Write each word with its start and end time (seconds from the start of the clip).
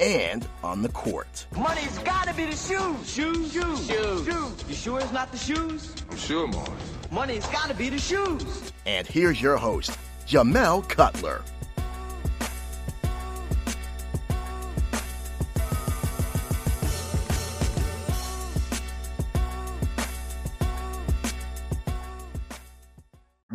and 0.00 0.46
on 0.62 0.82
the 0.82 0.88
court. 0.88 1.46
Money's 1.56 1.98
gotta 1.98 2.34
be 2.34 2.46
the 2.46 2.56
shoes. 2.56 3.10
Shoes, 3.10 3.52
shoes, 3.52 3.86
shoes. 3.86 4.24
shoes. 4.26 4.64
You 4.68 4.74
sure 4.74 5.00
it's 5.00 5.12
not 5.12 5.30
the 5.30 5.38
shoes? 5.38 5.94
I'm 6.10 6.16
sure, 6.16 6.46
Mars. 6.48 6.68
Money's 7.10 7.46
gotta 7.46 7.74
be 7.74 7.88
the 7.90 7.98
shoes. 7.98 8.72
And 8.86 9.06
here's 9.06 9.40
your 9.40 9.56
host, 9.56 9.96
Jamel 10.26 10.88
Cutler. 10.88 11.42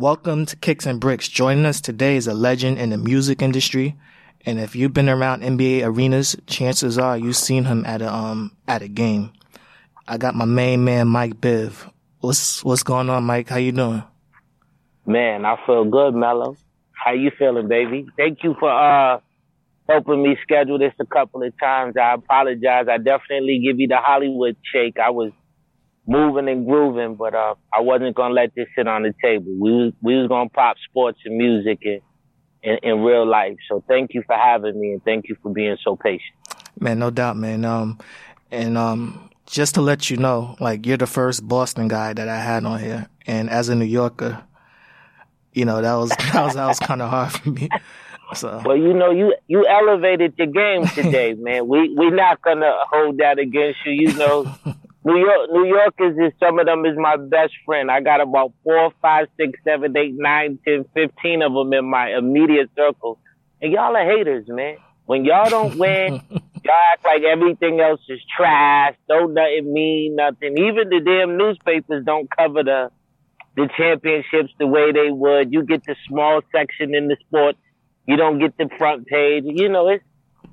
Welcome 0.00 0.46
to 0.46 0.56
Kicks 0.56 0.86
and 0.86 0.98
Bricks. 0.98 1.28
Joining 1.28 1.66
us 1.66 1.82
today 1.82 2.16
is 2.16 2.26
a 2.26 2.32
legend 2.32 2.78
in 2.78 2.88
the 2.88 2.96
music 2.96 3.42
industry. 3.42 3.96
And 4.46 4.58
if 4.58 4.74
you've 4.74 4.94
been 4.94 5.08
around 5.08 5.42
NBA 5.42 5.84
arenas, 5.84 6.36
chances 6.46 6.98
are 6.98 7.18
you've 7.18 7.36
seen 7.36 7.64
him 7.64 7.84
at 7.84 8.00
a, 8.00 8.12
um, 8.12 8.56
at 8.66 8.82
a 8.82 8.88
game. 8.88 9.32
I 10.08 10.16
got 10.16 10.34
my 10.34 10.46
main 10.46 10.84
man, 10.84 11.08
Mike 11.08 11.34
Biv. 11.34 11.90
What's, 12.20 12.64
what's 12.64 12.82
going 12.82 13.10
on, 13.10 13.24
Mike? 13.24 13.48
How 13.48 13.56
you 13.56 13.72
doing? 13.72 14.02
Man, 15.06 15.44
I 15.44 15.56
feel 15.66 15.84
good, 15.84 16.14
Mello. 16.14 16.56
How 16.92 17.12
you 17.12 17.30
feeling, 17.38 17.68
baby? 17.68 18.06
Thank 18.16 18.42
you 18.42 18.54
for, 18.58 18.70
uh, 18.70 19.20
helping 19.88 20.22
me 20.22 20.36
schedule 20.42 20.78
this 20.78 20.94
a 21.00 21.06
couple 21.06 21.42
of 21.42 21.52
times. 21.58 21.96
I 21.96 22.14
apologize. 22.14 22.86
I 22.90 22.98
definitely 22.98 23.60
give 23.64 23.78
you 23.78 23.88
the 23.88 23.96
Hollywood 23.96 24.56
shake. 24.72 24.98
I 24.98 25.10
was 25.10 25.32
moving 26.06 26.48
and 26.48 26.66
grooving, 26.66 27.16
but, 27.16 27.34
uh, 27.34 27.54
I 27.72 27.80
wasn't 27.80 28.16
to 28.16 28.28
let 28.28 28.54
this 28.54 28.68
sit 28.76 28.88
on 28.88 29.02
the 29.02 29.14
table. 29.22 29.52
We 29.58 29.70
was, 29.72 29.92
we 30.02 30.16
was 30.16 30.28
to 30.28 30.54
pop 30.54 30.76
sports 30.88 31.18
and 31.24 31.36
music 31.36 31.80
and, 31.84 32.00
in, 32.62 32.78
in 32.82 33.00
real 33.00 33.26
life. 33.26 33.56
So 33.68 33.82
thank 33.88 34.14
you 34.14 34.22
for 34.26 34.36
having 34.36 34.80
me 34.80 34.92
and 34.92 35.04
thank 35.04 35.28
you 35.28 35.36
for 35.42 35.52
being 35.52 35.76
so 35.82 35.96
patient. 35.96 36.34
Man, 36.78 36.98
no 36.98 37.10
doubt, 37.10 37.36
man. 37.36 37.64
Um, 37.64 37.98
and, 38.50 38.78
um, 38.78 39.30
just 39.46 39.74
to 39.74 39.80
let 39.80 40.10
you 40.10 40.16
know, 40.16 40.56
like 40.60 40.86
you're 40.86 40.96
the 40.96 41.06
first 41.06 41.46
Boston 41.46 41.88
guy 41.88 42.12
that 42.12 42.28
I 42.28 42.38
had 42.40 42.64
on 42.64 42.78
here. 42.78 43.08
And 43.26 43.50
as 43.50 43.68
a 43.68 43.74
New 43.74 43.84
Yorker, 43.84 44.42
you 45.52 45.64
know, 45.64 45.82
that 45.82 45.94
was, 45.94 46.10
that 46.32 46.44
was, 46.44 46.54
that 46.54 46.66
was 46.66 46.78
kind 46.78 47.02
of 47.02 47.10
hard 47.10 47.32
for 47.32 47.50
me. 47.50 47.68
So. 48.34 48.62
Well, 48.64 48.76
you 48.76 48.94
know, 48.94 49.10
you, 49.10 49.34
you 49.48 49.66
elevated 49.66 50.34
the 50.38 50.46
game 50.46 50.86
today, 50.86 51.34
man. 51.34 51.66
We, 51.66 51.92
we're 51.96 52.14
not 52.14 52.40
going 52.42 52.60
to 52.60 52.72
hold 52.92 53.18
that 53.18 53.40
against 53.40 53.80
you. 53.84 53.92
You 53.92 54.14
know, 54.14 54.54
New 55.02 55.16
York, 55.16 55.50
New 55.50 55.64
Yorkers 55.64 56.16
is 56.18 56.38
some 56.38 56.58
of 56.58 56.66
them 56.66 56.84
is 56.84 56.96
my 56.96 57.16
best 57.16 57.54
friend. 57.64 57.90
I 57.90 58.00
got 58.00 58.20
about 58.20 58.52
four, 58.62 58.92
five, 59.00 59.28
six, 59.38 59.58
seven, 59.64 59.96
eight, 59.96 60.14
nine, 60.14 60.58
ten, 60.66 60.84
fifteen 60.92 61.42
of 61.42 61.54
them 61.54 61.72
in 61.72 61.86
my 61.86 62.14
immediate 62.16 62.70
circle, 62.76 63.18
and 63.62 63.72
y'all 63.72 63.96
are 63.96 64.04
haters, 64.04 64.44
man. 64.48 64.76
When 65.06 65.24
y'all 65.24 65.48
don't 65.48 65.78
win, 65.78 66.20
y'all 66.30 66.74
act 66.92 67.04
like 67.04 67.22
everything 67.22 67.80
else 67.80 68.00
is 68.10 68.20
trash. 68.36 68.94
Don't 69.08 69.32
nothing 69.32 69.72
mean 69.72 70.16
nothing. 70.16 70.58
Even 70.58 70.90
the 70.90 71.00
damn 71.00 71.38
newspapers 71.38 72.04
don't 72.04 72.28
cover 72.36 72.62
the 72.62 72.90
the 73.56 73.68
championships 73.76 74.52
the 74.58 74.66
way 74.66 74.92
they 74.92 75.10
would. 75.10 75.52
You 75.52 75.64
get 75.64 75.82
the 75.84 75.96
small 76.08 76.42
section 76.52 76.94
in 76.94 77.08
the 77.08 77.16
sport. 77.26 77.56
You 78.06 78.16
don't 78.16 78.38
get 78.38 78.56
the 78.58 78.68
front 78.76 79.06
page. 79.06 79.44
You 79.46 79.70
know, 79.70 79.88
it's 79.88 80.04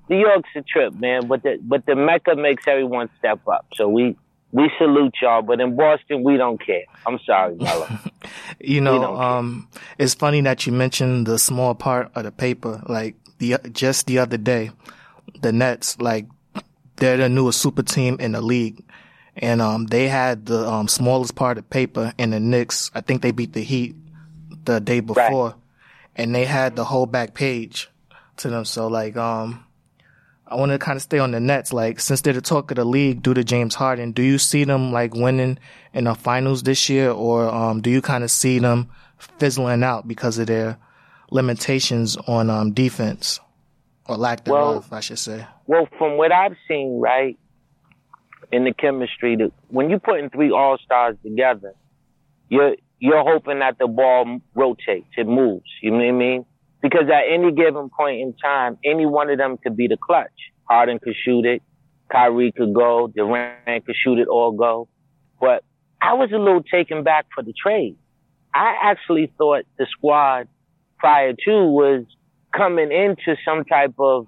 New 0.09 0.19
York's 0.19 0.49
a 0.55 0.61
trip, 0.61 0.93
man. 0.93 1.27
But 1.27 1.43
the 1.43 1.59
but 1.61 1.85
the 1.85 1.95
Mecca 1.95 2.37
makes 2.37 2.65
everyone 2.65 3.09
step 3.19 3.45
up. 3.47 3.65
So 3.75 3.89
we 3.89 4.15
we 4.51 4.71
salute 4.77 5.13
y'all, 5.21 5.41
but 5.41 5.59
in 5.59 5.75
Boston, 5.75 6.23
we 6.23 6.37
don't 6.37 6.63
care. 6.63 6.83
I'm 7.05 7.19
sorry, 7.25 7.55
Mello. 7.55 7.87
you 8.59 8.81
know, 8.81 9.15
um, 9.15 9.67
it's 9.97 10.13
funny 10.13 10.41
that 10.41 10.65
you 10.65 10.71
mentioned 10.71 11.27
the 11.27 11.37
small 11.37 11.75
part 11.75 12.11
of 12.15 12.23
the 12.23 12.31
paper. 12.31 12.81
Like 12.87 13.15
the 13.39 13.57
just 13.71 14.07
the 14.07 14.19
other 14.19 14.37
day, 14.37 14.71
the 15.41 15.51
Nets, 15.51 15.99
like 15.99 16.27
they're 16.95 17.17
the 17.17 17.29
newest 17.29 17.61
super 17.61 17.83
team 17.83 18.17
in 18.19 18.31
the 18.31 18.41
league, 18.41 18.83
and 19.35 19.61
um, 19.61 19.85
they 19.87 20.07
had 20.07 20.45
the 20.45 20.67
um, 20.67 20.87
smallest 20.87 21.35
part 21.35 21.57
of 21.57 21.69
paper. 21.69 22.13
And 22.17 22.31
the 22.31 22.39
Knicks, 22.39 22.89
I 22.95 23.01
think 23.01 23.21
they 23.21 23.31
beat 23.31 23.53
the 23.53 23.63
Heat 23.63 23.95
the 24.63 24.79
day 24.79 25.01
before, 25.01 25.49
right. 25.49 25.55
and 26.15 26.33
they 26.33 26.45
had 26.45 26.75
the 26.75 26.85
whole 26.85 27.05
back 27.05 27.33
page 27.33 27.89
to 28.37 28.49
them. 28.49 28.63
So 28.63 28.87
like, 28.87 29.17
um, 29.17 29.65
I 30.49 30.55
want 30.55 30.71
to 30.71 30.79
kind 30.79 30.95
of 30.95 31.01
stay 31.01 31.19
on 31.19 31.31
the 31.31 31.39
Nets. 31.39 31.73
Like, 31.73 31.99
since 31.99 32.21
they're 32.21 32.33
the 32.33 32.41
talk 32.41 32.71
of 32.71 32.77
the 32.77 32.85
league 32.85 33.21
due 33.21 33.33
to 33.33 33.43
James 33.43 33.75
Harden, 33.75 34.11
do 34.11 34.21
you 34.21 34.37
see 34.37 34.63
them 34.63 34.91
like 34.91 35.13
winning 35.13 35.59
in 35.93 36.05
the 36.05 36.15
finals 36.15 36.63
this 36.63 36.89
year, 36.89 37.11
or 37.11 37.47
um, 37.47 37.81
do 37.81 37.89
you 37.89 38.01
kind 38.01 38.23
of 38.23 38.31
see 38.31 38.59
them 38.59 38.89
fizzling 39.17 39.83
out 39.83 40.07
because 40.07 40.37
of 40.37 40.47
their 40.47 40.77
limitations 41.31 42.15
on 42.27 42.49
um, 42.49 42.71
defense 42.71 43.39
or 44.07 44.15
lack 44.15 44.45
thereof, 44.45 44.87
well, 44.89 44.97
I 44.97 45.01
should 45.01 45.19
say? 45.19 45.45
Well, 45.65 45.87
from 45.97 46.17
what 46.17 46.31
I've 46.31 46.55
seen, 46.67 46.99
right, 46.99 47.37
in 48.51 48.63
the 48.63 48.73
chemistry, 48.73 49.35
that 49.35 49.51
when 49.67 49.89
you're 49.89 49.99
putting 49.99 50.29
three 50.29 50.51
All 50.51 50.77
Stars 50.77 51.17
together, 51.23 51.73
you're 52.49 52.75
you're 52.99 53.23
hoping 53.23 53.59
that 53.59 53.77
the 53.77 53.87
ball 53.87 54.39
rotates, 54.55 55.07
it 55.17 55.27
moves. 55.27 55.65
You 55.81 55.91
know 55.91 55.97
what 55.97 56.07
I 56.07 56.11
mean? 56.11 56.45
Because 56.89 57.09
at 57.09 57.23
any 57.29 57.51
given 57.51 57.89
point 57.89 58.21
in 58.21 58.33
time, 58.33 58.77
any 58.85 59.05
one 59.05 59.29
of 59.29 59.37
them 59.37 59.57
could 59.57 59.75
be 59.75 59.87
the 59.87 59.97
clutch. 59.97 60.31
Harden 60.69 60.99
could 60.99 61.15
shoot 61.21 61.45
it. 61.45 61.61
Kyrie 62.09 62.53
could 62.53 62.73
go. 62.73 63.11
Durant 63.13 63.85
could 63.85 63.95
shoot 64.01 64.19
it 64.19 64.27
or 64.29 64.55
go. 64.55 64.87
But 65.41 65.65
I 66.01 66.13
was 66.13 66.29
a 66.33 66.37
little 66.37 66.63
taken 66.63 67.03
back 67.03 67.25
for 67.35 67.43
the 67.43 67.53
trade. 67.53 67.97
I 68.53 68.75
actually 68.81 69.33
thought 69.37 69.65
the 69.77 69.85
squad 69.91 70.47
prior 70.97 71.33
to 71.33 71.65
was 71.65 72.05
coming 72.55 72.91
into 72.91 73.35
some 73.43 73.65
type 73.65 73.95
of 73.99 74.27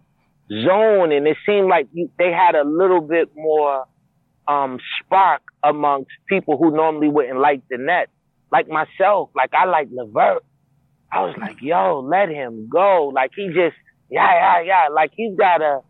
zone 0.49 1.11
and 1.13 1.27
it 1.27 1.37
seemed 1.45 1.69
like 1.69 1.87
they 2.17 2.31
had 2.31 2.55
a 2.55 2.63
little 2.63 3.01
bit 3.01 3.29
more 3.35 3.85
um, 4.47 4.79
spark 4.99 5.41
amongst 5.63 6.11
people 6.27 6.57
who 6.57 6.75
normally 6.75 7.07
wouldn't 7.07 7.39
like 7.39 7.61
the 7.69 7.77
net. 7.77 8.09
Like 8.51 8.67
myself, 8.67 9.29
like 9.35 9.53
I 9.53 9.65
like 9.65 9.87
Levert. 9.91 10.43
I 11.11 11.21
was 11.21 11.35
like, 11.39 11.57
yo, 11.61 12.01
let 12.01 12.29
him 12.29 12.67
go. 12.69 13.11
Like 13.13 13.31
he 13.35 13.47
just, 13.47 13.75
yeah, 14.09 14.31
yeah, 14.33 14.61
yeah. 14.61 14.87
Like 14.93 15.11
he's 15.15 15.35
got 15.35 15.61
a 15.61 15.81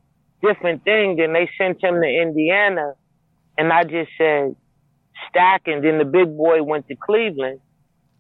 different 0.42 0.84
thing. 0.84 1.20
And 1.20 1.36
they 1.36 1.50
sent 1.58 1.84
him 1.84 2.02
to 2.02 2.08
Indiana. 2.08 2.94
And 3.58 3.74
I 3.74 3.84
just 3.84 4.12
said, 4.18 4.56
stacking. 5.30 5.82
Then 5.82 5.98
the 5.98 6.06
big 6.06 6.36
boy 6.36 6.64
went 6.64 6.88
to 6.88 6.96
Cleveland. 6.96 7.60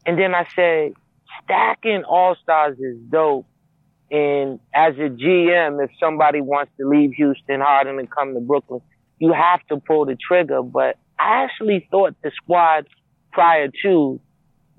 And 0.05 0.17
then 0.17 0.35
I 0.35 0.47
said, 0.55 0.93
stacking 1.43 2.03
all 2.03 2.35
stars 2.41 2.77
is 2.79 2.97
dope. 3.09 3.45
And 4.11 4.59
as 4.73 4.95
a 4.95 5.09
GM, 5.09 5.83
if 5.83 5.91
somebody 5.99 6.41
wants 6.41 6.71
to 6.79 6.87
leave 6.87 7.11
Houston, 7.13 7.61
Harden 7.61 7.99
and 7.99 8.09
come 8.09 8.33
to 8.33 8.39
Brooklyn, 8.39 8.81
you 9.19 9.33
have 9.33 9.65
to 9.67 9.77
pull 9.77 10.05
the 10.05 10.15
trigger. 10.15 10.63
But 10.63 10.97
I 11.19 11.43
actually 11.43 11.87
thought 11.91 12.15
the 12.23 12.31
squad 12.35 12.87
prior 13.31 13.69
to 13.83 14.19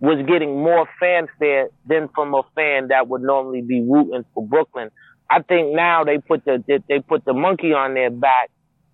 was 0.01 0.25
getting 0.27 0.63
more 0.63 0.89
fanfare 0.99 1.69
than 1.87 2.09
from 2.15 2.35
a 2.35 2.43
fan 2.55 2.89
that 2.89 3.07
would 3.09 3.23
normally 3.23 3.61
be 3.61 3.83
rooting 3.83 4.25
for 4.35 4.47
Brooklyn. 4.47 4.91
I 5.29 5.43
think 5.43 5.75
now 5.75 6.05
they 6.05 6.19
put 6.19 6.45
the 6.45 6.83
they 6.89 7.01
put 7.01 7.25
the 7.25 7.35
monkey 7.35 7.73
on 7.73 7.95
their 7.95 8.11
back. 8.11 8.51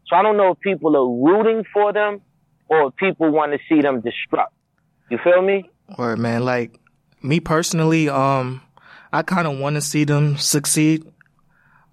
So 0.07 0.17
I 0.17 0.23
don't 0.23 0.37
know 0.37 0.53
if 0.53 0.61
people 0.61 0.97
are 0.97 1.09
rooting 1.09 1.65
for 1.73 1.93
them 1.93 2.21
or 2.69 2.89
if 2.89 2.97
people 2.97 3.31
want 3.31 3.53
to 3.53 3.59
see 3.69 3.81
them 3.81 4.03
destruct. 4.03 4.49
You 5.11 5.19
feel 5.23 5.41
me? 5.41 5.71
Word, 5.97 6.19
man. 6.19 6.45
Like 6.45 6.79
me 7.23 7.39
personally, 7.41 8.09
um, 8.09 8.61
I 9.13 9.23
kind 9.23 9.47
of 9.47 9.59
want 9.59 9.77
to 9.77 9.81
see 9.81 10.05
them 10.05 10.37
succeed, 10.37 11.05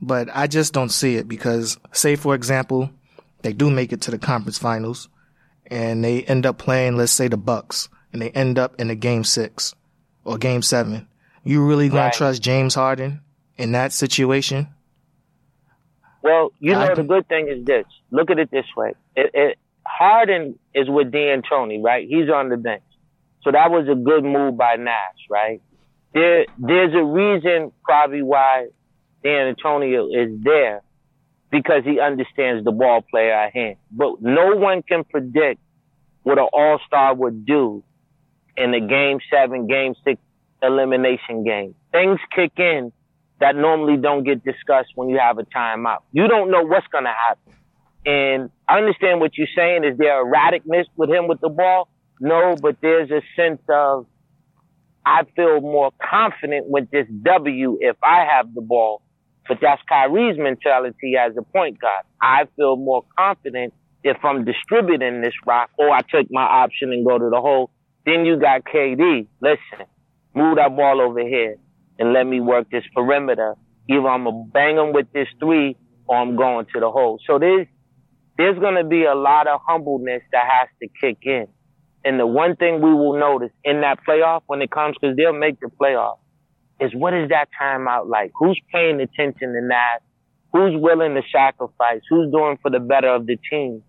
but 0.02 0.28
I 0.34 0.48
just 0.48 0.74
don't 0.74 0.90
see 0.90 1.16
it 1.16 1.28
because, 1.28 1.78
say 1.92 2.16
for 2.16 2.34
example, 2.34 2.90
they 3.44 3.54
do 3.54 3.70
make 3.70 3.94
it 3.94 4.02
to 4.02 4.12
the 4.12 4.18
conference 4.18 4.58
finals, 4.58 5.10
and 5.68 6.04
they 6.04 6.24
end 6.24 6.46
up 6.46 6.58
playing, 6.58 6.98
let's 6.98 7.12
say, 7.12 7.28
the 7.28 7.38
Bucks 7.38 7.90
and 8.14 8.22
they 8.22 8.30
end 8.30 8.58
up 8.60 8.80
in 8.80 8.90
a 8.90 8.96
game 8.96 9.24
six. 9.24 9.74
or 10.26 10.38
game 10.38 10.62
seven. 10.62 11.06
You 11.44 11.66
really 11.68 11.90
gonna 11.90 12.04
Right. 12.04 12.14
trust 12.14 12.42
James 12.42 12.76
Harden 12.76 13.20
in 13.58 13.74
that 13.74 13.92
situation? 13.92 14.70
Well, 16.22 16.52
you 16.60 16.74
I 16.76 16.88
know, 16.88 16.96
the 16.96 17.04
good 17.04 17.28
thing 17.28 17.50
is 17.50 17.66
this. 17.66 17.86
Look 18.12 18.32
at 18.32 18.40
it 18.40 18.50
this 18.50 18.66
way. 18.78 18.94
It, 19.16 19.32
it, 19.34 19.58
Harden 19.86 20.58
is 20.74 20.90
with 20.90 21.12
D'Antoni, 21.12 21.84
right? 21.84 22.08
He's 22.08 22.30
on 22.30 22.48
the 22.50 22.56
bench. 22.56 22.84
So 23.44 23.52
that 23.52 23.70
was 23.70 23.90
a 23.90 23.96
good 23.96 24.24
move 24.24 24.56
by 24.56 24.76
Nash, 24.78 25.20
right? 25.30 25.62
There, 26.14 26.46
there's 26.58 26.94
a 26.96 27.04
reason 27.04 27.74
probably 27.84 28.22
why 28.22 28.68
D'Antoni 29.26 29.94
is 30.16 30.42
there 30.42 30.82
because 31.52 31.84
he 31.84 32.00
understands 32.00 32.64
the 32.64 32.72
ball 32.72 33.02
player 33.02 33.34
at 33.34 33.54
hand. 33.54 33.76
But 33.92 34.22
no 34.22 34.56
one 34.56 34.82
can 34.84 35.04
predict 35.04 35.60
what 36.24 36.38
an 36.40 36.48
all-star 36.54 37.14
would 37.16 37.46
do 37.46 37.84
in 38.58 38.72
the 38.72 38.80
game 38.80 39.20
seven, 39.32 39.68
game 39.68 39.96
six 40.04 40.22
elimination 40.62 41.44
game. 41.44 41.76
Things 41.92 42.20
kick 42.36 42.54
in 42.58 42.92
that 43.40 43.56
normally 43.56 43.98
don't 43.98 44.24
get 44.24 44.44
discussed 44.44 44.92
when 44.96 45.10
you 45.10 45.20
have 45.20 45.38
a 45.38 45.44
timeout. 45.44 46.04
You 46.12 46.28
don't 46.28 46.50
know 46.50 46.64
what's 46.64 46.88
going 46.88 47.04
to 47.04 47.14
happen. 47.28 47.54
And 48.06 48.50
I 48.68 48.78
understand 48.78 49.20
what 49.20 49.38
you're 49.38 49.48
saying. 49.56 49.84
Is 49.84 49.98
there 49.98 50.24
erraticness 50.24 50.86
with 50.96 51.10
him 51.10 51.28
with 51.28 51.42
the 51.42 51.50
ball? 51.50 51.90
No, 52.20 52.56
but 52.62 52.78
there's 52.82 53.12
a 53.12 53.22
sense 53.36 53.62
of 53.70 54.06
I 55.06 55.24
feel 55.36 55.60
more 55.60 55.92
confident 56.02 56.68
with 56.68 56.90
this 56.92 57.08
W 57.24 57.78
if 57.82 57.98
I 58.04 58.26
have 58.30 58.54
the 58.54 58.62
ball. 58.62 59.02
But 59.48 59.58
that's 59.62 59.82
Kyrie's 59.90 60.38
mentality 60.38 61.16
as 61.20 61.36
a 61.38 61.42
point 61.42 61.80
guard. 61.80 62.06
I 62.22 62.46
feel 62.56 62.78
more 62.78 63.04
confident 63.18 63.74
if 64.04 64.18
I'm 64.24 64.46
distributing 64.46 65.22
this 65.22 65.34
rock 65.46 65.70
or 65.78 65.90
I 65.90 66.02
take 66.02 66.28
my 66.32 66.44
option 66.44 66.94
and 66.94 67.06
go 67.06 67.18
to 67.18 67.30
the 67.30 67.42
hole. 67.42 67.70
Then 68.06 68.26
you 68.26 68.40
got 68.40 68.64
KD. 68.66 69.28
Listen, 69.42 69.88
move 70.34 70.58
that 70.58 70.76
ball 70.76 71.02
over 71.02 71.22
here 71.22 71.58
and 72.00 72.14
let 72.14 72.26
me 72.26 72.40
work 72.40 72.70
this 72.70 72.84
perimeter. 72.94 73.56
Either 73.90 74.08
I'm 74.08 74.26
gonna 74.26 74.46
bang 74.52 74.78
him 74.78 74.94
with 74.94 75.12
this 75.14 75.28
three 75.40 75.78
or 76.08 76.18
I'm 76.18 76.36
going 76.36 76.66
to 76.74 76.80
the 76.80 76.92
hole. 76.92 77.20
So 77.28 77.40
there's 77.40 77.68
there's 78.38 78.60
gonna 78.60 78.84
be 78.84 79.04
a 79.06 79.16
lot 79.16 79.48
of 79.48 79.62
humbleness 79.66 80.22
that 80.32 80.44
has 80.44 80.70
to 80.82 80.88
kick 81.00 81.20
in. 81.24 81.48
And 82.06 82.20
the 82.20 82.28
one 82.28 82.56
thing 82.56 82.82
we 82.82 82.94
will 82.94 83.18
notice 83.18 83.52
in 83.64 83.82
that 83.82 84.00
playoff 84.08 84.42
when 84.48 84.62
it 84.62 84.70
comes, 84.72 84.98
because 85.00 85.16
they'll 85.16 85.32
make 85.32 85.60
the 85.60 85.68
playoff, 85.68 86.18
is 86.80 86.92
what 86.94 87.14
is 87.14 87.30
that 87.30 87.48
timeout 87.60 88.10
like? 88.10 88.32
Who's 88.38 88.60
paying 88.74 89.00
attention 89.00 89.54
to 89.54 89.68
that? 89.70 90.00
Who's 90.52 90.74
willing 90.76 91.16
to 91.16 91.22
sacrifice? 91.32 92.02
Who's 92.10 92.32
doing 92.32 92.58
for 92.62 92.70
the 92.70 92.80
better 92.80 93.08
of 93.08 93.26
the 93.26 93.38
team? 93.50 93.84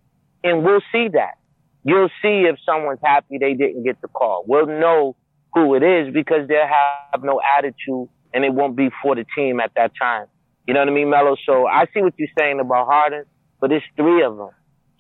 And 0.45 0.65
we'll 0.65 0.83
see 0.93 1.09
that. 1.09 1.39
You'll 1.85 2.09
see 2.23 2.47
if 2.49 2.57
someone's 2.65 3.01
happy 3.03 3.39
they 3.39 3.55
didn't 3.55 3.85
get 3.85 4.01
the 4.01 4.09
call. 4.09 4.45
We'll 4.47 4.67
know 4.67 5.17
who 5.53 5.75
it 5.75 5.83
is 5.83 6.13
because 6.13 6.49
they'll 6.49 6.67
have 7.13 7.23
no 7.23 7.41
attitude 7.59 8.09
and 8.33 8.45
it 8.45 8.53
won't 8.53 8.77
be 8.77 8.89
for 9.03 9.15
the 9.15 9.25
team 9.37 9.61
at 9.61 9.73
that 9.77 9.93
time. 10.01 10.27
You 10.67 10.75
know 10.75 10.81
what 10.81 10.89
I 10.89 10.93
mean, 10.93 11.11
Mello? 11.11 11.37
So 11.47 11.67
I 11.67 11.85
see 11.93 12.01
what 12.01 12.15
you're 12.17 12.29
saying 12.39 12.59
about 12.59 12.87
Harden, 12.87 13.25
but 13.61 13.71
it's 13.71 13.85
three 13.97 14.23
of 14.23 14.37
them. 14.37 14.51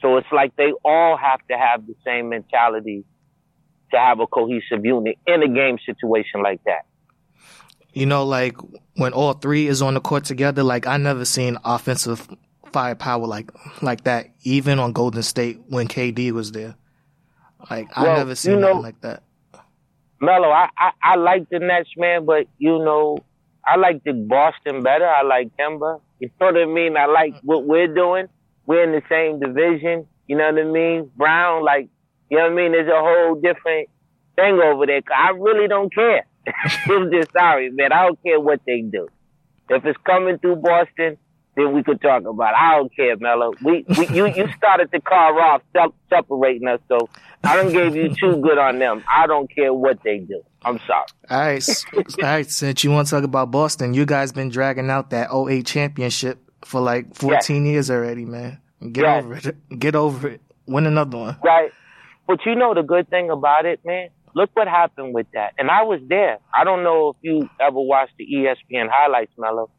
So 0.00 0.18
it's 0.18 0.26
like 0.30 0.54
they 0.56 0.72
all 0.84 1.16
have 1.16 1.40
to 1.50 1.56
have 1.56 1.86
the 1.86 1.94
same 2.04 2.28
mentality 2.28 3.04
to 3.92 3.98
have 3.98 4.20
a 4.20 4.26
cohesive 4.26 4.84
unit 4.84 5.16
in 5.26 5.42
a 5.42 5.48
game 5.48 5.78
situation 5.84 6.42
like 6.42 6.62
that. 6.64 6.84
You 7.94 8.06
know, 8.06 8.24
like 8.24 8.56
when 8.96 9.12
all 9.12 9.32
three 9.32 9.68
is 9.68 9.80
on 9.80 9.94
the 9.94 10.00
court 10.00 10.24
together, 10.24 10.62
like 10.62 10.86
I 10.86 10.98
never 10.98 11.24
seen 11.24 11.56
offensive 11.64 12.28
firepower 12.74 13.24
like 13.26 13.52
like 13.82 14.02
that, 14.04 14.26
even 14.42 14.80
on 14.80 14.92
Golden 14.92 15.22
State 15.22 15.60
when 15.68 15.86
KD 15.86 16.32
was 16.32 16.50
there. 16.50 16.74
Like 17.70 17.86
I 17.96 18.04
never 18.04 18.34
seen 18.34 18.54
you 18.54 18.60
know- 18.60 18.68
nothing 18.68 18.82
like 18.82 19.00
that. 19.02 19.22
Mello, 20.20 20.48
I, 20.48 20.68
I, 20.78 20.90
I 21.02 21.16
like 21.16 21.48
the 21.50 21.58
Nets, 21.58 21.90
man, 21.96 22.24
but 22.24 22.46
you 22.58 22.78
know, 22.78 23.18
I 23.66 23.76
like 23.76 24.02
the 24.04 24.12
Boston 24.12 24.82
better. 24.82 25.06
I 25.06 25.22
like 25.22 25.50
Kemba. 25.58 26.00
You 26.18 26.30
know 26.40 26.46
what 26.46 26.56
I 26.56 26.64
mean? 26.64 26.96
I 26.96 27.06
like 27.06 27.34
what 27.42 27.64
we're 27.64 27.92
doing. 27.92 28.28
We're 28.66 28.84
in 28.84 28.92
the 28.92 29.02
same 29.08 29.38
division. 29.40 30.06
You 30.26 30.36
know 30.36 30.50
what 30.50 30.60
I 30.60 30.64
mean? 30.64 31.10
Brown, 31.16 31.62
like, 31.64 31.88
you 32.30 32.38
know 32.38 32.44
what 32.44 32.52
I 32.52 32.54
mean? 32.54 32.72
There's 32.72 32.88
a 32.88 33.00
whole 33.00 33.34
different 33.34 33.90
thing 34.36 34.60
over 34.64 34.86
there. 34.86 35.02
I 35.14 35.30
really 35.30 35.68
don't 35.68 35.94
care. 35.94 36.26
I'm 36.88 37.10
just 37.12 37.32
sorry, 37.32 37.70
man. 37.70 37.92
I 37.92 38.06
don't 38.06 38.22
care 38.22 38.40
what 38.40 38.60
they 38.66 38.80
do. 38.80 39.08
If 39.68 39.84
it's 39.84 39.98
coming 40.06 40.38
through 40.38 40.56
Boston, 40.56 41.18
then 41.56 41.72
we 41.72 41.82
could 41.82 42.00
talk 42.00 42.24
about 42.24 42.52
it. 42.52 42.56
I 42.58 42.76
don't 42.76 42.94
care, 42.94 43.16
Mello. 43.16 43.52
We, 43.62 43.84
we 43.96 44.08
you, 44.08 44.26
you 44.26 44.46
started 44.56 44.90
the 44.92 45.00
car 45.00 45.38
off 45.40 45.62
separating 46.10 46.66
us, 46.68 46.80
so 46.88 47.08
I 47.42 47.56
don't 47.56 47.72
gave 47.72 47.94
you 47.96 48.08
too 48.14 48.36
good 48.40 48.58
on 48.58 48.78
them. 48.78 49.04
I 49.10 49.26
don't 49.26 49.48
care 49.54 49.72
what 49.72 50.02
they 50.02 50.18
do. 50.18 50.42
I'm 50.64 50.78
sorry. 50.86 51.06
All 51.30 51.38
right, 51.38 51.84
all 51.94 52.02
right. 52.22 52.50
Since 52.50 52.84
you 52.84 52.90
want 52.90 53.06
to 53.08 53.10
talk 53.14 53.24
about 53.24 53.50
Boston, 53.50 53.94
you 53.94 54.06
guys 54.06 54.32
been 54.32 54.48
dragging 54.48 54.90
out 54.90 55.10
that 55.10 55.28
08 55.32 55.66
championship 55.66 56.38
for 56.64 56.80
like 56.80 57.14
14 57.14 57.66
years 57.66 57.90
already, 57.90 58.24
man. 58.24 58.60
Get 58.92 59.04
Yeah. 59.04 59.16
over 59.18 59.34
it. 59.34 59.78
Get 59.78 59.94
over 59.94 60.28
it. 60.28 60.40
Win 60.66 60.86
another 60.86 61.18
one. 61.18 61.36
Right. 61.44 61.70
But 62.26 62.38
you 62.46 62.54
know 62.54 62.72
the 62.74 62.82
good 62.82 63.08
thing 63.10 63.30
about 63.30 63.66
it, 63.66 63.80
man? 63.84 64.08
Look 64.34 64.50
what 64.54 64.66
happened 64.66 65.14
with 65.14 65.26
that. 65.34 65.52
And 65.58 65.70
I 65.70 65.82
was 65.82 66.00
there. 66.08 66.38
I 66.54 66.64
don't 66.64 66.82
know 66.82 67.10
if 67.10 67.16
you 67.20 67.48
ever 67.60 67.78
watched 67.78 68.14
the 68.18 68.24
ESPN 68.26 68.88
highlights, 68.90 69.32
Mello, 69.38 69.70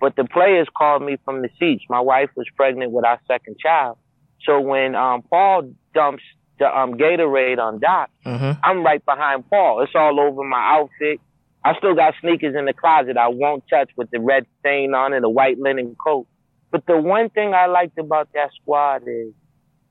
but 0.00 0.16
the 0.16 0.24
players 0.24 0.66
called 0.76 1.02
me 1.02 1.18
from 1.24 1.42
the 1.42 1.48
seats. 1.58 1.84
My 1.88 2.00
wife 2.00 2.30
was 2.36 2.46
pregnant 2.56 2.92
with 2.92 3.04
our 3.04 3.20
second 3.28 3.56
child. 3.58 3.98
So 4.44 4.60
when 4.60 4.94
um 4.94 5.22
Paul 5.22 5.72
dumps 5.94 6.22
the 6.58 6.66
um 6.66 6.94
Gatorade 6.94 7.58
on 7.58 7.78
Doc, 7.78 8.10
hmm 8.24 8.52
I'm 8.62 8.82
right 8.84 9.04
behind 9.04 9.48
Paul. 9.50 9.82
It's 9.82 9.92
all 9.94 10.18
over 10.20 10.42
my 10.44 10.78
outfit. 10.78 11.20
I 11.62 11.76
still 11.76 11.94
got 11.94 12.14
sneakers 12.22 12.54
in 12.56 12.64
the 12.64 12.72
closet 12.72 13.18
I 13.18 13.28
won't 13.28 13.64
touch 13.68 13.90
with 13.96 14.10
the 14.10 14.18
red 14.18 14.46
stain 14.60 14.94
on 14.94 15.12
it, 15.12 15.22
a 15.22 15.28
white 15.28 15.58
linen 15.58 15.94
coat. 16.02 16.26
But 16.70 16.86
the 16.86 16.96
one 16.96 17.28
thing 17.30 17.52
I 17.52 17.66
liked 17.66 17.98
about 17.98 18.28
that 18.32 18.50
squad 18.62 19.02
is 19.06 19.34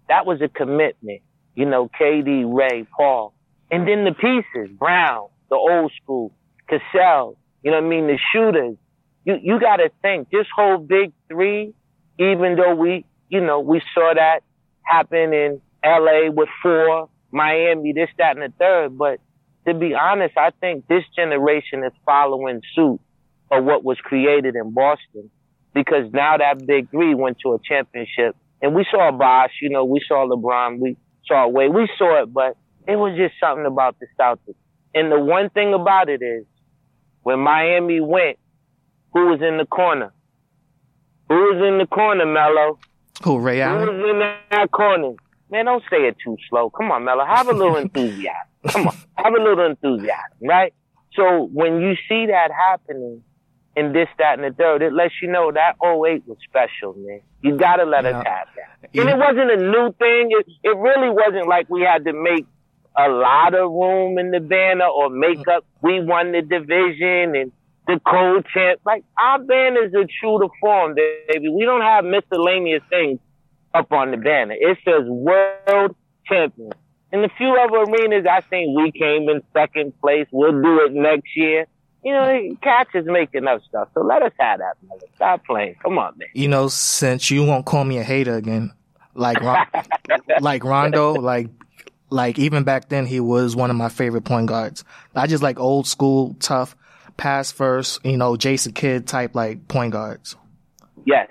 that 0.07 0.25
was 0.25 0.41
a 0.41 0.47
commitment. 0.47 1.21
You 1.55 1.65
know, 1.65 1.89
KG, 1.99 2.43
Ray, 2.51 2.87
Paul. 2.95 3.33
And 3.69 3.87
then 3.87 4.03
the 4.05 4.13
pieces, 4.13 4.75
Brown, 4.77 5.27
the 5.49 5.57
old 5.57 5.91
school, 6.01 6.31
Cassell, 6.67 7.37
you 7.61 7.71
know 7.71 7.77
what 7.77 7.85
I 7.85 7.89
mean, 7.89 8.07
the 8.07 8.17
shooters. 8.33 8.77
You, 9.25 9.37
you 9.41 9.59
gotta 9.59 9.91
think, 10.01 10.29
this 10.29 10.47
whole 10.55 10.77
big 10.77 11.13
three, 11.27 11.73
even 12.17 12.55
though 12.55 12.75
we, 12.75 13.05
you 13.29 13.41
know, 13.41 13.59
we 13.59 13.81
saw 13.93 14.13
that 14.15 14.41
happen 14.83 15.33
in 15.33 15.61
LA 15.83 16.31
with 16.31 16.49
four, 16.61 17.09
Miami, 17.31 17.93
this, 17.93 18.09
that, 18.17 18.37
and 18.37 18.51
the 18.51 18.57
third, 18.57 18.97
but 18.97 19.19
to 19.67 19.73
be 19.73 19.93
honest, 19.93 20.37
I 20.37 20.51
think 20.59 20.87
this 20.87 21.03
generation 21.15 21.83
is 21.83 21.91
following 22.05 22.61
suit 22.75 22.99
of 23.51 23.63
what 23.63 23.83
was 23.83 23.97
created 24.01 24.55
in 24.55 24.71
Boston 24.71 25.29
because 25.73 26.11
now 26.11 26.37
that 26.37 26.65
big 26.65 26.89
three 26.89 27.13
went 27.13 27.37
to 27.39 27.53
a 27.53 27.59
championship 27.59 28.35
and 28.61 28.75
we 28.75 28.85
saw 28.89 29.11
Bosh, 29.11 29.51
you 29.61 29.69
know, 29.69 29.85
we 29.85 30.01
saw 30.07 30.27
LeBron, 30.27 30.79
we 30.79 30.97
saw 31.25 31.47
Wade, 31.47 31.73
we 31.73 31.89
saw 31.97 32.23
it, 32.23 32.33
but 32.33 32.57
it 32.87 32.95
was 32.95 33.15
just 33.17 33.35
something 33.39 33.65
about 33.65 33.97
the 33.99 34.07
Celtics. 34.19 34.55
And 34.93 35.11
the 35.11 35.19
one 35.19 35.49
thing 35.49 35.73
about 35.73 36.09
it 36.09 36.21
is 36.21 36.45
when 37.21 37.39
Miami 37.39 38.01
went, 38.01 38.37
who 39.13 39.27
was 39.27 39.41
in 39.41 39.57
the 39.57 39.65
corner? 39.65 40.11
Who 41.29 41.35
was 41.35 41.63
in 41.67 41.77
the 41.77 41.87
corner, 41.87 42.25
Mello? 42.25 42.79
Who, 43.23 43.39
Ray 43.39 43.59
Who 43.61 43.75
was 43.75 44.09
in 44.09 44.19
that 44.19 44.71
corner? 44.71 45.13
Man, 45.51 45.65
don't 45.65 45.83
say 45.89 46.07
it 46.07 46.17
too 46.23 46.37
slow. 46.49 46.69
Come 46.69 46.91
on, 46.91 47.03
Mello. 47.03 47.25
Have 47.25 47.47
a 47.49 47.53
little 47.53 47.75
enthusiasm. 47.85 48.33
Come 48.67 48.87
on. 48.87 48.95
Have 49.15 49.33
a 49.33 49.41
little 49.41 49.65
enthusiasm, 49.65 50.37
right? 50.41 50.73
So 51.15 51.49
when 51.53 51.81
you 51.81 51.95
see 52.07 52.27
that 52.27 52.51
happening 52.51 53.23
in 53.75 53.93
this, 53.93 54.07
that, 54.17 54.39
and 54.39 54.43
the 54.43 54.55
third, 54.55 54.81
it 54.81 54.93
lets 54.93 55.13
you 55.21 55.29
know 55.29 55.51
that 55.51 55.75
08 55.83 56.23
was 56.27 56.37
special, 56.47 56.93
man. 56.97 57.21
You 57.41 57.57
gotta 57.57 57.85
let 57.85 58.05
us 58.05 58.23
Yeah. 58.23 58.37
have 58.37 58.47
that. 58.55 58.89
Yeah. 58.93 59.01
And 59.01 59.09
it 59.09 59.17
wasn't 59.17 59.51
a 59.51 59.57
new 59.57 59.91
thing. 59.93 60.31
It, 60.31 60.47
it 60.63 60.77
really 60.77 61.09
wasn't 61.09 61.47
like 61.47 61.69
we 61.69 61.81
had 61.81 62.05
to 62.05 62.13
make 62.13 62.45
a 62.95 63.07
lot 63.09 63.53
of 63.53 63.71
room 63.71 64.17
in 64.17 64.31
the 64.31 64.39
banner 64.39 64.85
or 64.85 65.09
make 65.09 65.39
mm. 65.39 65.55
up. 65.55 65.65
We 65.81 66.01
won 66.01 66.31
the 66.31 66.41
division 66.41 67.35
and 67.35 67.51
the 67.89 67.99
cold 68.07 68.45
champ. 68.53 68.79
Like 68.85 69.03
our 69.21 69.39
banners 69.39 69.93
are 69.95 70.05
true 70.19 70.39
to 70.39 70.49
form, 70.61 70.95
baby. 70.95 71.49
We 71.49 71.65
don't 71.65 71.81
have 71.81 72.05
miscellaneous 72.05 72.83
things 72.89 73.19
up 73.73 73.91
on 73.91 74.11
the 74.11 74.17
banner. 74.17 74.55
It 74.57 74.77
says 74.85 75.07
world 75.07 75.95
champion. 76.25 76.71
In 77.11 77.23
a 77.23 77.29
few 77.29 77.57
other 77.57 77.91
arenas, 77.91 78.27
I 78.29 78.41
think 78.41 78.77
we 78.77 78.91
came 78.91 79.27
in 79.29 79.41
second 79.53 79.99
place. 79.99 80.27
We'll 80.31 80.61
do 80.61 80.85
it 80.85 80.93
next 80.93 81.35
year. 81.35 81.65
You 82.03 82.13
know, 82.13 82.57
Catch 82.61 82.89
is 82.93 83.05
making 83.07 83.47
up 83.47 83.61
stuff. 83.67 83.89
So 83.95 84.01
let 84.01 84.21
us 84.21 84.31
have 84.39 84.59
that, 84.59 84.75
man. 84.87 84.99
Stop 85.15 85.43
playing. 85.45 85.75
Come 85.81 85.97
on, 85.97 86.17
man. 86.17 86.29
You 86.33 86.47
know, 86.47 86.67
since 86.67 87.31
you 87.31 87.43
won't 87.43 87.65
call 87.65 87.83
me 87.83 87.97
a 87.97 88.03
hater 88.03 88.35
again, 88.35 88.71
like 89.15 89.41
Ron- 89.41 89.65
like 90.41 90.63
Rondo, 90.63 91.13
like 91.13 91.47
like 92.11 92.37
even 92.37 92.63
back 92.63 92.89
then 92.89 93.07
he 93.07 93.19
was 93.19 93.55
one 93.55 93.71
of 93.71 93.75
my 93.75 93.89
favorite 93.89 94.23
point 94.23 94.45
guards. 94.45 94.83
I 95.15 95.25
just 95.25 95.41
like 95.41 95.59
old 95.59 95.87
school, 95.87 96.35
tough, 96.39 96.75
pass 97.19 97.51
first, 97.51 98.03
you 98.05 98.17
know, 98.17 98.35
Jason 98.35 98.73
Kidd 98.73 99.07
type 99.07 99.35
like 99.35 99.67
point 99.67 99.93
guards. 99.93 100.35
Yes. 101.05 101.29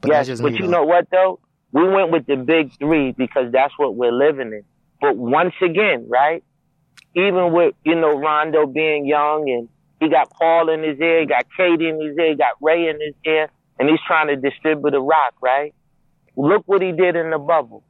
But 0.00 0.10
yes, 0.10 0.40
but 0.40 0.52
you 0.52 0.66
though. 0.66 0.70
know 0.70 0.84
what 0.84 1.08
though? 1.10 1.40
We 1.72 1.88
went 1.88 2.10
with 2.10 2.26
the 2.26 2.36
big 2.36 2.72
three 2.78 3.12
because 3.12 3.52
that's 3.52 3.72
what 3.76 3.94
we're 3.94 4.12
living 4.12 4.52
in. 4.52 4.62
But 5.00 5.16
once 5.16 5.54
again, 5.62 6.06
right? 6.08 6.42
even 7.14 7.52
with, 7.52 7.74
you 7.84 7.94
know, 7.94 8.16
Rondo 8.18 8.66
being 8.66 9.06
young 9.06 9.48
and 9.48 9.68
he 10.00 10.08
got 10.08 10.30
Paul 10.30 10.68
in 10.68 10.82
his 10.82 11.00
ear, 11.00 11.20
he 11.20 11.26
got 11.26 11.46
KG 11.58 11.88
in 11.88 12.00
his 12.00 12.16
ear, 12.16 12.30
he 12.30 12.36
got 12.36 12.54
Ray 12.60 12.88
in 12.88 13.00
his 13.00 13.14
ear, 13.24 13.48
and 13.78 13.88
he's 13.88 13.98
trying 14.06 14.28
to 14.28 14.36
distribute 14.36 14.94
a 14.94 15.00
rock, 15.00 15.34
right? 15.40 15.74
Look 16.36 16.62
what 16.66 16.82
he 16.82 16.92
did 16.92 17.16
in 17.16 17.30
the 17.30 17.38
bubble. 17.38 17.84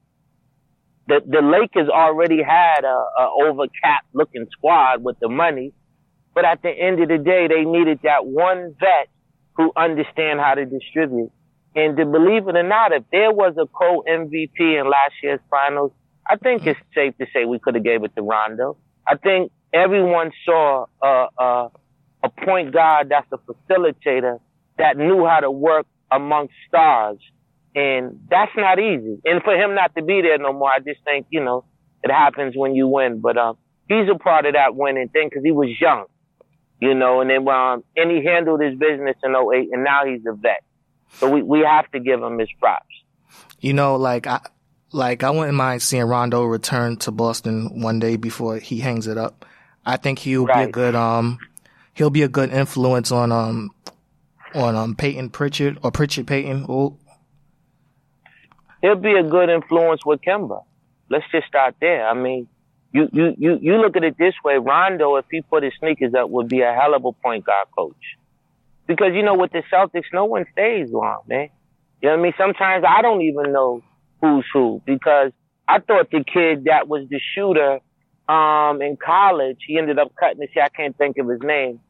The, 1.08 1.20
the 1.26 1.42
Lakers 1.42 1.88
already 1.88 2.42
had 2.42 2.84
a, 2.84 3.22
a 3.22 3.30
overcapped 3.46 4.14
looking 4.14 4.46
squad 4.50 5.02
with 5.02 5.18
the 5.20 5.28
money, 5.28 5.72
but 6.38 6.44
at 6.44 6.62
the 6.62 6.70
end 6.70 7.02
of 7.02 7.08
the 7.08 7.18
day, 7.18 7.48
they 7.48 7.64
needed 7.64 7.98
that 8.04 8.24
one 8.24 8.76
vet 8.78 9.08
who 9.56 9.72
understand 9.74 10.38
how 10.38 10.54
to 10.54 10.64
distribute. 10.64 11.32
And 11.74 11.96
to 11.96 12.06
believe 12.06 12.46
it 12.46 12.54
or 12.54 12.62
not, 12.62 12.92
if 12.92 13.02
there 13.10 13.32
was 13.32 13.56
a 13.58 13.66
co 13.66 14.04
MVP 14.08 14.60
in 14.60 14.88
last 14.88 15.14
year's 15.20 15.40
finals, 15.50 15.90
I 16.30 16.36
think 16.36 16.64
it's 16.64 16.78
safe 16.94 17.18
to 17.18 17.26
say 17.34 17.44
we 17.44 17.58
could 17.58 17.74
have 17.74 17.82
gave 17.82 18.04
it 18.04 18.14
to 18.14 18.22
Rondo. 18.22 18.76
I 19.04 19.16
think 19.16 19.50
everyone 19.72 20.30
saw 20.44 20.86
a, 21.02 21.26
a, 21.36 21.70
a 22.22 22.28
point 22.44 22.72
guard 22.72 23.08
that's 23.08 23.26
a 23.32 23.38
facilitator 23.38 24.38
that 24.78 24.96
knew 24.96 25.26
how 25.26 25.40
to 25.40 25.50
work 25.50 25.88
amongst 26.08 26.54
stars. 26.68 27.18
And 27.74 28.20
that's 28.30 28.52
not 28.56 28.78
easy. 28.78 29.18
And 29.24 29.42
for 29.42 29.56
him 29.56 29.74
not 29.74 29.92
to 29.96 30.04
be 30.04 30.22
there 30.22 30.38
no 30.38 30.52
more, 30.52 30.70
I 30.70 30.78
just 30.78 31.02
think, 31.02 31.26
you 31.30 31.42
know, 31.42 31.64
it 32.04 32.12
happens 32.12 32.54
when 32.56 32.76
you 32.76 32.86
win. 32.86 33.20
But, 33.20 33.36
um, 33.36 33.58
he's 33.88 34.08
a 34.08 34.16
part 34.16 34.46
of 34.46 34.52
that 34.52 34.76
winning 34.76 35.08
thing 35.08 35.28
because 35.28 35.42
he 35.42 35.50
was 35.50 35.68
young, 35.80 36.04
you 36.80 36.94
know, 36.94 37.20
and 37.20 37.30
then, 37.30 37.48
um, 37.48 37.84
and 37.96 38.10
he 38.10 38.24
handled 38.24 38.60
his 38.60 38.78
business 38.78 39.16
in 39.22 39.34
08 39.34 39.70
and 39.72 39.84
now 39.84 40.04
he's 40.06 40.24
a 40.26 40.32
vet. 40.32 40.62
So 41.14 41.30
we, 41.30 41.42
we 41.42 41.60
have 41.60 41.90
to 41.92 42.00
give 42.00 42.22
him 42.22 42.38
his 42.38 42.50
props. 42.60 42.86
You 43.60 43.72
know, 43.72 43.96
like 43.96 44.26
I, 44.26 44.40
like 44.92 45.22
I 45.22 45.30
wouldn't 45.30 45.56
mind 45.56 45.82
seeing 45.82 46.04
Rondo 46.04 46.44
return 46.44 46.96
to 46.98 47.10
Boston 47.10 47.80
one 47.80 47.98
day 47.98 48.16
before 48.16 48.58
he 48.58 48.78
hangs 48.78 49.06
it 49.06 49.18
up. 49.18 49.44
I 49.84 49.96
think 49.96 50.20
he'll 50.20 50.46
right. 50.46 50.66
be 50.66 50.68
a 50.68 50.72
good, 50.72 50.94
um, 50.94 51.38
he'll 51.94 52.10
be 52.10 52.22
a 52.22 52.28
good 52.28 52.50
influence 52.50 53.10
on, 53.10 53.32
um, 53.32 53.70
on, 54.54 54.76
um, 54.76 54.94
Payton 54.94 55.30
Pritchard 55.30 55.78
or 55.82 55.90
Pritchard 55.90 56.26
Peyton. 56.26 56.66
Oh. 56.68 56.96
He'll 58.82 58.94
be 58.94 59.14
a 59.14 59.24
good 59.24 59.48
influence 59.48 60.04
with 60.06 60.20
Kemba. 60.20 60.62
Let's 61.10 61.24
just 61.32 61.48
start 61.48 61.74
there. 61.80 62.06
I 62.06 62.14
mean, 62.14 62.48
you, 62.92 63.08
you, 63.12 63.34
you, 63.36 63.58
you 63.60 63.76
look 63.76 63.96
at 63.96 64.04
it 64.04 64.16
this 64.18 64.34
way. 64.44 64.56
Rondo, 64.56 65.16
if 65.16 65.26
he 65.30 65.42
put 65.42 65.62
his 65.62 65.72
sneakers 65.78 66.14
up, 66.14 66.30
would 66.30 66.48
be 66.48 66.62
a 66.62 66.72
hell 66.72 66.94
of 66.94 67.04
a 67.04 67.12
point 67.12 67.44
guard 67.44 67.68
coach. 67.76 67.94
Because, 68.86 69.12
you 69.12 69.22
know, 69.22 69.34
with 69.34 69.52
the 69.52 69.62
Celtics, 69.70 70.06
no 70.12 70.24
one 70.24 70.46
stays 70.52 70.90
long, 70.90 71.22
man. 71.26 71.50
You 72.00 72.08
know 72.08 72.14
what 72.14 72.20
I 72.20 72.22
mean? 72.22 72.32
Sometimes 72.38 72.84
I 72.88 73.02
don't 73.02 73.22
even 73.22 73.52
know 73.52 73.82
who's 74.20 74.44
who 74.52 74.82
because 74.86 75.32
I 75.66 75.80
thought 75.80 76.10
the 76.10 76.24
kid 76.24 76.64
that 76.64 76.88
was 76.88 77.06
the 77.08 77.20
shooter, 77.34 77.80
um, 78.28 78.82
in 78.82 78.96
college, 78.96 79.58
he 79.66 79.78
ended 79.78 79.98
up 79.98 80.12
cutting 80.18 80.40
his 80.40 80.50
hair. 80.54 80.64
I 80.64 80.68
can't 80.68 80.96
think 80.96 81.18
of 81.18 81.28
his 81.28 81.40
name. 81.42 81.80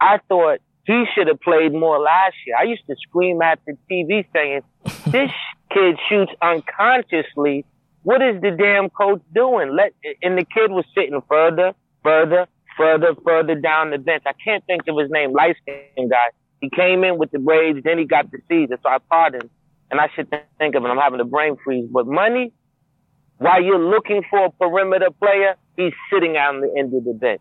I 0.00 0.18
thought 0.28 0.58
he 0.84 1.04
should 1.14 1.28
have 1.28 1.40
played 1.40 1.72
more 1.72 1.98
last 1.98 2.34
year. 2.46 2.56
I 2.58 2.64
used 2.64 2.86
to 2.88 2.96
scream 2.96 3.40
at 3.42 3.60
the 3.66 3.76
TV 3.90 4.26
saying, 4.32 4.62
this 5.06 5.30
kid 5.70 5.98
shoots 6.08 6.32
unconsciously. 6.42 7.64
What 8.02 8.22
is 8.22 8.40
the 8.40 8.50
damn 8.50 8.88
coach 8.90 9.20
doing? 9.34 9.76
Let, 9.76 9.92
and 10.22 10.38
the 10.38 10.44
kid 10.44 10.70
was 10.70 10.84
sitting 10.94 11.20
further, 11.28 11.74
further, 12.02 12.46
further, 12.76 13.14
further 13.24 13.54
down 13.54 13.90
the 13.90 13.98
bench. 13.98 14.22
I 14.26 14.32
can't 14.42 14.64
think 14.66 14.82
of 14.88 14.96
his 14.98 15.10
name, 15.10 15.32
light 15.32 15.56
skinned 15.62 16.10
guy. 16.10 16.30
He 16.60 16.70
came 16.70 17.04
in 17.04 17.18
with 17.18 17.30
the 17.30 17.38
braids, 17.38 17.80
then 17.84 17.98
he 17.98 18.04
got 18.04 18.30
the 18.30 18.38
season, 18.48 18.76
so 18.82 18.88
I 18.88 18.98
pardoned. 18.98 19.50
And 19.90 20.00
I 20.00 20.08
should 20.14 20.30
think 20.58 20.74
of 20.76 20.84
it. 20.84 20.88
I'm 20.88 20.98
having 20.98 21.20
a 21.20 21.24
brain 21.24 21.56
freeze. 21.64 21.88
But 21.90 22.06
money, 22.06 22.52
while 23.38 23.62
you're 23.62 23.78
looking 23.78 24.22
for 24.30 24.46
a 24.46 24.50
perimeter 24.50 25.10
player, 25.10 25.56
he's 25.76 25.92
sitting 26.12 26.36
out 26.36 26.54
on 26.54 26.60
the 26.60 26.72
end 26.78 26.94
of 26.94 27.04
the 27.04 27.12
bench. 27.12 27.40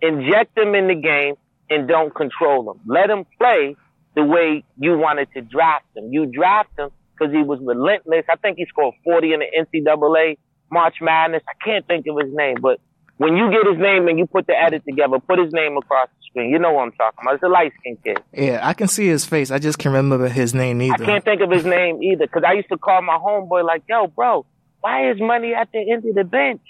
Inject 0.00 0.56
him 0.56 0.74
in 0.74 0.86
the 0.86 0.94
game 0.94 1.34
and 1.68 1.88
don't 1.88 2.14
control 2.14 2.70
him. 2.70 2.80
Let 2.86 3.10
him 3.10 3.26
play 3.38 3.74
the 4.14 4.22
way 4.22 4.64
you 4.78 4.96
wanted 4.96 5.28
to 5.34 5.40
draft 5.42 5.86
him. 5.96 6.12
You 6.12 6.26
draft 6.26 6.70
him 6.78 6.90
because 7.18 7.32
he 7.32 7.42
was 7.42 7.58
relentless. 7.62 8.24
I 8.30 8.36
think 8.36 8.58
he 8.58 8.66
scored 8.66 8.94
40 9.04 9.32
in 9.32 9.40
the 9.40 9.46
NCAA 9.80 10.38
March 10.70 10.96
Madness. 11.00 11.42
I 11.48 11.64
can't 11.64 11.86
think 11.86 12.06
of 12.06 12.16
his 12.18 12.34
name, 12.34 12.56
but 12.60 12.80
when 13.16 13.36
you 13.36 13.50
get 13.50 13.66
his 13.66 13.78
name 13.78 14.06
and 14.08 14.18
you 14.18 14.26
put 14.26 14.46
the 14.46 14.54
edit 14.54 14.84
together, 14.88 15.18
put 15.18 15.38
his 15.38 15.52
name 15.52 15.76
across 15.76 16.08
the 16.08 16.22
screen. 16.30 16.50
You 16.50 16.58
know 16.58 16.72
what 16.72 16.82
I'm 16.82 16.92
talking 16.92 17.18
about. 17.22 17.34
It's 17.34 17.42
a 17.42 17.48
light 17.48 17.72
skinned 17.80 18.02
kid. 18.04 18.22
Yeah, 18.32 18.60
I 18.62 18.74
can 18.74 18.86
see 18.86 19.08
his 19.08 19.24
face. 19.24 19.50
I 19.50 19.58
just 19.58 19.78
can't 19.78 19.92
remember 19.92 20.28
his 20.28 20.54
name 20.54 20.80
either. 20.80 21.02
I 21.02 21.06
can't 21.06 21.24
think 21.24 21.40
of 21.40 21.50
his 21.50 21.64
name 21.64 22.02
either 22.02 22.26
because 22.26 22.44
I 22.46 22.52
used 22.52 22.68
to 22.68 22.78
call 22.78 23.02
my 23.02 23.18
homeboy 23.18 23.64
like, 23.64 23.82
yo, 23.88 24.06
bro, 24.06 24.46
why 24.80 25.10
is 25.10 25.20
money 25.20 25.52
at 25.54 25.68
the 25.72 25.90
end 25.90 26.04
of 26.08 26.14
the 26.14 26.24
bench? 26.24 26.60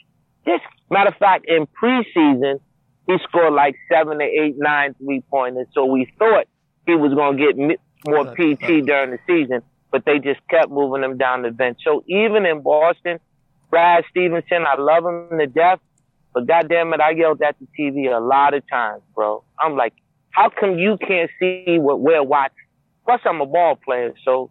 This 0.46 0.60
matter 0.90 1.10
of 1.10 1.16
fact, 1.16 1.44
in 1.46 1.66
preseason, 1.82 2.60
he 3.06 3.16
scored 3.28 3.52
like 3.52 3.74
seven 3.92 4.18
to 4.18 4.24
eight, 4.24 4.54
nine 4.56 4.94
three 4.94 5.22
pointers. 5.30 5.66
So 5.74 5.84
we 5.84 6.10
thought 6.18 6.46
he 6.86 6.94
was 6.94 7.12
going 7.12 7.36
to 7.36 7.44
get 7.44 7.80
more 8.06 8.24
PT 8.24 8.86
during 8.86 9.10
the 9.10 9.18
season, 9.26 9.62
but 9.90 10.04
they 10.04 10.18
just 10.18 10.40
kept 10.48 10.70
moving 10.70 11.02
him 11.02 11.16
down 11.16 11.42
the 11.42 11.50
bench. 11.50 11.78
So 11.84 12.04
even 12.06 12.46
in 12.46 12.62
Boston, 12.62 13.18
Brad 13.70 14.04
Stevenson, 14.10 14.64
I 14.66 14.80
love 14.80 15.04
him 15.04 15.38
to 15.38 15.46
death. 15.46 15.80
But 16.34 16.46
goddamn 16.46 16.92
it, 16.92 17.00
I 17.00 17.10
yelled 17.10 17.40
at 17.42 17.56
the 17.58 17.66
TV 17.78 18.14
a 18.14 18.20
lot 18.20 18.54
of 18.54 18.62
times, 18.68 19.02
bro. 19.14 19.42
I'm 19.58 19.76
like, 19.76 19.94
how 20.30 20.50
come 20.50 20.78
you 20.78 20.98
can't 20.98 21.30
see 21.40 21.78
what 21.78 22.00
we're 22.00 22.22
watching? 22.22 22.56
Plus, 23.04 23.20
I'm 23.24 23.40
a 23.40 23.46
ball 23.46 23.76
player, 23.76 24.12
so 24.24 24.50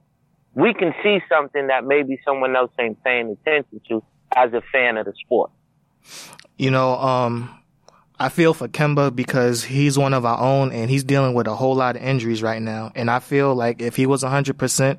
we 0.56 0.74
can 0.74 0.94
see 1.04 1.20
something 1.30 1.68
that 1.68 1.86
maybe 1.86 2.20
someone 2.26 2.56
else 2.56 2.72
ain't 2.80 3.02
paying 3.04 3.30
attention 3.30 3.80
to 3.90 4.04
as 4.36 4.52
a 4.54 4.62
fan 4.72 4.98
of 4.98 5.06
the 5.06 5.14
sport. 5.24 5.52
You 6.58 6.72
know, 6.72 6.96
um, 6.96 7.58
I 8.20 8.30
feel 8.30 8.56
for 8.56 8.68
Kemba 8.68 9.16
because 9.16 9.64
he's 9.64 9.98
one 9.98 10.14
of 10.14 10.26
our 10.26 10.40
own 10.40 10.72
and 10.72 10.90
he's 10.90 11.04
dealing 11.04 11.36
with 11.36 11.46
a 11.46 11.56
whole 11.56 11.76
lot 11.76 11.96
of 11.96 12.02
injuries 12.02 12.42
right 12.42 12.62
now. 12.62 12.92
And 12.96 13.12
I 13.12 13.20
feel 13.20 13.54
like 13.54 13.82
if 13.82 13.96
he 13.96 14.08
was 14.08 14.24
100%, 14.24 14.98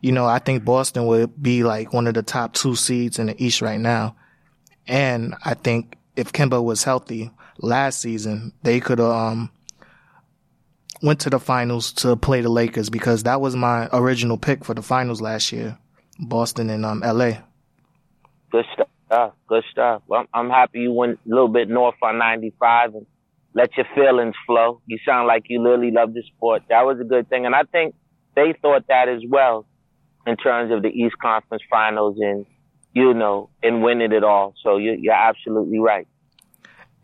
you 0.00 0.12
know, 0.12 0.26
I 0.26 0.38
think 0.38 0.64
Boston 0.64 1.06
would 1.06 1.40
be 1.42 1.64
like 1.64 1.92
one 1.92 2.06
of 2.06 2.14
the 2.14 2.22
top 2.22 2.52
two 2.52 2.76
seeds 2.76 3.18
in 3.18 3.26
the 3.26 3.44
East 3.44 3.60
right 3.60 3.80
now. 3.80 4.16
And 4.86 5.34
I 5.44 5.54
think 5.54 5.96
if 6.16 6.32
Kemba 6.32 6.62
was 6.62 6.84
healthy 6.84 7.30
last 7.58 8.00
season, 8.00 8.52
they 8.62 8.80
could 8.80 8.98
have 8.98 9.10
um, 9.10 9.50
went 11.02 11.20
to 11.20 11.30
the 11.30 11.40
finals 11.40 11.92
to 11.94 12.16
play 12.16 12.40
the 12.40 12.48
Lakers 12.48 12.90
because 12.90 13.24
that 13.24 13.40
was 13.40 13.56
my 13.56 13.88
original 13.92 14.38
pick 14.38 14.64
for 14.64 14.74
the 14.74 14.82
finals 14.82 15.20
last 15.20 15.52
year, 15.52 15.78
Boston 16.18 16.70
and 16.70 16.86
um, 16.86 17.00
LA. 17.00 17.32
Good 18.50 18.64
stuff. 18.72 19.32
Good 19.48 19.64
stuff. 19.70 20.02
Well, 20.06 20.26
I'm 20.32 20.50
happy 20.50 20.80
you 20.80 20.92
went 20.92 21.18
a 21.26 21.28
little 21.28 21.48
bit 21.48 21.68
north 21.68 21.96
on 22.02 22.18
95 22.18 22.94
and 22.94 23.06
let 23.54 23.76
your 23.76 23.86
feelings 23.94 24.34
flow. 24.46 24.80
You 24.86 24.98
sound 25.04 25.26
like 25.26 25.44
you 25.48 25.62
really 25.62 25.90
love 25.90 26.14
the 26.14 26.22
sport. 26.22 26.62
That 26.68 26.82
was 26.86 27.00
a 27.00 27.04
good 27.04 27.28
thing, 27.28 27.46
and 27.46 27.54
I 27.54 27.62
think 27.64 27.94
they 28.36 28.54
thought 28.62 28.86
that 28.88 29.08
as 29.08 29.22
well 29.28 29.66
in 30.28 30.36
terms 30.36 30.70
of 30.70 30.82
the 30.82 30.88
East 30.88 31.16
Conference 31.18 31.62
Finals 31.70 32.18
and 32.20 32.44
you 32.92 33.14
know, 33.14 33.48
and 33.62 33.82
winning 33.82 34.12
it 34.12 34.24
all. 34.24 34.54
So 34.62 34.76
you're, 34.76 34.94
you're 34.94 35.14
absolutely 35.14 35.78
right. 35.78 36.06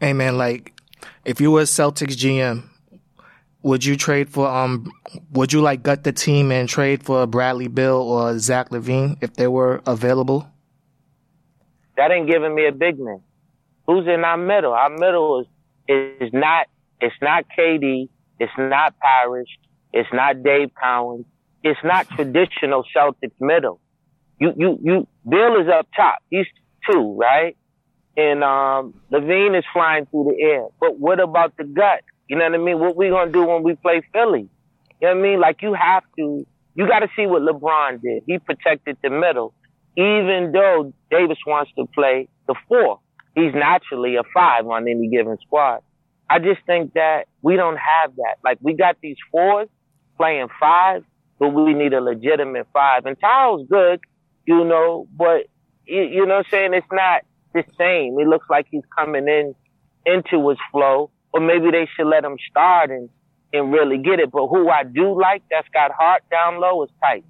Hey 0.00 0.12
man, 0.12 0.36
like 0.36 0.78
if 1.24 1.40
you 1.40 1.50
were 1.50 1.62
Celtics 1.62 2.16
GM, 2.16 2.64
would 3.62 3.84
you 3.84 3.96
trade 3.96 4.28
for 4.28 4.46
um? 4.46 4.92
Would 5.32 5.52
you 5.54 5.62
like 5.62 5.82
gut 5.82 6.04
the 6.04 6.12
team 6.12 6.52
and 6.52 6.68
trade 6.68 7.02
for 7.02 7.26
Bradley 7.26 7.68
Beal 7.68 7.96
or 7.96 8.38
Zach 8.38 8.68
LaVine 8.70 9.16
if 9.22 9.34
they 9.34 9.46
were 9.46 9.80
available? 9.86 10.46
That 11.96 12.10
ain't 12.10 12.28
giving 12.28 12.54
me 12.54 12.66
a 12.66 12.72
big 12.72 12.98
man. 12.98 13.22
Who's 13.86 14.06
in 14.06 14.24
our 14.24 14.36
middle? 14.36 14.72
Our 14.72 14.90
middle 14.90 15.40
is 15.40 15.46
is 16.20 16.30
not 16.32 16.66
it's 17.00 17.16
not 17.22 17.46
KG, 17.56 18.08
it's 18.38 18.52
not 18.58 18.94
Parish, 18.98 19.48
it's 19.92 20.08
not 20.12 20.42
Dave 20.42 20.70
Cowens, 20.82 21.24
it's 21.64 21.80
not 21.82 22.08
traditional 22.10 22.84
Celtics 22.94 23.40
middle 23.40 23.80
you, 24.38 24.52
you, 24.56 24.78
you, 24.82 25.08
Bill 25.28 25.60
is 25.60 25.68
up 25.68 25.88
top. 25.96 26.16
He's 26.30 26.46
two, 26.90 27.16
right? 27.18 27.56
And, 28.16 28.44
um, 28.44 28.94
LaVine 29.10 29.58
is 29.58 29.64
flying 29.72 30.06
through 30.06 30.32
the 30.34 30.42
air. 30.42 30.66
But 30.80 30.98
what 30.98 31.20
about 31.20 31.56
the 31.56 31.64
gut? 31.64 32.02
You 32.28 32.36
know 32.36 32.44
what 32.44 32.54
I 32.54 32.58
mean? 32.58 32.78
What 32.78 32.96
we 32.96 33.08
gonna 33.08 33.32
do 33.32 33.44
when 33.44 33.62
we 33.62 33.74
play 33.74 34.02
Philly? 34.12 34.48
You 35.00 35.08
know 35.08 35.14
what 35.14 35.18
I 35.18 35.22
mean? 35.22 35.40
Like 35.40 35.62
you 35.62 35.74
have 35.74 36.04
to, 36.16 36.46
you 36.74 36.86
gotta 36.86 37.08
see 37.16 37.26
what 37.26 37.42
LeBron 37.42 38.00
did. 38.00 38.22
He 38.26 38.38
protected 38.38 38.96
the 39.02 39.10
middle. 39.10 39.52
Even 39.96 40.50
though 40.52 40.92
Davis 41.10 41.38
wants 41.46 41.70
to 41.76 41.86
play 41.94 42.28
the 42.48 42.54
four, 42.68 43.00
he's 43.34 43.52
naturally 43.54 44.16
a 44.16 44.22
five 44.32 44.66
on 44.66 44.88
any 44.88 45.08
given 45.08 45.36
squad. 45.46 45.80
I 46.28 46.38
just 46.38 46.60
think 46.66 46.94
that 46.94 47.26
we 47.42 47.56
don't 47.56 47.76
have 47.76 48.16
that. 48.16 48.36
Like 48.42 48.58
we 48.60 48.74
got 48.74 48.96
these 49.02 49.16
fours 49.30 49.68
playing 50.16 50.48
five, 50.58 51.04
but 51.38 51.50
we 51.50 51.74
need 51.74 51.92
a 51.92 52.00
legitimate 52.00 52.66
five. 52.72 53.06
And 53.06 53.18
Tyle's 53.20 53.66
good 53.68 54.00
you 54.46 54.64
know, 54.64 55.08
but 55.16 55.46
you, 55.86 56.02
you 56.02 56.26
know 56.26 56.36
what 56.36 56.46
I'm 56.46 56.50
saying? 56.50 56.74
It's 56.74 56.86
not 56.92 57.22
the 57.52 57.64
same. 57.78 58.18
It 58.18 58.28
looks 58.28 58.46
like 58.50 58.66
he's 58.70 58.84
coming 58.96 59.28
in 59.28 59.54
into 60.06 60.48
his 60.48 60.58
flow, 60.70 61.10
or 61.32 61.40
maybe 61.40 61.70
they 61.70 61.88
should 61.96 62.06
let 62.06 62.24
him 62.24 62.36
start 62.50 62.90
and, 62.90 63.08
and 63.52 63.72
really 63.72 63.98
get 63.98 64.20
it. 64.20 64.30
But 64.30 64.48
who 64.48 64.68
I 64.68 64.84
do 64.84 65.18
like 65.18 65.42
that's 65.50 65.68
got 65.68 65.92
heart 65.92 66.22
down 66.30 66.60
low 66.60 66.84
is 66.84 66.90
Theis. 67.02 67.24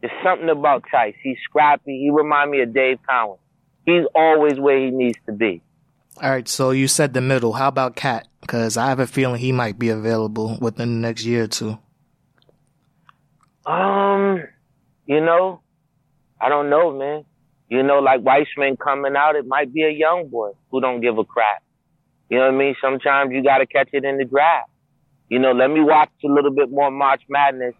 There's 0.00 0.12
something 0.24 0.48
about 0.48 0.84
Theis. 0.92 1.14
He's 1.22 1.38
scrappy. 1.44 2.00
He 2.00 2.10
remind 2.10 2.50
me 2.50 2.62
of 2.62 2.74
Dave 2.74 2.98
Cowens. 3.08 3.38
He's 3.86 4.04
always 4.14 4.58
where 4.58 4.78
he 4.78 4.90
needs 4.90 5.18
to 5.26 5.32
be. 5.32 5.62
All 6.20 6.30
right, 6.30 6.46
so 6.46 6.70
you 6.70 6.88
said 6.88 7.14
the 7.14 7.20
middle. 7.20 7.54
How 7.54 7.68
about 7.68 7.96
KAT? 7.96 8.28
Because 8.40 8.76
I 8.76 8.88
have 8.88 9.00
a 9.00 9.06
feeling 9.06 9.40
he 9.40 9.50
might 9.50 9.78
be 9.78 9.88
available 9.88 10.58
within 10.60 11.00
the 11.00 11.08
next 11.08 11.24
year 11.24 11.44
or 11.44 11.48
two. 11.48 11.78
Um, 13.66 14.42
you 15.06 15.20
know, 15.20 15.60
I 16.40 16.48
don't 16.48 16.70
know, 16.70 16.96
man. 16.96 17.24
You 17.68 17.82
know, 17.82 18.00
like 18.00 18.20
Wiseman 18.22 18.76
coming 18.76 19.14
out, 19.16 19.36
it 19.36 19.46
might 19.46 19.72
be 19.72 19.82
a 19.82 19.90
young 19.90 20.28
boy 20.28 20.50
who 20.70 20.80
don't 20.80 21.00
give 21.00 21.16
a 21.16 21.24
crap. 21.24 21.62
You 22.28 22.38
know 22.38 22.46
what 22.46 22.54
I 22.54 22.58
mean? 22.58 22.74
Sometimes 22.80 23.32
you 23.32 23.42
got 23.42 23.58
to 23.58 23.66
catch 23.66 23.90
it 23.92 24.04
in 24.04 24.18
the 24.18 24.24
draft. 24.24 24.70
You 25.28 25.38
know, 25.38 25.52
let 25.52 25.70
me 25.70 25.80
watch 25.80 26.10
a 26.24 26.28
little 26.28 26.50
bit 26.50 26.70
more 26.70 26.90
March 26.90 27.22
Madness 27.28 27.74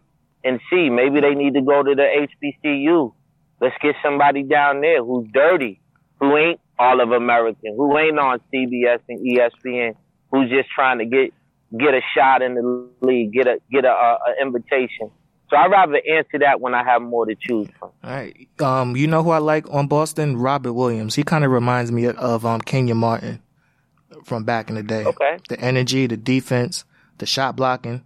and 0.44 0.60
see. 0.70 0.88
Maybe 0.88 1.20
they 1.20 1.34
need 1.34 1.54
to 1.54 1.62
go 1.62 1.82
to 1.82 1.94
the 1.94 2.26
HBCU. 2.64 3.12
Let's 3.60 3.76
get 3.82 3.94
somebody 4.02 4.42
down 4.42 4.80
there 4.80 5.04
who's 5.04 5.28
dirty, 5.32 5.80
who 6.18 6.36
ain't 6.36 6.60
all 6.78 7.00
of 7.00 7.12
American, 7.12 7.74
who 7.76 7.96
ain't 7.98 8.18
on 8.18 8.40
CBS 8.52 9.00
and 9.08 9.20
ESPN, 9.20 9.94
who's 10.30 10.50
just 10.50 10.68
trying 10.70 10.98
to 10.98 11.04
get 11.04 11.32
get 11.78 11.94
a 11.94 12.00
shot 12.14 12.42
in 12.42 12.54
the 12.54 12.88
league, 13.00 13.32
get 13.32 13.46
a 13.46 13.58
get 13.70 13.84
a, 13.84 13.90
a, 13.90 14.18
a 14.28 14.42
invitation. 14.42 15.10
So 15.52 15.58
I'd 15.58 15.70
rather 15.70 16.00
answer 16.10 16.38
that 16.38 16.62
when 16.62 16.74
I 16.74 16.82
have 16.82 17.02
more 17.02 17.26
to 17.26 17.34
choose 17.38 17.68
from. 17.78 17.90
All 18.02 18.10
right. 18.10 18.48
Um, 18.60 18.96
you 18.96 19.06
know 19.06 19.22
who 19.22 19.30
I 19.30 19.38
like 19.38 19.68
on 19.70 19.86
Boston? 19.86 20.38
Robert 20.38 20.72
Williams. 20.72 21.14
He 21.14 21.22
kind 21.24 21.44
of 21.44 21.50
reminds 21.50 21.92
me 21.92 22.06
of 22.06 22.46
um 22.46 22.62
Kenyon 22.62 22.96
Martin 22.96 23.42
from 24.24 24.44
back 24.44 24.70
in 24.70 24.76
the 24.76 24.82
day. 24.82 25.04
Okay. 25.04 25.36
The 25.50 25.60
energy, 25.60 26.06
the 26.06 26.16
defense, 26.16 26.84
the 27.18 27.26
shot 27.26 27.54
blocking. 27.54 28.02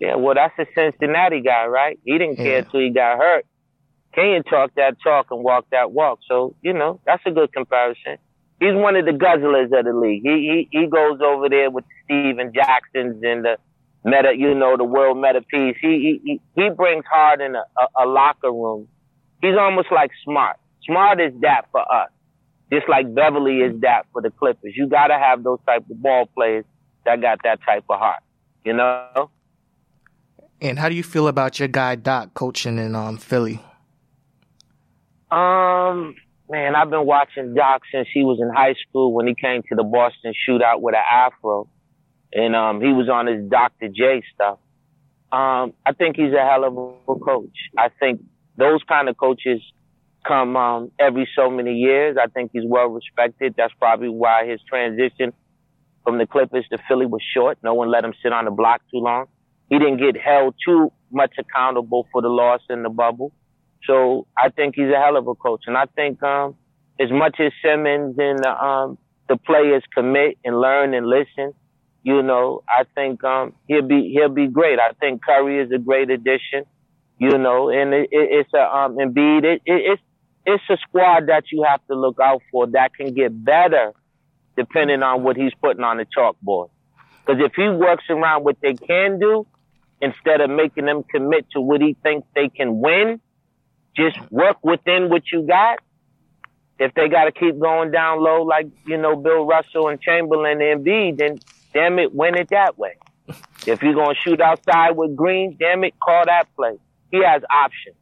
Yeah, 0.00 0.16
well, 0.16 0.34
that's 0.34 0.58
a 0.58 0.66
Cincinnati 0.74 1.40
guy, 1.40 1.66
right? 1.66 1.98
He 2.04 2.18
didn't 2.18 2.36
care 2.36 2.46
Yeah. 2.46 2.58
until 2.58 2.80
he 2.80 2.90
got 2.90 3.18
hurt. 3.18 3.46
Kenyon 4.14 4.42
talked 4.44 4.74
that 4.76 4.96
talk 5.02 5.26
and 5.30 5.44
walked 5.44 5.70
that 5.70 5.92
walk. 5.92 6.18
So, 6.28 6.54
you 6.62 6.72
know, 6.72 7.00
that's 7.06 7.22
a 7.26 7.30
good 7.30 7.52
comparison. 7.52 8.18
He's 8.58 8.74
one 8.74 8.96
of 8.96 9.04
the 9.04 9.12
guzzlers 9.12 9.76
of 9.78 9.84
the 9.84 9.92
league. 9.92 10.22
He 10.24 10.66
he, 10.72 10.78
he 10.80 10.86
goes 10.88 11.20
over 11.20 11.48
there 11.48 11.70
with 11.70 11.84
Steven 12.04 12.52
Jacksons 12.52 13.22
and 13.22 13.44
the 13.44 13.56
Metta, 14.04 14.32
you 14.36 14.54
know, 14.54 14.76
the 14.76 14.84
world 14.84 15.18
meta 15.18 15.42
piece. 15.42 15.76
He 15.80 15.88
he 15.88 16.20
he, 16.24 16.40
he 16.62 16.70
brings 16.70 17.04
hard 17.10 17.40
in 17.40 17.54
a, 17.54 17.64
a, 17.76 18.04
a 18.04 18.06
locker 18.06 18.52
room. 18.52 18.88
He's 19.40 19.56
almost 19.58 19.88
like 19.92 20.10
smart. 20.24 20.56
Smart 20.84 21.20
is 21.20 21.32
that 21.40 21.66
for 21.72 21.80
us. 21.80 22.10
Just 22.72 22.88
like 22.88 23.12
Beverley 23.14 23.60
is 23.60 23.80
that 23.80 24.06
for 24.12 24.22
the 24.22 24.30
Clippers. 24.30 24.74
You 24.76 24.86
gotta 24.86 25.18
have 25.18 25.42
those 25.42 25.58
type 25.66 25.84
of 25.90 26.02
ball 26.02 26.26
players 26.34 26.64
that 27.04 27.20
got 27.20 27.40
that 27.44 27.60
type 27.64 27.84
of 27.88 27.98
heart. 27.98 28.22
You 28.64 28.74
know? 28.74 29.30
And 30.60 30.78
how 30.78 30.88
do 30.88 30.94
you 30.94 31.04
feel 31.04 31.28
about 31.28 31.58
your 31.58 31.68
guy 31.68 31.94
Doc 31.94 32.34
coaching 32.34 32.78
in 32.78 32.94
um 32.94 33.16
Philly? 33.16 33.60
Um, 35.30 36.14
man, 36.48 36.74
I've 36.74 36.90
been 36.90 37.06
watching 37.06 37.54
Doc 37.54 37.82
since 37.92 38.08
he 38.12 38.24
was 38.24 38.38
in 38.40 38.48
high 38.54 38.74
school 38.88 39.12
when 39.12 39.26
he 39.26 39.34
came 39.34 39.62
to 39.68 39.74
the 39.74 39.82
Boston 39.82 40.32
shootout 40.48 40.80
with 40.80 40.94
an 40.94 41.02
afro. 41.10 41.68
And 42.32 42.54
um 42.54 42.80
he 42.80 42.92
was 42.92 43.08
on 43.08 43.26
his 43.26 43.48
Dr. 43.48 43.88
J 43.88 44.22
stuff. 44.34 44.58
Um, 45.30 45.74
I 45.84 45.92
think 45.92 46.16
he's 46.16 46.32
a 46.32 46.44
hell 46.44 46.64
of 46.64 46.76
a 47.16 47.20
coach. 47.20 47.56
I 47.76 47.90
think 48.00 48.22
those 48.56 48.82
kind 48.88 49.08
of 49.08 49.16
coaches 49.16 49.60
come 50.26 50.56
um 50.56 50.90
every 50.98 51.28
so 51.34 51.50
many 51.50 51.74
years. 51.74 52.16
I 52.22 52.26
think 52.26 52.50
he's 52.52 52.64
well 52.66 52.88
respected. 52.88 53.54
That's 53.56 53.72
probably 53.74 54.08
why 54.08 54.46
his 54.46 54.60
transition 54.68 55.32
from 56.04 56.18
the 56.18 56.26
Clippers 56.26 56.66
to 56.70 56.78
Philly 56.88 57.06
was 57.06 57.22
short. 57.34 57.58
No 57.62 57.74
one 57.74 57.90
let 57.90 58.04
him 58.04 58.14
sit 58.22 58.32
on 58.32 58.44
the 58.46 58.50
block 58.50 58.80
too 58.90 58.98
long. 58.98 59.26
He 59.68 59.78
didn't 59.78 59.98
get 59.98 60.16
held 60.20 60.54
too 60.64 60.90
much 61.10 61.34
accountable 61.38 62.06
for 62.12 62.22
the 62.22 62.28
loss 62.28 62.60
in 62.70 62.82
the 62.82 62.88
bubble. 62.88 63.32
So 63.86 64.26
I 64.36 64.50
think 64.50 64.74
he's 64.76 64.90
a 64.90 64.98
hell 64.98 65.16
of 65.16 65.26
a 65.28 65.34
coach. 65.34 65.64
And 65.66 65.76
I 65.76 65.86
think 65.86 66.22
um 66.22 66.56
as 67.00 67.10
much 67.10 67.36
as 67.38 67.52
Simmons 67.62 68.16
and 68.18 68.38
the 68.42 68.64
um 68.64 68.98
the 69.28 69.36
players 69.36 69.82
commit 69.94 70.38
and 70.44 70.58
learn 70.60 70.94
and 70.94 71.06
listen, 71.06 71.52
you 72.08 72.22
know, 72.22 72.62
I 72.66 72.84
think 72.94 73.22
um 73.22 73.52
he'll 73.66 73.86
be 73.86 74.10
he'll 74.14 74.30
be 74.42 74.46
great. 74.46 74.78
I 74.78 74.92
think 74.98 75.22
Curry 75.22 75.60
is 75.62 75.70
a 75.70 75.78
great 75.78 76.08
addition, 76.08 76.64
you 77.18 77.36
know, 77.36 77.68
and 77.68 77.92
it, 77.92 78.08
it, 78.10 78.28
it's 78.38 78.54
a 78.54 78.64
um 78.78 78.96
Embiid. 78.96 79.44
It, 79.44 79.62
it, 79.66 79.80
it's 79.92 80.02
it's 80.46 80.64
a 80.70 80.78
squad 80.88 81.26
that 81.26 81.44
you 81.52 81.66
have 81.68 81.86
to 81.88 81.94
look 81.94 82.18
out 82.18 82.40
for 82.50 82.66
that 82.68 82.94
can 82.94 83.12
get 83.12 83.30
better 83.44 83.92
depending 84.56 85.02
on 85.02 85.22
what 85.22 85.36
he's 85.36 85.52
putting 85.62 85.84
on 85.84 85.98
the 85.98 86.06
chalkboard. 86.06 86.70
Because 87.26 87.42
if 87.44 87.52
he 87.54 87.68
works 87.68 88.04
around 88.08 88.44
what 88.44 88.56
they 88.62 88.72
can 88.72 89.18
do 89.18 89.46
instead 90.00 90.40
of 90.40 90.48
making 90.48 90.86
them 90.86 91.02
commit 91.14 91.44
to 91.50 91.60
what 91.60 91.82
he 91.82 91.94
thinks 92.02 92.26
they 92.34 92.48
can 92.48 92.80
win, 92.80 93.20
just 93.94 94.16
work 94.30 94.56
within 94.62 95.10
what 95.10 95.24
you 95.30 95.42
got. 95.42 95.78
If 96.78 96.94
they 96.94 97.08
got 97.08 97.24
to 97.24 97.32
keep 97.32 97.58
going 97.58 97.90
down 97.90 98.22
low 98.22 98.44
like, 98.44 98.68
you 98.86 98.96
know, 98.96 99.14
Bill 99.14 99.44
Russell 99.44 99.88
and 99.88 100.00
Chamberlain 100.00 100.62
and 100.62 100.86
Embiid, 100.86 101.18
then 101.18 101.40
damn 101.72 101.98
it, 101.98 102.14
win 102.14 102.36
it 102.36 102.48
that 102.50 102.78
way. 102.78 102.94
If 103.66 103.82
you're 103.82 103.92
going 103.92 104.14
to 104.14 104.20
shoot 104.22 104.40
outside 104.40 104.92
with 104.92 105.14
Green, 105.14 105.56
damn 105.58 105.84
it, 105.84 105.92
call 106.00 106.24
that 106.24 106.44
play. 106.56 106.78
He 107.10 107.22
has 107.22 107.42
options. 107.50 107.96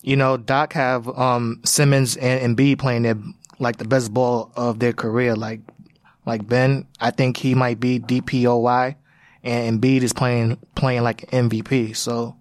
You 0.00 0.16
know, 0.16 0.36
Doc 0.38 0.72
have 0.72 1.08
um 1.18 1.60
Simmons 1.64 2.16
and 2.16 2.56
Embiid 2.56 2.78
playing 2.78 3.02
their 3.02 3.16
like 3.58 3.76
the 3.76 3.84
best 3.84 4.14
ball 4.14 4.52
of 4.56 4.78
their 4.78 4.92
career. 4.92 5.34
Like 5.34 5.60
like 6.24 6.46
Ben, 6.46 6.86
I 7.00 7.10
think 7.10 7.36
he 7.36 7.54
might 7.54 7.80
be 7.80 7.98
DPOY, 7.98 8.94
and 9.42 9.82
Embiid 9.82 10.02
is 10.02 10.12
playing 10.12 10.58
playing 10.74 11.02
like 11.02 11.30
an 11.32 11.50
MVP. 11.50 11.96
So, 11.96 12.36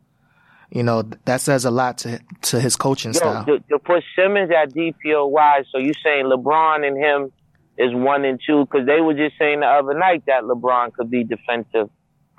you 0.70 0.84
know, 0.84 1.04
that 1.26 1.42
says 1.42 1.66
a 1.66 1.72
lot 1.72 1.98
to 2.00 2.20
to 2.44 2.60
his 2.62 2.76
coaching 2.76 3.14
Yo, 3.14 3.20
style. 3.20 3.46
to, 3.46 3.60
to 3.72 3.80
put 3.80 4.04
Simmons 4.16 4.52
at 4.52 4.74
DPOY, 4.74 5.66
so 5.72 5.80
you 5.80 5.94
saying 6.04 6.26
LeBron 6.26 6.88
and 6.88 6.98
him 6.98 7.32
is 7.78 7.94
one 7.94 8.26
and 8.26 8.40
two, 8.46 8.66
because 8.66 8.88
they 8.88 9.02
were 9.02 9.14
just 9.14 9.38
saying 9.38 9.60
the 9.60 9.68
other 9.68 9.94
night 9.94 10.24
that 10.28 10.44
LeBron 10.44 10.94
could 10.94 11.10
be 11.10 11.24
defensive 11.24 11.90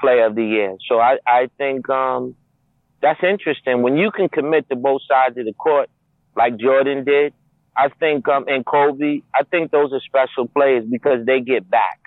player 0.00 0.26
of 0.26 0.34
the 0.34 0.44
year. 0.44 0.76
So 0.88 0.98
I, 0.98 1.18
I 1.26 1.48
think 1.58 1.88
um, 1.88 2.34
that's 3.00 3.22
interesting. 3.22 3.82
When 3.82 3.96
you 3.96 4.10
can 4.10 4.28
commit 4.28 4.68
to 4.70 4.76
both 4.76 5.02
sides 5.08 5.38
of 5.38 5.44
the 5.44 5.52
court, 5.52 5.88
like 6.36 6.56
Jordan 6.56 7.04
did, 7.04 7.34
I 7.76 7.88
think, 7.88 8.26
um, 8.28 8.46
and 8.48 8.66
Kobe, 8.66 9.20
I 9.34 9.44
think 9.44 9.70
those 9.70 9.92
are 9.92 10.00
special 10.00 10.48
players 10.48 10.84
because 10.90 11.24
they 11.24 11.40
get 11.40 11.68
back. 11.68 12.00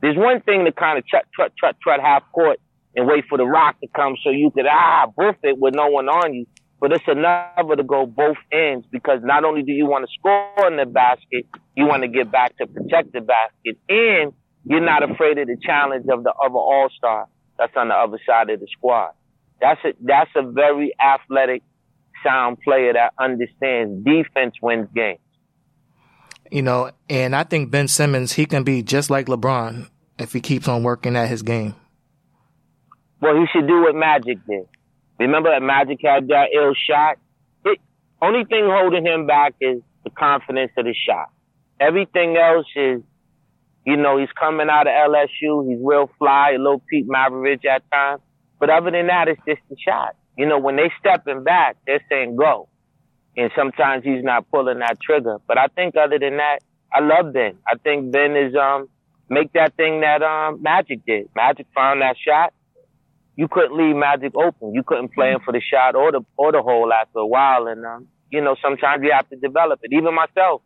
There's 0.00 0.16
one 0.16 0.40
thing 0.42 0.64
to 0.66 0.72
kind 0.72 0.98
of 0.98 1.06
trot, 1.06 1.24
trot, 1.34 1.52
trot, 1.58 1.76
trot 1.82 2.00
half 2.00 2.22
court 2.32 2.60
and 2.94 3.06
wait 3.06 3.24
for 3.28 3.38
the 3.38 3.44
rock 3.44 3.80
to 3.80 3.88
come 3.88 4.16
so 4.22 4.30
you 4.30 4.50
could, 4.50 4.66
ah, 4.70 5.06
boof 5.16 5.36
it 5.42 5.58
with 5.58 5.74
no 5.74 5.88
one 5.88 6.08
on 6.08 6.34
you. 6.34 6.46
But 6.84 6.92
it's 6.92 7.04
another 7.06 7.76
to 7.76 7.82
go 7.82 8.04
both 8.04 8.36
ends 8.52 8.86
because 8.92 9.20
not 9.22 9.42
only 9.42 9.62
do 9.62 9.72
you 9.72 9.86
want 9.86 10.04
to 10.04 10.12
score 10.18 10.68
in 10.68 10.76
the 10.76 10.84
basket, 10.84 11.46
you 11.74 11.86
want 11.86 12.02
to 12.02 12.08
get 12.08 12.30
back 12.30 12.58
to 12.58 12.66
protect 12.66 13.14
the 13.14 13.22
basket 13.22 13.78
and 13.88 14.34
you're 14.66 14.84
not 14.84 15.02
afraid 15.02 15.38
of 15.38 15.46
the 15.46 15.56
challenge 15.64 16.04
of 16.12 16.24
the 16.24 16.34
other 16.34 16.58
all-star 16.58 17.26
that's 17.56 17.72
on 17.74 17.88
the 17.88 17.94
other 17.94 18.18
side 18.26 18.50
of 18.50 18.60
the 18.60 18.66
squad. 18.70 19.12
That's 19.62 19.80
a, 19.82 19.94
that's 20.02 20.30
a 20.36 20.42
very 20.42 20.92
athletic, 21.00 21.62
sound 22.22 22.58
player 22.60 22.92
that 22.92 23.14
understands 23.18 24.04
defense 24.04 24.56
wins 24.60 24.90
games. 24.94 25.20
You 26.50 26.60
know, 26.60 26.90
and 27.08 27.34
I 27.34 27.44
think 27.44 27.70
Ben 27.70 27.88
Simmons 27.88 28.34
he 28.34 28.44
can 28.44 28.62
be 28.62 28.82
just 28.82 29.08
like 29.08 29.24
LeBron 29.24 29.88
if 30.18 30.34
he 30.34 30.40
keeps 30.42 30.68
on 30.68 30.82
working 30.82 31.16
at 31.16 31.30
his 31.30 31.40
game. 31.40 31.76
Well, 33.22 33.36
he 33.36 33.46
should 33.54 33.66
do 33.66 33.80
what 33.80 33.94
Magic 33.94 34.36
did. 34.46 34.66
Remember 35.18 35.50
that 35.50 35.62
Magic 35.62 35.98
had 36.04 36.28
that 36.28 36.48
ill 36.54 36.74
shot? 36.74 37.18
It, 37.64 37.78
only 38.20 38.44
thing 38.44 38.64
holding 38.66 39.06
him 39.06 39.26
back 39.26 39.54
is 39.60 39.80
the 40.02 40.10
confidence 40.10 40.72
of 40.76 40.84
the 40.84 40.94
shot. 40.94 41.30
Everything 41.80 42.36
else 42.36 42.66
is, 42.76 43.00
you 43.86 43.96
know, 43.96 44.18
he's 44.18 44.32
coming 44.38 44.68
out 44.70 44.86
of 44.86 44.92
LSU. 44.92 45.68
He's 45.68 45.78
real 45.82 46.10
fly, 46.18 46.52
a 46.56 46.58
little 46.58 46.82
Pete 46.88 47.06
Maravich 47.08 47.64
at 47.64 47.82
times. 47.90 48.22
But 48.58 48.70
other 48.70 48.90
than 48.90 49.06
that, 49.08 49.28
it's 49.28 49.40
just 49.46 49.60
the 49.68 49.76
shot. 49.76 50.16
You 50.36 50.46
know, 50.46 50.58
when 50.58 50.76
they 50.76 50.90
stepping 50.98 51.44
back, 51.44 51.76
they're 51.86 52.04
saying 52.08 52.36
go. 52.36 52.68
And 53.36 53.50
sometimes 53.56 54.04
he's 54.04 54.22
not 54.22 54.48
pulling 54.50 54.78
that 54.78 55.00
trigger. 55.00 55.38
But 55.46 55.58
I 55.58 55.66
think 55.66 55.96
other 55.96 56.18
than 56.18 56.36
that, 56.38 56.60
I 56.92 57.00
love 57.00 57.32
Ben. 57.32 57.58
I 57.66 57.76
think 57.76 58.12
Ben 58.12 58.36
is, 58.36 58.54
um, 58.54 58.88
make 59.28 59.52
that 59.52 59.74
thing 59.74 60.00
that, 60.00 60.22
um, 60.22 60.62
Magic 60.62 61.04
did. 61.04 61.28
Magic 61.34 61.66
found 61.74 62.00
that 62.00 62.16
shot 62.16 62.52
you 63.36 63.48
couldn't 63.48 63.76
leave 63.76 63.96
Magic 63.96 64.36
open. 64.36 64.74
You 64.74 64.82
couldn't 64.82 65.12
play 65.12 65.32
him 65.32 65.40
for 65.44 65.52
the 65.52 65.60
shot 65.60 65.94
or 65.94 66.12
the 66.12 66.20
or 66.36 66.52
the 66.52 66.62
hole 66.62 66.92
after 66.92 67.18
a 67.18 67.26
while. 67.26 67.66
And 67.66 67.84
um, 67.84 68.08
you 68.30 68.40
know, 68.40 68.56
sometimes 68.62 69.02
you 69.02 69.12
have 69.12 69.28
to 69.30 69.36
develop 69.36 69.80
it. 69.82 69.92
Even 69.92 70.14
myself, 70.14 70.62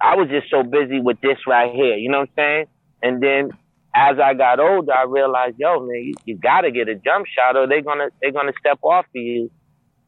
I 0.00 0.16
was 0.16 0.28
just 0.28 0.50
so 0.50 0.62
busy 0.62 1.00
with 1.00 1.20
this 1.20 1.38
right 1.46 1.72
here. 1.72 1.96
You 1.96 2.10
know 2.10 2.20
what 2.20 2.30
I'm 2.30 2.34
saying? 2.36 2.66
And 3.02 3.22
then 3.22 3.50
as 3.94 4.18
I 4.22 4.34
got 4.34 4.60
older, 4.60 4.92
I 4.92 5.04
realized, 5.04 5.56
yo, 5.58 5.80
man, 5.80 6.02
you, 6.02 6.14
you 6.24 6.38
got 6.38 6.62
to 6.62 6.70
get 6.70 6.88
a 6.88 6.94
jump 6.94 7.26
shot, 7.26 7.56
or 7.56 7.66
they're 7.66 7.82
gonna 7.82 8.08
they're 8.20 8.32
gonna 8.32 8.52
step 8.58 8.78
off 8.82 9.04
of 9.04 9.22
you. 9.22 9.50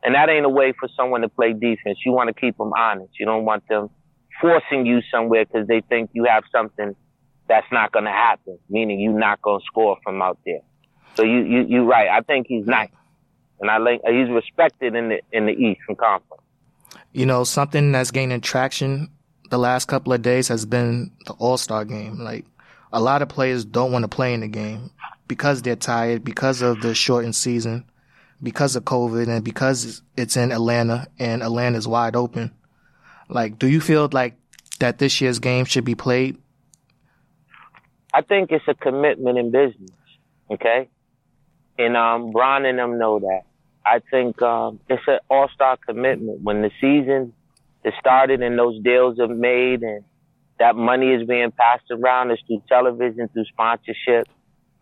And 0.03 0.15
that 0.15 0.29
ain't 0.29 0.45
a 0.45 0.51
way 0.51 0.75
for 0.79 0.89
someone 0.97 1.23
to 1.23 1.31
play 1.31 1.55
defense. 1.55 1.99
You 2.05 2.13
want 2.13 2.29
to 2.29 2.39
keep 2.39 2.59
them 2.59 2.73
honest. 2.77 3.19
You 3.19 3.25
don't 3.25 3.47
want 3.47 3.67
them 3.69 3.89
forcing 4.41 4.85
you 4.85 5.01
somewhere 5.11 5.47
because 5.47 5.67
they 5.67 5.81
think 5.81 6.11
you 6.13 6.25
have 6.25 6.45
something 6.53 6.95
that's 7.49 7.67
not 7.73 7.91
going 7.91 8.05
to 8.05 8.11
happen, 8.11 8.59
meaning 8.69 9.01
you're 9.01 9.19
not 9.19 9.41
going 9.41 9.61
to 9.61 9.65
score 9.65 9.97
from 10.05 10.21
out 10.21 10.39
there. 10.45 10.61
So 11.17 11.23
you 11.23 11.43
you 11.43 11.65
you 11.69 11.85
right. 11.85 12.09
I 12.09 12.21
think 12.21 12.47
he's 12.49 12.67
nice, 12.67 12.91
and 13.61 13.71
I 13.71 13.83
think 13.85 14.03
he's 14.07 14.31
respected 14.31 14.95
in 14.95 15.09
the 15.11 15.21
in 15.33 15.47
the 15.47 15.53
Eastern 15.53 15.97
Conference. 15.97 16.43
You 17.13 17.27
know, 17.27 17.45
something 17.45 17.93
that's 17.93 18.11
gaining 18.11 18.41
traction 18.41 19.11
the 19.51 19.59
last 19.59 19.87
couple 19.87 20.13
of 20.13 20.23
days 20.23 20.49
has 20.49 20.67
been 20.67 21.13
the 21.27 21.33
All 21.35 21.57
Star 21.57 21.85
game. 21.85 22.19
Like 22.19 22.45
a 22.93 23.01
lot 23.01 23.23
of 23.23 23.29
players 23.29 23.65
don't 23.65 23.93
want 23.93 24.03
to 24.03 24.09
play 24.09 24.35
in 24.35 24.41
the 24.41 24.49
game 24.49 24.91
because 25.29 25.63
they're 25.63 25.77
tired, 25.77 26.25
because 26.25 26.63
of 26.63 26.81
the 26.81 26.95
shortened 26.95 27.37
season, 27.37 27.85
because 28.43 28.77
of 28.77 28.85
COVID, 28.85 29.29
and 29.29 29.45
because 29.45 30.03
it's 30.17 30.37
in 30.37 30.53
Atlanta 30.53 31.07
and 31.19 31.43
Atlanta's 31.43 31.89
wide 31.89 32.17
open. 32.17 32.53
Like, 33.29 33.59
do 33.59 33.69
you 33.69 33.81
feel 33.81 34.09
like 34.13 34.35
that 34.81 34.99
this 34.99 35.21
year's 35.21 35.39
game 35.39 35.65
should 35.65 35.85
be 35.85 35.95
played? 35.95 36.37
I 38.13 38.23
think 38.23 38.53
it's 38.53 38.67
a 38.69 38.75
commitment 38.75 39.39
in 39.39 39.51
business. 39.51 39.91
Okay, 40.51 40.89
and 41.79 41.97
um, 41.97 42.31
Bron 42.31 42.65
and 42.65 42.79
them 42.79 42.99
know 42.99 43.21
that. 43.21 43.43
I 43.87 44.01
think 44.11 44.41
um, 44.41 44.81
it's 44.89 45.03
an 45.07 45.19
all-star 45.29 45.77
commitment 45.87 46.41
when 46.43 46.63
the 46.63 46.71
season 46.81 47.35
is 47.85 47.93
started 48.01 48.43
and 48.43 48.59
those 48.59 48.83
deals 48.83 49.19
are 49.19 49.29
made 49.29 49.83
and 49.83 50.05
that 50.59 50.77
money 50.77 51.09
is 51.09 51.27
being 51.27 51.51
passed 51.51 51.91
around. 51.91 52.31
It's 52.31 52.43
through 52.47 52.63
television, 52.69 53.29
through 53.29 53.45
sponsorship, 53.45 54.29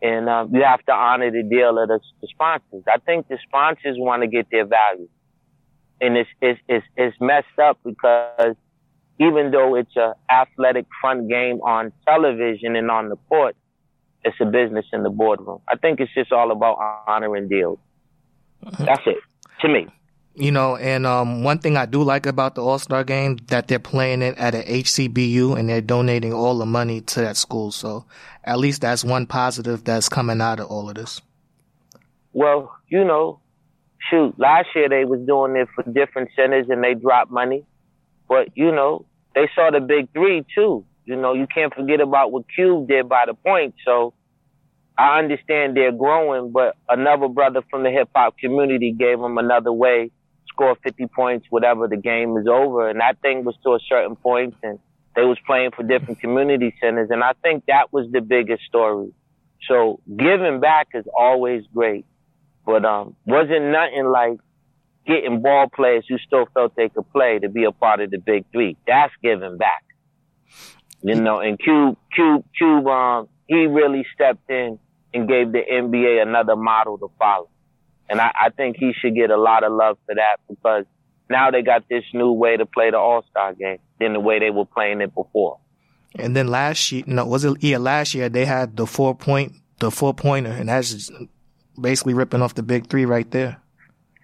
and 0.00 0.28
um, 0.28 0.54
you 0.54 0.62
have 0.62 0.84
to 0.86 0.92
honor 0.92 1.30
the 1.30 1.42
deal 1.42 1.78
of 1.78 1.88
the, 1.88 2.00
the 2.20 2.28
sponsors. 2.28 2.84
I 2.86 2.98
think 2.98 3.28
the 3.28 3.38
sponsors 3.46 3.96
want 3.98 4.22
to 4.22 4.28
get 4.28 4.48
their 4.50 4.66
value, 4.66 5.08
and 6.00 6.16
it's 6.16 6.30
it's 6.40 6.60
it's, 6.68 6.86
it's 6.96 7.16
messed 7.20 7.58
up 7.60 7.78
because 7.84 8.56
even 9.18 9.50
though 9.50 9.76
it's 9.76 9.96
a 9.96 10.14
athletic 10.30 10.86
fun 11.00 11.28
game 11.28 11.60
on 11.62 11.92
television 12.06 12.76
and 12.76 12.90
on 12.90 13.08
the 13.08 13.16
court, 13.28 13.56
it's 14.24 14.36
a 14.40 14.44
business 14.44 14.86
in 14.92 15.02
the 15.02 15.10
boardroom. 15.10 15.60
I 15.68 15.76
think 15.76 16.00
it's 16.00 16.12
just 16.14 16.32
all 16.32 16.50
about 16.50 16.78
honoring 17.06 17.48
deals. 17.48 17.78
That's 18.78 19.02
it 19.06 19.18
to 19.60 19.68
me. 19.68 19.88
You 20.34 20.50
know, 20.50 20.76
and 20.76 21.04
um, 21.06 21.44
one 21.44 21.58
thing 21.58 21.76
I 21.76 21.84
do 21.84 22.02
like 22.02 22.24
about 22.24 22.54
the 22.54 22.62
All 22.62 22.78
Star 22.78 23.04
game 23.04 23.36
that 23.48 23.68
they're 23.68 23.78
playing 23.78 24.22
it 24.22 24.38
at 24.38 24.54
a 24.54 24.62
HCBU 24.62 25.58
and 25.58 25.68
they're 25.68 25.82
donating 25.82 26.32
all 26.32 26.56
the 26.56 26.64
money 26.64 27.02
to 27.02 27.20
that 27.20 27.36
school. 27.36 27.70
So 27.70 28.06
at 28.44 28.58
least 28.58 28.80
that's 28.80 29.04
one 29.04 29.26
positive 29.26 29.84
that's 29.84 30.08
coming 30.08 30.40
out 30.40 30.58
of 30.58 30.68
all 30.68 30.88
of 30.88 30.94
this. 30.94 31.20
Well, 32.32 32.74
you 32.88 33.04
know, 33.04 33.40
shoot, 34.10 34.38
last 34.38 34.68
year 34.74 34.88
they 34.88 35.04
was 35.04 35.20
doing 35.26 35.56
it 35.56 35.68
for 35.74 35.82
different 35.90 36.30
centers 36.34 36.66
and 36.70 36.82
they 36.82 36.94
dropped 36.94 37.30
money, 37.30 37.66
but 38.26 38.48
you 38.54 38.72
know 38.72 39.04
they 39.34 39.50
saw 39.54 39.70
the 39.70 39.80
big 39.80 40.10
three 40.12 40.46
too. 40.54 40.84
You 41.04 41.16
know, 41.16 41.34
you 41.34 41.46
can't 41.46 41.74
forget 41.74 42.00
about 42.00 42.32
what 42.32 42.44
Cube 42.54 42.88
did 42.88 43.08
by 43.08 43.24
the 43.26 43.34
point. 43.34 43.74
So 43.84 44.14
I 44.96 45.18
understand 45.18 45.76
they're 45.76 45.92
growing, 45.92 46.52
but 46.52 46.76
another 46.88 47.28
brother 47.28 47.62
from 47.70 47.82
the 47.82 47.90
hip 47.90 48.10
hop 48.14 48.38
community 48.38 48.92
gave 48.92 49.18
them 49.18 49.38
another 49.38 49.72
way, 49.72 50.10
score 50.48 50.76
50 50.82 51.06
points, 51.08 51.46
whatever 51.50 51.88
the 51.88 51.96
game 51.96 52.36
is 52.36 52.46
over. 52.46 52.88
And 52.88 53.00
that 53.00 53.20
thing 53.20 53.44
was 53.44 53.56
to 53.64 53.70
a 53.70 53.80
certain 53.88 54.16
point 54.16 54.54
and 54.62 54.78
they 55.16 55.22
was 55.22 55.38
playing 55.46 55.70
for 55.76 55.82
different 55.82 56.20
community 56.20 56.74
centers. 56.80 57.08
And 57.10 57.22
I 57.22 57.32
think 57.42 57.64
that 57.66 57.92
was 57.92 58.10
the 58.12 58.20
biggest 58.20 58.62
story. 58.64 59.12
So 59.68 60.00
giving 60.16 60.60
back 60.60 60.88
is 60.94 61.04
always 61.16 61.64
great, 61.74 62.04
but, 62.64 62.84
um, 62.84 63.16
wasn't 63.26 63.66
nothing 63.66 64.06
like 64.06 64.38
getting 65.06 65.42
ball 65.42 65.68
players 65.68 66.04
who 66.08 66.18
still 66.18 66.46
felt 66.54 66.74
they 66.76 66.88
could 66.88 67.10
play 67.12 67.38
to 67.38 67.48
be 67.48 67.64
a 67.64 67.72
part 67.72 68.00
of 68.00 68.10
the 68.10 68.18
big 68.18 68.44
three. 68.52 68.76
That's 68.86 69.12
giving 69.22 69.56
back. 69.56 69.84
You 71.02 71.16
know, 71.16 71.40
and 71.40 71.58
Cube, 71.58 71.96
Cube, 72.14 72.44
Cube, 72.56 72.86
um, 72.86 73.28
he 73.46 73.66
really 73.66 74.06
stepped 74.14 74.48
in 74.48 74.78
and 75.12 75.28
gave 75.28 75.52
the 75.52 75.60
NBA 75.60 76.22
another 76.22 76.56
model 76.56 76.96
to 76.98 77.10
follow. 77.18 77.48
And 78.08 78.20
I, 78.20 78.32
I 78.46 78.50
think 78.50 78.76
he 78.78 78.92
should 78.92 79.14
get 79.14 79.30
a 79.30 79.36
lot 79.36 79.64
of 79.64 79.72
love 79.72 79.98
for 80.06 80.14
that 80.14 80.36
because 80.48 80.84
now 81.28 81.50
they 81.50 81.62
got 81.62 81.88
this 81.88 82.04
new 82.12 82.32
way 82.32 82.56
to 82.56 82.66
play 82.66 82.90
the 82.90 82.98
All 82.98 83.24
Star 83.30 83.54
game 83.54 83.78
than 83.98 84.12
the 84.12 84.20
way 84.20 84.38
they 84.38 84.50
were 84.50 84.66
playing 84.66 85.00
it 85.00 85.14
before. 85.14 85.58
And 86.18 86.36
then 86.36 86.48
last 86.48 86.92
year, 86.92 87.04
no, 87.06 87.24
was 87.24 87.44
it 87.44 87.62
yeah? 87.62 87.78
Last 87.78 88.14
year 88.14 88.28
they 88.28 88.44
had 88.44 88.76
the 88.76 88.86
four 88.86 89.14
point, 89.14 89.54
the 89.78 89.90
four 89.90 90.12
pointer, 90.12 90.50
and 90.50 90.68
that's 90.68 91.10
basically 91.80 92.12
ripping 92.14 92.42
off 92.42 92.54
the 92.54 92.62
big 92.62 92.88
three 92.88 93.06
right 93.06 93.30
there. 93.30 93.61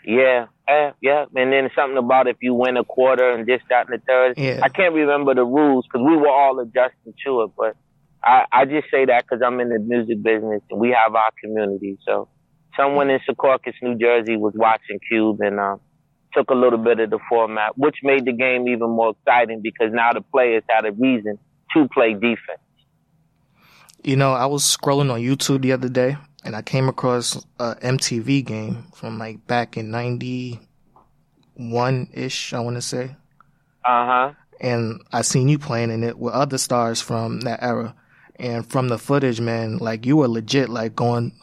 Yeah, 0.08 0.46
yeah, 0.66 0.92
yeah. 1.02 1.26
And 1.36 1.52
then 1.52 1.68
something 1.76 1.98
about 1.98 2.28
if 2.28 2.38
you 2.40 2.54
win 2.54 2.78
a 2.78 2.84
quarter 2.84 3.30
and 3.30 3.46
this, 3.46 3.60
that, 3.68 3.90
and 3.90 4.00
the 4.00 4.02
third. 4.06 4.38
Yeah. 4.38 4.60
I 4.62 4.70
can't 4.70 4.94
remember 4.94 5.34
the 5.34 5.44
rules 5.44 5.84
because 5.86 6.02
we 6.02 6.16
were 6.16 6.30
all 6.30 6.58
adjusting 6.60 7.12
to 7.26 7.42
it, 7.42 7.50
but 7.58 7.76
I, 8.24 8.44
I 8.50 8.64
just 8.64 8.90
say 8.90 9.04
that 9.04 9.24
because 9.24 9.42
I'm 9.44 9.60
in 9.60 9.68
the 9.68 9.78
music 9.78 10.22
business 10.22 10.62
and 10.70 10.80
we 10.80 10.96
have 10.98 11.14
our 11.14 11.30
community. 11.44 11.98
So 12.06 12.26
someone 12.74 13.10
in 13.10 13.20
Secaucus, 13.28 13.74
New 13.82 13.96
Jersey 13.96 14.38
was 14.38 14.54
watching 14.56 14.98
Cube 15.06 15.42
and 15.42 15.60
um, 15.60 15.78
took 16.32 16.48
a 16.48 16.54
little 16.54 16.78
bit 16.78 17.00
of 17.00 17.10
the 17.10 17.18
format, 17.28 17.76
which 17.76 17.96
made 18.02 18.24
the 18.24 18.32
game 18.32 18.66
even 18.66 18.88
more 18.88 19.10
exciting 19.10 19.60
because 19.62 19.92
now 19.92 20.14
the 20.14 20.22
players 20.22 20.62
had 20.70 20.86
a 20.86 20.92
reason 20.92 21.38
to 21.74 21.86
play 21.92 22.14
defense. 22.14 22.62
You 24.02 24.16
know, 24.16 24.32
I 24.32 24.46
was 24.46 24.64
scrolling 24.64 25.12
on 25.12 25.20
YouTube 25.20 25.60
the 25.60 25.72
other 25.72 25.90
day 25.90 26.16
and 26.48 26.56
I 26.56 26.62
came 26.62 26.88
across 26.88 27.36
a 27.58 27.74
MTV 27.74 28.42
game 28.42 28.86
from 28.94 29.18
like 29.18 29.46
back 29.46 29.76
in 29.76 29.90
91 29.90 32.08
ish, 32.14 32.54
I 32.54 32.60
want 32.60 32.76
to 32.76 32.80
say. 32.80 33.14
Uh 33.84 34.06
huh. 34.06 34.32
And 34.58 35.02
I 35.12 35.20
seen 35.20 35.50
you 35.50 35.58
playing 35.58 35.90
in 35.90 36.02
it 36.02 36.18
with 36.18 36.32
other 36.32 36.56
stars 36.56 37.02
from 37.02 37.42
that 37.42 37.62
era. 37.62 37.94
And 38.36 38.66
from 38.66 38.88
the 38.88 38.96
footage, 38.96 39.42
man, 39.42 39.76
like 39.76 40.06
you 40.06 40.16
were 40.16 40.26
legit, 40.26 40.70
like 40.70 40.96
going, 40.96 41.38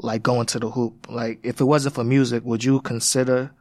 like 0.00 0.22
going 0.22 0.44
to 0.48 0.58
the 0.58 0.70
hoop. 0.70 1.06
Like 1.08 1.40
if 1.42 1.62
it 1.62 1.64
wasn't 1.64 1.94
for 1.94 2.04
music, 2.04 2.44
would 2.44 2.62
you 2.62 2.82
consider, 2.82 3.52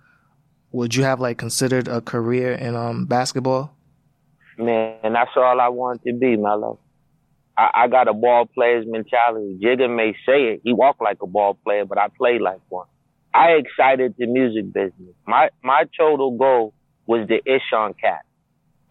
would 0.73 0.93
you 0.93 1.05
have 1.05 1.21
like 1.21 1.37
considered 1.37 1.87
a 1.87 2.01
career 2.01 2.51
in 2.51 2.75
um 2.75 3.05
basketball? 3.05 3.73
Man, 4.57 5.13
that's 5.13 5.31
all 5.37 5.61
I 5.61 5.69
want 5.69 6.03
to 6.03 6.11
be, 6.11 6.35
Melo. 6.35 6.79
I, 7.57 7.69
I 7.83 7.87
got 7.87 8.07
a 8.07 8.13
ball 8.13 8.45
player's 8.45 8.85
mentality. 8.87 9.59
Jigga 9.61 9.93
may 9.93 10.13
say 10.25 10.53
it. 10.53 10.61
He 10.63 10.73
walk 10.73 10.97
like 11.01 11.17
a 11.21 11.27
ball 11.27 11.57
player, 11.63 11.85
but 11.85 11.97
I 11.97 12.07
play 12.17 12.39
like 12.39 12.61
one. 12.69 12.87
I 13.33 13.51
excited 13.51 14.15
the 14.17 14.25
music 14.25 14.73
business. 14.73 15.15
My 15.25 15.49
my 15.63 15.85
total 15.97 16.37
goal 16.37 16.73
was 17.05 17.27
the 17.27 17.41
Eshon 17.47 17.93
cat. 17.99 18.21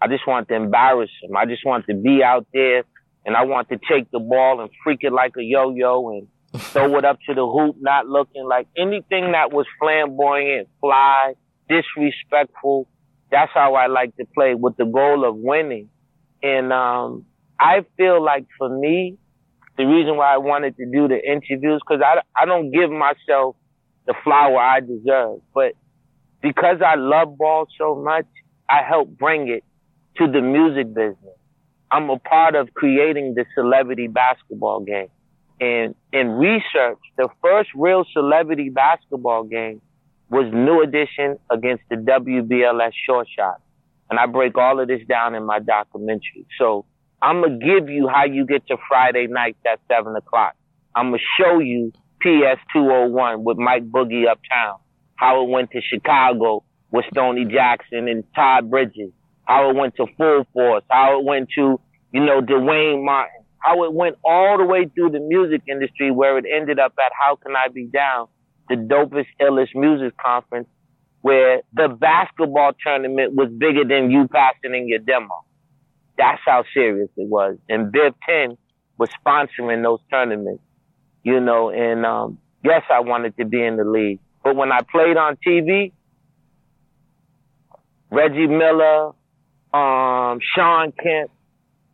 I 0.00 0.08
just 0.08 0.26
want 0.26 0.48
to 0.48 0.54
embarrass 0.54 1.10
him. 1.22 1.36
I 1.36 1.44
just 1.44 1.64
want 1.64 1.86
to 1.86 1.94
be 1.94 2.22
out 2.22 2.46
there 2.52 2.84
and 3.26 3.36
I 3.36 3.44
want 3.44 3.68
to 3.68 3.78
take 3.90 4.10
the 4.10 4.18
ball 4.18 4.60
and 4.60 4.70
freak 4.82 5.00
it 5.02 5.12
like 5.12 5.34
a 5.36 5.42
yo-yo 5.42 6.10
and 6.10 6.28
throw 6.72 6.96
it 6.96 7.04
up 7.04 7.18
to 7.28 7.34
the 7.34 7.46
hoop, 7.46 7.76
not 7.80 8.06
looking 8.06 8.44
like 8.44 8.66
anything 8.76 9.32
that 9.32 9.52
was 9.52 9.66
flamboyant, 9.78 10.68
fly, 10.80 11.34
disrespectful. 11.68 12.88
That's 13.30 13.52
how 13.52 13.74
I 13.74 13.86
like 13.86 14.16
to 14.16 14.24
play 14.24 14.54
with 14.54 14.76
the 14.76 14.86
goal 14.86 15.28
of 15.28 15.36
winning. 15.36 15.90
And, 16.42 16.72
um, 16.72 17.26
I 17.60 17.84
feel 17.96 18.24
like 18.24 18.46
for 18.56 18.68
me, 18.68 19.18
the 19.76 19.84
reason 19.84 20.16
why 20.16 20.34
I 20.34 20.38
wanted 20.38 20.76
to 20.78 20.86
do 20.86 21.08
the 21.08 21.20
interviews, 21.22 21.80
cause 21.86 22.00
I, 22.04 22.20
I 22.40 22.46
don't 22.46 22.70
give 22.70 22.90
myself 22.90 23.56
the 24.06 24.14
flower 24.24 24.58
I 24.58 24.80
deserve, 24.80 25.40
but 25.54 25.74
because 26.42 26.78
I 26.84 26.94
love 26.96 27.36
ball 27.36 27.66
so 27.78 27.94
much, 27.94 28.26
I 28.68 28.82
help 28.82 29.10
bring 29.10 29.48
it 29.48 29.62
to 30.16 30.26
the 30.26 30.40
music 30.40 30.94
business. 30.94 31.36
I'm 31.90 32.08
a 32.08 32.18
part 32.18 32.54
of 32.54 32.72
creating 32.72 33.34
the 33.34 33.44
celebrity 33.54 34.06
basketball 34.06 34.80
game. 34.80 35.08
And 35.60 35.94
in 36.12 36.30
research, 36.30 36.98
the 37.18 37.28
first 37.42 37.70
real 37.74 38.04
celebrity 38.12 38.70
basketball 38.70 39.44
game 39.44 39.82
was 40.30 40.50
New 40.52 40.82
Edition 40.82 41.38
against 41.50 41.82
the 41.90 41.96
WBLS 41.96 42.92
Short 43.06 43.28
Shot. 43.36 43.60
And 44.08 44.18
I 44.18 44.26
break 44.26 44.56
all 44.56 44.80
of 44.80 44.88
this 44.88 45.02
down 45.08 45.34
in 45.34 45.44
my 45.44 45.58
documentary. 45.58 46.46
So 46.58 46.86
I'm 47.22 47.42
to 47.42 47.50
give 47.50 47.88
you 47.88 48.08
how 48.08 48.24
you 48.24 48.46
get 48.46 48.66
to 48.68 48.76
Friday 48.88 49.26
nights 49.26 49.58
at 49.66 49.80
7 49.88 50.14
o'clock. 50.16 50.54
I'm 50.94 51.12
to 51.12 51.18
show 51.38 51.58
you 51.58 51.92
PS 52.20 52.60
201 52.72 53.44
with 53.44 53.58
Mike 53.58 53.90
Boogie 53.90 54.28
Uptown, 54.28 54.78
how 55.16 55.44
it 55.44 55.50
went 55.50 55.70
to 55.72 55.80
Chicago 55.80 56.64
with 56.90 57.04
Stoney 57.12 57.44
Jackson 57.44 58.08
and 58.08 58.24
Todd 58.34 58.70
Bridges 58.70 59.12
how 59.50 59.68
it 59.68 59.74
went 59.74 59.96
to 59.96 60.06
Full 60.16 60.46
Force, 60.52 60.84
how 60.88 61.18
it 61.18 61.24
went 61.24 61.48
to, 61.56 61.80
you 62.12 62.24
know, 62.24 62.40
Duane 62.40 63.04
Martin, 63.04 63.42
how 63.58 63.82
it 63.82 63.92
went 63.92 64.16
all 64.24 64.56
the 64.58 64.64
way 64.64 64.86
through 64.94 65.10
the 65.10 65.18
music 65.18 65.62
industry 65.68 66.12
where 66.12 66.38
it 66.38 66.44
ended 66.48 66.78
up 66.78 66.94
at 67.04 67.10
How 67.20 67.34
Can 67.34 67.56
I 67.56 67.66
Be 67.66 67.86
Down, 67.86 68.28
the 68.68 68.76
dopest, 68.76 69.26
illest 69.40 69.74
music 69.74 70.16
conference 70.24 70.68
where 71.22 71.62
the 71.74 71.88
basketball 71.88 72.72
tournament 72.80 73.34
was 73.34 73.50
bigger 73.50 73.84
than 73.84 74.12
you 74.12 74.28
passing 74.28 74.72
in 74.72 74.86
your 74.86 75.00
demo. 75.00 75.44
That's 76.20 76.42
how 76.44 76.64
serious 76.74 77.08
it 77.16 77.28
was. 77.28 77.56
And 77.70 77.90
Biv 77.90 78.14
10 78.28 78.58
was 78.98 79.08
sponsoring 79.24 79.82
those 79.82 80.00
tournaments, 80.10 80.62
you 81.22 81.40
know, 81.40 81.70
and, 81.70 82.04
um, 82.04 82.38
yes, 82.62 82.82
I 82.90 83.00
wanted 83.00 83.38
to 83.38 83.46
be 83.46 83.64
in 83.64 83.78
the 83.78 83.84
league. 83.84 84.20
But 84.44 84.54
when 84.54 84.70
I 84.70 84.80
played 84.82 85.16
on 85.16 85.38
TV, 85.46 85.92
Reggie 88.10 88.48
Miller, 88.48 89.12
um, 89.72 90.40
Shawn 90.54 90.92
Kemp. 90.92 91.30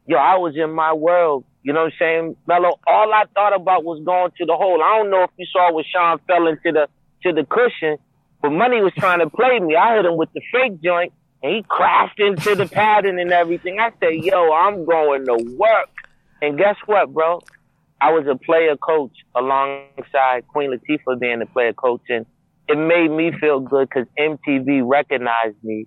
Yo, 0.07 0.17
I 0.17 0.39
was 0.39 0.55
in 0.57 0.73
my 0.73 0.93
world. 0.93 1.45
You 1.62 1.73
know 1.73 1.85
what 1.85 1.93
I'm 1.93 1.99
saying, 1.99 2.37
Melo? 2.49 2.81
All 2.87 3.12
I 3.12 3.25
thought 3.35 3.55
about 3.55 3.85
was 3.85 4.03
going 4.05 4.33
to 4.39 4.47
the 4.47 4.55
hole. 4.55 4.83
I 4.83 4.99
don't 4.99 5.11
know 5.11 5.25
if 5.25 5.31
you 5.37 5.47
saw 5.53 5.73
when 5.73 5.85
Shawn 5.85 6.19
fell 6.27 6.47
into 6.49 6.73
the 6.73 6.89
to 7.23 7.33
the 7.33 7.45
cushion, 7.45 7.99
but 8.43 8.51
Money 8.51 8.81
was 8.81 8.93
trying 8.97 9.21
to 9.21 9.31
play 9.31 9.59
me. 9.61 9.77
I 9.77 9.97
hit 9.97 10.05
him 10.05 10.17
with 10.17 10.33
the 10.33 10.41
fake 10.53 10.81
joint, 10.83 11.12
he 11.42 11.64
crashed 11.68 12.18
into 12.18 12.55
the 12.55 12.66
pattern 12.66 13.18
and 13.18 13.33
everything. 13.33 13.79
I 13.79 13.90
said, 14.01 14.14
yo, 14.14 14.53
I'm 14.53 14.85
going 14.85 15.27
to 15.27 15.57
work. 15.57 15.90
And 16.42 16.59
guess 16.59 16.77
what, 16.87 17.12
bro? 17.12 17.40
I 18.01 18.12
was 18.12 18.27
a 18.31 18.37
player 18.37 18.77
coach 18.77 19.12
alongside 19.35 20.46
Queen 20.49 20.70
Latifah 20.70 21.18
being 21.18 21.38
the 21.38 21.46
player 21.46 21.72
coach. 21.72 22.03
And 22.09 22.27
it 22.68 22.77
made 22.77 23.09
me 23.09 23.33
feel 23.38 23.61
good 23.61 23.88
because 23.88 24.07
MTV 24.18 24.83
recognized 24.85 25.57
me 25.62 25.87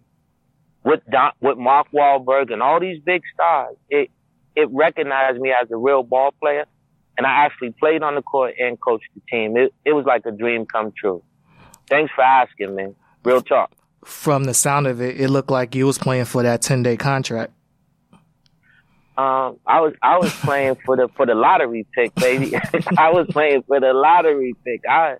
with 0.83 1.01
Don, 1.11 1.31
with 1.41 1.57
Mark 1.57 1.87
Wahlberg 1.93 2.51
and 2.51 2.61
all 2.61 2.79
these 2.79 3.01
big 3.03 3.21
stars. 3.33 3.75
It 3.89 4.09
it 4.55 4.67
recognized 4.71 5.39
me 5.39 5.51
as 5.51 5.69
a 5.71 5.77
real 5.77 6.03
ball 6.03 6.31
player, 6.41 6.65
and 7.17 7.27
I 7.27 7.45
actually 7.45 7.73
played 7.79 8.01
on 8.01 8.15
the 8.15 8.21
court 8.21 8.55
and 8.59 8.79
coached 8.79 9.09
the 9.13 9.21
team. 9.29 9.57
It 9.57 9.73
it 9.85 9.93
was 9.93 10.05
like 10.05 10.25
a 10.25 10.31
dream 10.31 10.65
come 10.65 10.91
true. 10.97 11.23
Thanks 11.87 12.11
for 12.15 12.23
asking, 12.23 12.75
man. 12.75 12.95
Real 13.23 13.41
talk. 13.41 13.71
From 14.05 14.45
the 14.45 14.53
sound 14.53 14.87
of 14.87 15.01
it, 15.01 15.19
it 15.19 15.29
looked 15.29 15.51
like 15.51 15.75
you 15.75 15.85
was 15.85 15.97
playing 15.97 16.25
for 16.25 16.43
that 16.43 16.61
ten 16.61 16.83
day 16.83 16.97
contract. 16.97 17.53
Um, 19.17 19.59
I 19.65 19.81
was 19.81 19.93
I 20.01 20.17
was 20.17 20.33
playing 20.33 20.77
for 20.85 20.95
the 20.95 21.09
for 21.17 21.25
the 21.25 21.35
lottery 21.35 21.85
pick, 21.93 22.15
baby. 22.15 22.55
I 22.97 23.11
was 23.11 23.27
playing 23.29 23.63
for 23.67 23.79
the 23.79 23.91
lottery 23.93 24.55
pick. 24.63 24.81
I 24.89 25.17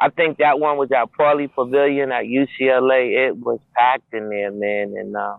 I 0.00 0.10
think 0.10 0.38
that 0.38 0.60
one 0.60 0.78
was 0.78 0.90
at 0.92 1.10
Pauley 1.12 1.52
Pavilion 1.52 2.12
at 2.12 2.24
UCLA. 2.24 3.28
It 3.28 3.36
was 3.36 3.58
packed 3.74 4.12
in 4.12 4.28
there, 4.28 4.52
man, 4.52 4.94
and 4.96 5.16
uh, 5.16 5.36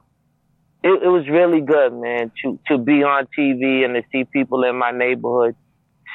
it, 0.83 1.03
it 1.03 1.07
was 1.07 1.27
really 1.29 1.61
good, 1.61 1.93
man, 1.93 2.31
to 2.43 2.59
to 2.67 2.77
be 2.77 3.03
on 3.03 3.27
TV 3.37 3.85
and 3.85 3.95
to 3.95 4.03
see 4.11 4.25
people 4.25 4.63
in 4.65 4.77
my 4.77 4.91
neighborhood 4.91 5.55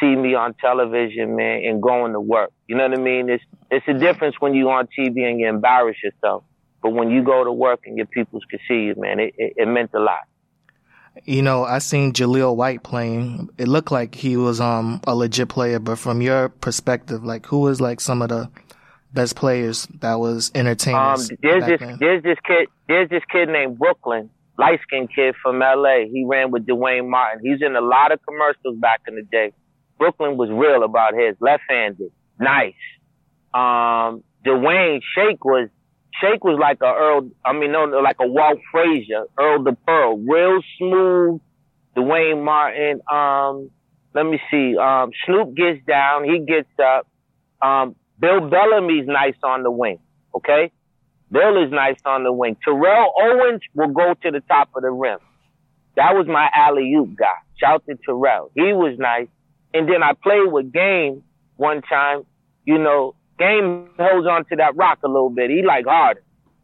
see 0.01 0.15
me 0.15 0.35
on 0.35 0.55
television, 0.55 1.37
man, 1.37 1.65
and 1.65 1.83
going 1.83 2.13
to 2.13 2.21
work. 2.21 2.53
You 2.67 2.77
know 2.77 2.89
what 2.89 2.99
I 2.99 3.03
mean? 3.03 3.29
It's 3.31 3.45
it's 3.71 3.87
a 3.89 3.95
difference 3.95 4.37
when 4.41 4.55
you're 4.55 4.71
on 4.71 4.89
TV 4.99 5.29
and 5.29 5.41
you 5.41 5.49
embarrass 5.49 5.97
yourself, 6.03 6.45
but 6.89 6.95
when 6.95 7.11
you 7.11 7.23
go 7.23 7.45
to 7.45 7.53
work 7.53 7.81
and 7.85 7.99
your 7.99 8.07
peoples 8.07 8.43
can 8.49 8.59
see 8.67 8.85
you, 8.85 8.95
man, 8.97 9.21
it, 9.21 9.35
it, 9.37 9.53
it 9.59 9.69
meant 9.69 9.91
a 9.93 9.99
lot. 9.99 10.23
You 11.25 11.43
know, 11.43 11.65
I 11.65 11.81
seen 11.81 12.15
Jaleel 12.15 12.57
White 12.57 12.83
playing. 12.83 13.51
It 13.59 13.69
looked 13.69 13.93
like 13.93 14.15
he 14.15 14.39
was 14.39 14.59
um 14.59 15.03
a 15.07 15.15
legit 15.15 15.51
player, 15.51 15.79
but 15.81 15.99
from 15.99 16.23
your 16.23 16.49
perspective, 16.49 17.25
like 17.25 17.45
who 17.45 17.59
was 17.61 17.79
like 17.79 18.01
some 18.01 18.23
of 18.23 18.31
the 18.31 18.49
best 19.13 19.37
players 19.37 19.87
that 20.01 20.15
was 20.15 20.51
entertaining? 20.55 20.99
Um, 20.99 21.21
there's 21.43 21.67
this 21.67 21.81
then? 21.81 21.99
there's 22.01 22.23
this 22.23 22.39
kid 22.47 22.69
there's 22.89 23.11
this 23.11 23.23
kid 23.31 23.51
named 23.51 23.79
Brooklyn, 23.79 24.31
light 24.57 24.81
skinned 24.85 25.15
kid 25.15 25.35
from 25.43 25.59
LA. 25.59 26.07
He 26.11 26.25
ran 26.27 26.51
with 26.53 26.67
Duane 26.67 27.11
Martin. 27.11 27.41
He's 27.45 27.61
in 27.61 27.77
a 27.77 27.83
lot 27.83 28.13
of 28.13 28.21
commercials 28.27 28.79
back 28.79 29.03
in 29.07 29.17
the 29.17 29.25
day. 29.25 29.53
Brooklyn 29.99 30.39
was 30.39 30.49
real 30.49 30.85
about 30.85 31.13
his 31.13 31.37
left 31.41 31.65
handed, 31.69 32.13
nice. 32.39 32.73
Um, 33.53 34.23
Dwayne 34.47 35.01
Shake 35.15 35.45
was 35.45 35.69
Shake 36.21 36.45
was 36.45 36.59
like 36.61 36.79
a 36.83 36.93
Earl, 36.93 37.31
I 37.45 37.53
mean, 37.53 37.73
no, 37.73 37.85
like 37.85 38.17
a 38.21 38.27
Walt 38.27 38.59
Frazier, 38.73 39.25
Earl 39.39 39.63
the 39.63 39.77
Pearl, 39.87 40.19
real 40.19 40.61
smooth. 40.79 41.41
Duane 41.95 42.45
Martin, 42.45 43.01
um, 43.11 43.71
let 44.15 44.25
me 44.25 44.41
see, 44.51 44.77
um, 44.77 45.11
Snoop 45.27 45.55
gets 45.57 45.85
down, 45.85 46.25
he 46.25 46.39
gets 46.39 46.69
up. 46.79 47.07
Um, 47.61 47.97
Bill 48.21 48.49
Bellamy's 48.49 49.07
nice 49.07 49.35
on 49.43 49.63
the 49.65 49.71
wing, 49.71 49.99
okay? 50.35 50.71
Bill 51.31 51.63
is 51.63 51.71
nice 51.71 51.99
on 52.05 52.25
the 52.25 52.33
wing. 52.33 52.57
Terrell 52.65 53.13
Owens 53.21 53.63
will 53.75 53.89
go 53.89 54.15
to 54.15 54.31
the 54.31 54.41
top 54.41 54.71
of 54.75 54.83
the 54.83 54.91
rim. 54.91 55.19
That 55.97 56.15
was 56.15 56.27
my 56.27 56.49
alley 56.55 56.93
oop 56.95 57.17
guy. 57.17 57.27
Shout 57.57 57.85
to 57.87 57.97
Terrell. 58.07 58.51
He 58.55 58.73
was 58.73 58.97
nice. 58.99 59.27
And 59.75 59.89
then 59.89 60.03
I 60.03 60.13
played 60.13 60.51
with 60.51 60.73
Game 60.73 61.25
one 61.57 61.83
time. 61.83 62.23
You 62.65 62.79
know, 62.79 63.15
Game 63.39 63.91
holds 63.99 64.27
on 64.27 64.45
to 64.47 64.57
that 64.57 64.77
rock 64.77 64.99
a 65.05 65.09
little 65.09 65.31
bit. 65.31 65.51
He 65.51 65.63
like 65.63 65.87
Harden. 65.87 66.23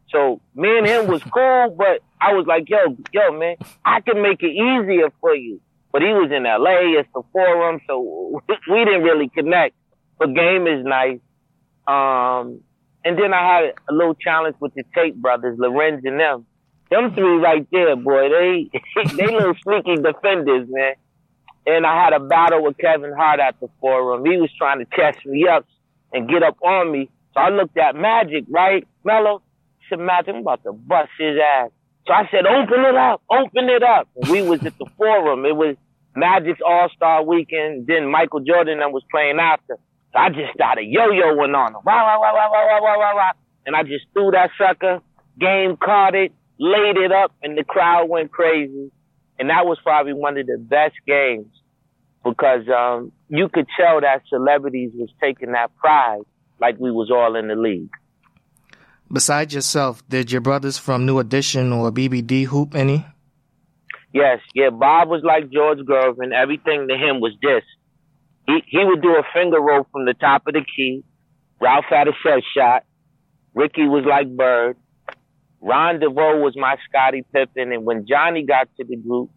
So 0.09 0.41
me 0.53 0.77
and 0.77 0.85
him 0.85 1.07
was 1.07 1.23
cool, 1.33 1.75
but 1.77 2.01
I 2.19 2.33
was 2.33 2.45
like, 2.47 2.69
yo, 2.69 2.97
yo, 3.11 3.31
man, 3.37 3.55
I 3.83 4.01
can 4.01 4.21
make 4.21 4.41
it 4.41 4.51
easier 4.51 5.11
for 5.21 5.35
you. 5.35 5.61
But 5.91 6.01
he 6.01 6.09
was 6.09 6.29
in 6.29 6.43
LA, 6.43 6.99
it's 6.99 7.09
the 7.13 7.21
forum, 7.31 7.79
so 7.87 8.41
we 8.69 8.85
didn't 8.85 9.03
really 9.03 9.29
connect. 9.29 9.75
But 10.19 10.33
game 10.33 10.67
is 10.67 10.83
nice. 10.83 11.19
Um, 11.87 12.61
and 13.05 13.17
then 13.17 13.33
I 13.33 13.55
had 13.55 13.73
a 13.89 13.93
little 13.93 14.15
challenge 14.15 14.55
with 14.59 14.73
the 14.73 14.83
Tate 14.93 15.15
brothers, 15.15 15.57
Larenz 15.57 16.05
and 16.05 16.19
them. 16.19 16.45
Them 16.89 17.13
three 17.13 17.37
right 17.37 17.65
there, 17.71 17.95
boy, 17.95 18.29
they 18.29 18.69
they 19.15 19.27
little 19.27 19.55
sneaky 19.63 19.95
defenders, 20.01 20.67
man. 20.69 20.95
And 21.67 21.85
I 21.85 22.03
had 22.03 22.13
a 22.13 22.19
battle 22.19 22.63
with 22.63 22.77
Kevin 22.77 23.13
Hart 23.13 23.39
at 23.39 23.59
the 23.59 23.67
forum. 23.79 24.23
He 24.25 24.37
was 24.37 24.51
trying 24.57 24.79
to 24.79 24.85
catch 24.85 25.17
me 25.25 25.47
up 25.47 25.65
and 26.13 26.29
get 26.29 26.43
up 26.43 26.57
on 26.61 26.91
me. 26.91 27.09
So 27.33 27.41
I 27.41 27.49
looked 27.49 27.77
at 27.77 27.95
Magic, 27.95 28.45
right? 28.49 28.87
Melo, 29.03 29.41
I 29.41 29.83
said, 29.89 29.99
Magic, 29.99 30.35
I'm 30.35 30.41
about 30.41 30.63
to 30.63 30.73
bust 30.73 31.09
his 31.19 31.37
ass. 31.37 31.71
So 32.07 32.13
I 32.13 32.27
said, 32.29 32.45
open 32.45 32.85
it 32.85 32.95
up, 32.95 33.21
open 33.29 33.69
it 33.69 33.83
up. 33.83 34.07
And 34.15 34.29
we 34.29 34.41
was 34.41 34.63
at 34.65 34.77
the 34.77 34.85
forum. 34.97 35.45
It 35.45 35.55
was 35.55 35.75
Magic's 36.15 36.61
All-Star 36.65 37.23
weekend. 37.23 37.87
Then 37.87 38.09
Michael 38.09 38.41
Jordan 38.41 38.79
and 38.79 38.93
was 38.93 39.03
playing 39.11 39.39
after. 39.39 39.77
So 40.13 40.19
I 40.19 40.29
just 40.29 40.53
started 40.53 40.85
yo-yoing 40.87 41.55
on 41.55 41.75
him. 41.75 41.81
Wah, 41.83 42.03
wah, 42.03 42.19
wah, 42.19 42.33
wah, 42.33 42.49
wah, 42.51 42.81
wah, 42.81 42.97
wah, 42.97 43.15
wah. 43.15 43.31
And 43.65 43.75
I 43.75 43.83
just 43.83 44.05
threw 44.13 44.31
that 44.31 44.51
sucker, 44.57 45.01
game 45.39 45.75
caught 45.77 46.13
it, 46.13 46.31
laid 46.59 46.97
it 46.97 47.11
up, 47.11 47.33
and 47.41 47.57
the 47.57 47.63
crowd 47.63 48.07
went 48.07 48.31
crazy. 48.31 48.91
And 49.39 49.49
that 49.49 49.65
was 49.65 49.79
probably 49.83 50.13
one 50.13 50.37
of 50.37 50.45
the 50.45 50.57
best 50.57 50.95
games 51.05 51.47
because 52.23 52.67
um, 52.69 53.11
you 53.29 53.49
could 53.49 53.67
tell 53.79 54.01
that 54.01 54.21
celebrities 54.29 54.91
was 54.95 55.09
taking 55.21 55.53
that 55.53 55.75
pride 55.77 56.21
like 56.59 56.79
we 56.79 56.91
was 56.91 57.09
all 57.11 57.35
in 57.35 57.47
the 57.47 57.55
league. 57.55 57.89
Besides 59.11 59.53
yourself, 59.53 60.07
did 60.09 60.31
your 60.31 60.41
brothers 60.41 60.77
from 60.77 61.05
New 61.05 61.19
Edition 61.19 61.71
or 61.71 61.91
BBD 61.91 62.45
hoop 62.45 62.75
any? 62.75 63.05
Yes, 64.13 64.39
yeah. 64.53 64.69
Bob 64.69 65.09
was 65.09 65.23
like 65.23 65.51
George 65.51 65.79
Gervin. 65.79 66.33
Everything 66.33 66.87
to 66.87 66.95
him 66.95 67.19
was 67.19 67.33
this. 67.41 67.63
He 68.47 68.63
he 68.67 68.83
would 68.83 69.01
do 69.01 69.09
a 69.09 69.23
finger 69.33 69.59
roll 69.59 69.85
from 69.91 70.05
the 70.05 70.13
top 70.13 70.43
of 70.47 70.53
the 70.53 70.63
key. 70.75 71.03
Ralph 71.59 71.85
had 71.89 72.07
a 72.07 72.13
set 72.23 72.41
shot. 72.55 72.83
Ricky 73.53 73.87
was 73.87 74.05
like 74.07 74.29
Bird. 74.29 74.77
Ron 75.61 75.99
DeVoe 75.99 76.39
was 76.41 76.55
my 76.55 76.77
Scottie 76.87 77.25
Pippen. 77.33 77.71
And 77.71 77.85
when 77.85 78.05
Johnny 78.07 78.43
got 78.43 78.69
to 78.77 78.85
the 78.85 78.95
group, 78.95 79.31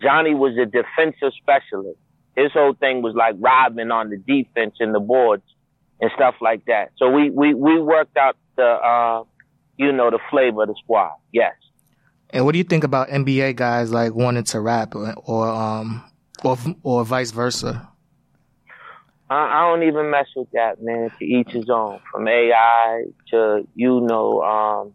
Johnny 0.00 0.34
was 0.34 0.56
a 0.56 0.66
defensive 0.66 1.32
specialist 1.40 1.98
his 2.36 2.52
whole 2.52 2.74
thing 2.74 3.02
was 3.02 3.14
like 3.14 3.36
robbing 3.38 3.90
on 3.90 4.10
the 4.10 4.16
defense 4.16 4.76
and 4.80 4.94
the 4.94 5.00
boards 5.00 5.42
and 6.00 6.10
stuff 6.14 6.34
like 6.40 6.64
that. 6.66 6.90
So 6.96 7.10
we 7.10 7.30
we 7.30 7.54
we 7.54 7.80
worked 7.80 8.16
out 8.16 8.36
the 8.56 8.64
uh, 8.64 9.24
you 9.76 9.92
know 9.92 10.10
the 10.10 10.18
flavor 10.30 10.62
of 10.62 10.68
the 10.68 10.74
squad. 10.82 11.12
Yes. 11.32 11.54
And 12.30 12.44
what 12.44 12.52
do 12.52 12.58
you 12.58 12.64
think 12.64 12.84
about 12.84 13.08
NBA 13.08 13.56
guys 13.56 13.92
like 13.92 14.14
wanting 14.14 14.44
to 14.44 14.60
rap 14.60 14.94
or, 14.94 15.14
or 15.24 15.48
um 15.48 16.02
or 16.42 16.56
or 16.82 17.04
vice 17.04 17.30
versa? 17.30 17.88
I, 19.28 19.34
I 19.34 19.70
don't 19.70 19.86
even 19.86 20.10
mess 20.10 20.26
with 20.34 20.50
that, 20.52 20.82
man. 20.82 21.10
To 21.18 21.24
each 21.24 21.50
his 21.50 21.68
own. 21.70 22.00
From 22.10 22.26
AI 22.26 23.04
to 23.30 23.66
you 23.74 24.00
know 24.00 24.42
um 24.42 24.94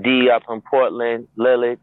D 0.00 0.28
up 0.30 0.42
in 0.48 0.60
Portland, 0.60 1.28
Lillard, 1.38 1.78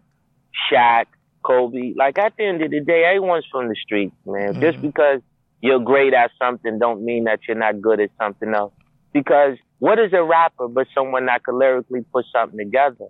Shaq, 0.72 1.06
Kobe. 1.44 1.94
Like 1.96 2.18
at 2.18 2.34
the 2.38 2.46
end 2.46 2.62
of 2.62 2.72
the 2.72 2.82
day, 2.82 3.04
everyone's 3.06 3.46
from 3.52 3.68
the 3.68 3.76
streets, 3.76 4.16
man. 4.26 4.54
Mm-hmm. 4.54 4.62
Just 4.62 4.82
because 4.82 5.22
you're 5.62 5.80
great 5.80 6.14
at 6.14 6.32
something 6.40 6.80
don't 6.80 7.04
mean 7.04 7.26
that 7.26 7.40
you're 7.48 7.58
not 7.58 7.82
good 7.82 8.00
at 8.00 8.12
something 8.20 8.54
else. 8.54 8.74
Because 9.14 9.58
what 9.80 10.00
is 10.00 10.14
a 10.14 10.24
rapper 10.24 10.68
but 10.68 10.88
someone 10.94 11.26
that 11.26 11.44
could 11.44 11.56
lyrically 11.56 12.02
put 12.14 12.26
something 12.34 12.58
together? 12.58 13.08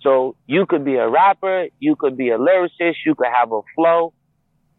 So 0.00 0.36
you 0.46 0.66
could 0.66 0.84
be 0.84 0.96
a 0.96 1.08
rapper, 1.08 1.68
you 1.78 1.96
could 1.96 2.16
be 2.16 2.30
a 2.30 2.38
lyricist, 2.38 2.96
you 3.04 3.14
could 3.14 3.28
have 3.34 3.52
a 3.52 3.60
flow, 3.74 4.12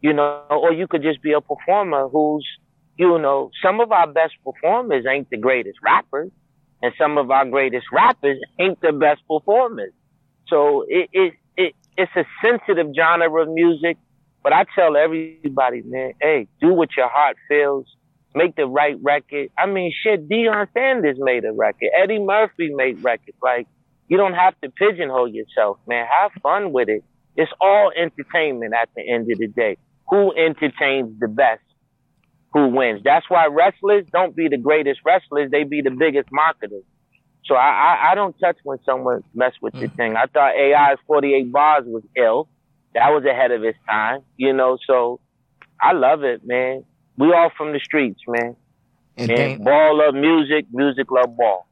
you 0.00 0.12
know, 0.12 0.42
or 0.50 0.72
you 0.72 0.86
could 0.86 1.02
just 1.02 1.22
be 1.22 1.32
a 1.32 1.40
performer 1.40 2.08
who's, 2.08 2.46
you 2.96 3.18
know, 3.18 3.50
some 3.62 3.80
of 3.80 3.92
our 3.92 4.06
best 4.06 4.34
performers 4.44 5.04
ain't 5.10 5.28
the 5.30 5.36
greatest 5.36 5.78
rappers 5.84 6.30
and 6.82 6.92
some 6.98 7.18
of 7.18 7.30
our 7.30 7.44
greatest 7.44 7.86
rappers 7.92 8.38
ain't 8.58 8.80
the 8.80 8.92
best 8.92 9.20
performers. 9.28 9.92
So 10.46 10.84
it, 10.88 11.10
it, 11.12 11.34
it's 11.98 12.12
a 12.16 12.24
sensitive 12.42 12.86
genre 12.96 13.42
of 13.42 13.48
music, 13.48 13.98
but 14.44 14.52
I 14.52 14.64
tell 14.74 14.96
everybody, 14.96 15.82
man, 15.84 16.12
hey, 16.20 16.46
do 16.60 16.72
what 16.72 16.90
your 16.96 17.08
heart 17.08 17.36
feels. 17.48 17.86
Make 18.34 18.54
the 18.54 18.66
right 18.66 18.96
record. 19.02 19.48
I 19.58 19.66
mean, 19.66 19.92
shit, 19.92 20.28
Deion 20.28 20.68
Sanders 20.72 21.16
made 21.18 21.44
a 21.44 21.52
record. 21.52 21.88
Eddie 22.00 22.20
Murphy 22.20 22.70
made 22.72 23.02
records. 23.02 23.36
Like, 23.42 23.66
you 24.06 24.16
don't 24.16 24.34
have 24.34 24.54
to 24.62 24.70
pigeonhole 24.70 25.28
yourself, 25.28 25.78
man. 25.88 26.06
Have 26.20 26.30
fun 26.40 26.72
with 26.72 26.88
it. 26.88 27.02
It's 27.36 27.50
all 27.60 27.90
entertainment 27.96 28.74
at 28.80 28.88
the 28.94 29.02
end 29.02 29.30
of 29.32 29.38
the 29.38 29.48
day. 29.48 29.76
Who 30.10 30.32
entertains 30.32 31.18
the 31.18 31.28
best? 31.28 31.62
Who 32.52 32.68
wins? 32.68 33.00
That's 33.04 33.28
why 33.28 33.46
wrestlers 33.46 34.06
don't 34.12 34.36
be 34.36 34.48
the 34.48 34.56
greatest 34.56 35.00
wrestlers. 35.04 35.50
They 35.50 35.64
be 35.64 35.82
the 35.82 35.90
biggest 35.90 36.28
marketers. 36.30 36.84
So 37.44 37.54
I, 37.54 37.68
I, 37.68 38.12
I 38.12 38.14
don't 38.14 38.38
touch 38.38 38.58
when 38.62 38.78
someone 38.84 39.24
mess 39.34 39.52
with 39.60 39.74
mm. 39.74 39.80
the 39.80 39.88
thing. 39.88 40.16
I 40.16 40.26
thought 40.26 40.54
AI's 40.54 40.98
48 41.06 41.50
bars 41.50 41.84
was 41.86 42.02
ill. 42.16 42.48
That 42.94 43.10
was 43.10 43.24
ahead 43.24 43.50
of 43.50 43.64
its 43.64 43.78
time, 43.88 44.20
you 44.36 44.52
know. 44.52 44.78
So 44.86 45.20
I 45.80 45.92
love 45.92 46.24
it, 46.24 46.46
man. 46.46 46.84
We 47.16 47.32
all 47.32 47.50
from 47.56 47.72
the 47.72 47.80
streets, 47.80 48.20
man. 48.26 48.56
And, 49.16 49.30
and 49.30 49.64
ball 49.64 49.98
love 49.98 50.14
music, 50.14 50.66
music 50.72 51.10
love 51.10 51.36
ball. 51.36 51.66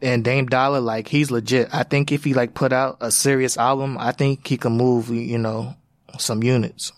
and 0.00 0.24
Dame 0.24 0.46
Dollar, 0.46 0.80
like 0.80 1.08
he's 1.08 1.30
legit. 1.30 1.68
I 1.72 1.82
think 1.82 2.10
if 2.10 2.24
he 2.24 2.34
like 2.34 2.54
put 2.54 2.72
out 2.72 2.96
a 3.00 3.10
serious 3.10 3.58
album, 3.58 3.98
I 3.98 4.12
think 4.12 4.46
he 4.46 4.56
can 4.56 4.72
move, 4.72 5.10
you 5.10 5.38
know, 5.38 5.74
some 6.18 6.42
units. 6.42 6.92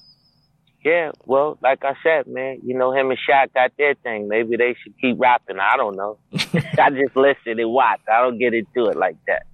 Yeah, 0.84 1.12
well, 1.26 1.58
like 1.62 1.84
I 1.84 1.94
said, 2.02 2.26
man, 2.26 2.58
you 2.64 2.76
know 2.76 2.92
him 2.92 3.10
and 3.10 3.18
Shaq 3.18 3.54
got 3.54 3.72
their 3.78 3.94
thing. 3.94 4.26
Maybe 4.26 4.56
they 4.56 4.74
should 4.82 4.94
keep 5.00 5.16
rapping. 5.18 5.60
I 5.60 5.76
don't 5.76 5.96
know. 5.96 6.18
I 6.32 6.90
just 6.90 7.14
listen 7.14 7.60
and 7.60 7.70
watch. 7.70 8.00
I 8.12 8.20
don't 8.20 8.38
get 8.38 8.52
into 8.52 8.86
it 8.86 8.96
like 8.96 9.16
that. 9.28 9.46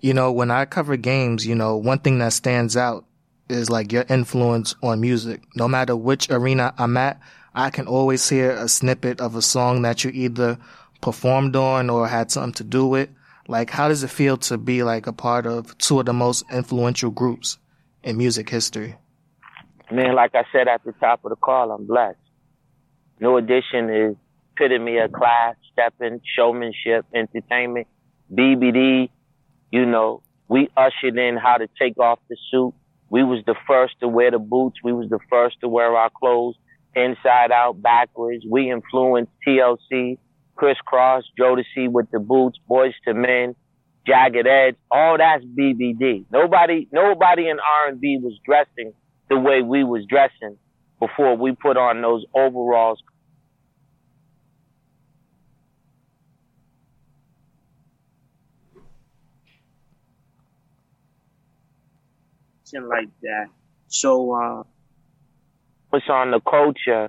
You 0.00 0.14
know, 0.14 0.32
when 0.32 0.50
I 0.50 0.64
cover 0.64 0.96
games, 0.96 1.46
you 1.46 1.54
know, 1.54 1.76
one 1.76 1.98
thing 1.98 2.18
that 2.18 2.32
stands 2.32 2.76
out 2.76 3.04
is 3.48 3.68
like 3.68 3.92
your 3.92 4.06
influence 4.08 4.74
on 4.82 5.00
music. 5.00 5.42
No 5.54 5.68
matter 5.68 5.94
which 5.94 6.30
arena 6.30 6.72
I'm 6.78 6.96
at, 6.96 7.20
I 7.54 7.68
can 7.68 7.86
always 7.86 8.26
hear 8.28 8.50
a 8.50 8.68
snippet 8.68 9.20
of 9.20 9.36
a 9.36 9.42
song 9.42 9.82
that 9.82 10.02
you 10.02 10.10
either 10.10 10.58
performed 11.02 11.56
on 11.56 11.90
or 11.90 12.08
had 12.08 12.30
something 12.30 12.54
to 12.54 12.64
do 12.64 12.86
with. 12.86 13.10
Like, 13.46 13.68
how 13.68 13.88
does 13.88 14.02
it 14.02 14.08
feel 14.08 14.38
to 14.38 14.56
be 14.56 14.82
like 14.82 15.06
a 15.06 15.12
part 15.12 15.46
of 15.46 15.76
two 15.76 16.00
of 16.00 16.06
the 16.06 16.14
most 16.14 16.44
influential 16.50 17.10
groups 17.10 17.58
in 18.02 18.16
music 18.16 18.48
history? 18.48 18.96
Man, 19.90 20.14
like 20.14 20.34
I 20.34 20.44
said 20.50 20.66
at 20.66 20.82
the 20.84 20.92
top 20.92 21.24
of 21.24 21.30
the 21.30 21.36
call, 21.36 21.70
I'm 21.70 21.86
blessed. 21.86 22.18
New 23.20 23.36
Edition 23.36 23.90
is 23.90 24.16
epitome 24.56 24.98
of 24.98 25.12
class, 25.12 25.56
stepping, 25.72 26.20
showmanship, 26.36 27.04
entertainment. 27.14 27.86
BBD, 28.32 29.10
you 29.70 29.86
know, 29.86 30.22
we 30.48 30.68
ushered 30.76 31.18
in 31.18 31.36
how 31.36 31.58
to 31.58 31.68
take 31.78 31.98
off 31.98 32.18
the 32.30 32.36
suit. 32.50 32.72
We 33.10 33.22
was 33.24 33.42
the 33.46 33.54
first 33.66 33.94
to 34.00 34.08
wear 34.08 34.30
the 34.30 34.38
boots. 34.38 34.78
We 34.82 34.92
was 34.92 35.08
the 35.10 35.18
first 35.30 35.60
to 35.60 35.68
wear 35.68 35.94
our 35.96 36.10
clothes 36.10 36.56
inside 36.94 37.52
out, 37.52 37.82
backwards. 37.82 38.44
We 38.48 38.70
influenced 38.70 39.32
TLC, 39.46 40.18
Kris 40.56 40.78
Kross, 40.90 41.22
Jodeci 41.38 41.90
with 41.90 42.10
the 42.10 42.20
boots, 42.20 42.58
Boyz 42.68 42.92
II 43.06 43.14
Men, 43.14 43.54
Jagged 44.06 44.46
Edge. 44.46 44.76
All 44.90 45.18
that's 45.18 45.44
BBD. 45.44 46.24
Nobody, 46.30 46.88
nobody 46.90 47.48
in 47.48 47.58
R&B 47.86 48.20
was 48.22 48.38
dressing 48.46 48.92
the 49.34 49.40
way 49.40 49.62
we 49.62 49.82
was 49.82 50.04
dressing 50.08 50.56
before 51.00 51.36
we 51.36 51.52
put 51.52 51.76
on 51.76 52.00
those 52.00 52.24
overalls. 52.34 53.02
Like 62.76 63.08
that. 63.22 63.46
So, 63.86 64.32
uh, 64.32 64.62
what's 65.90 66.08
on 66.08 66.32
the 66.32 66.40
culture, 66.40 67.08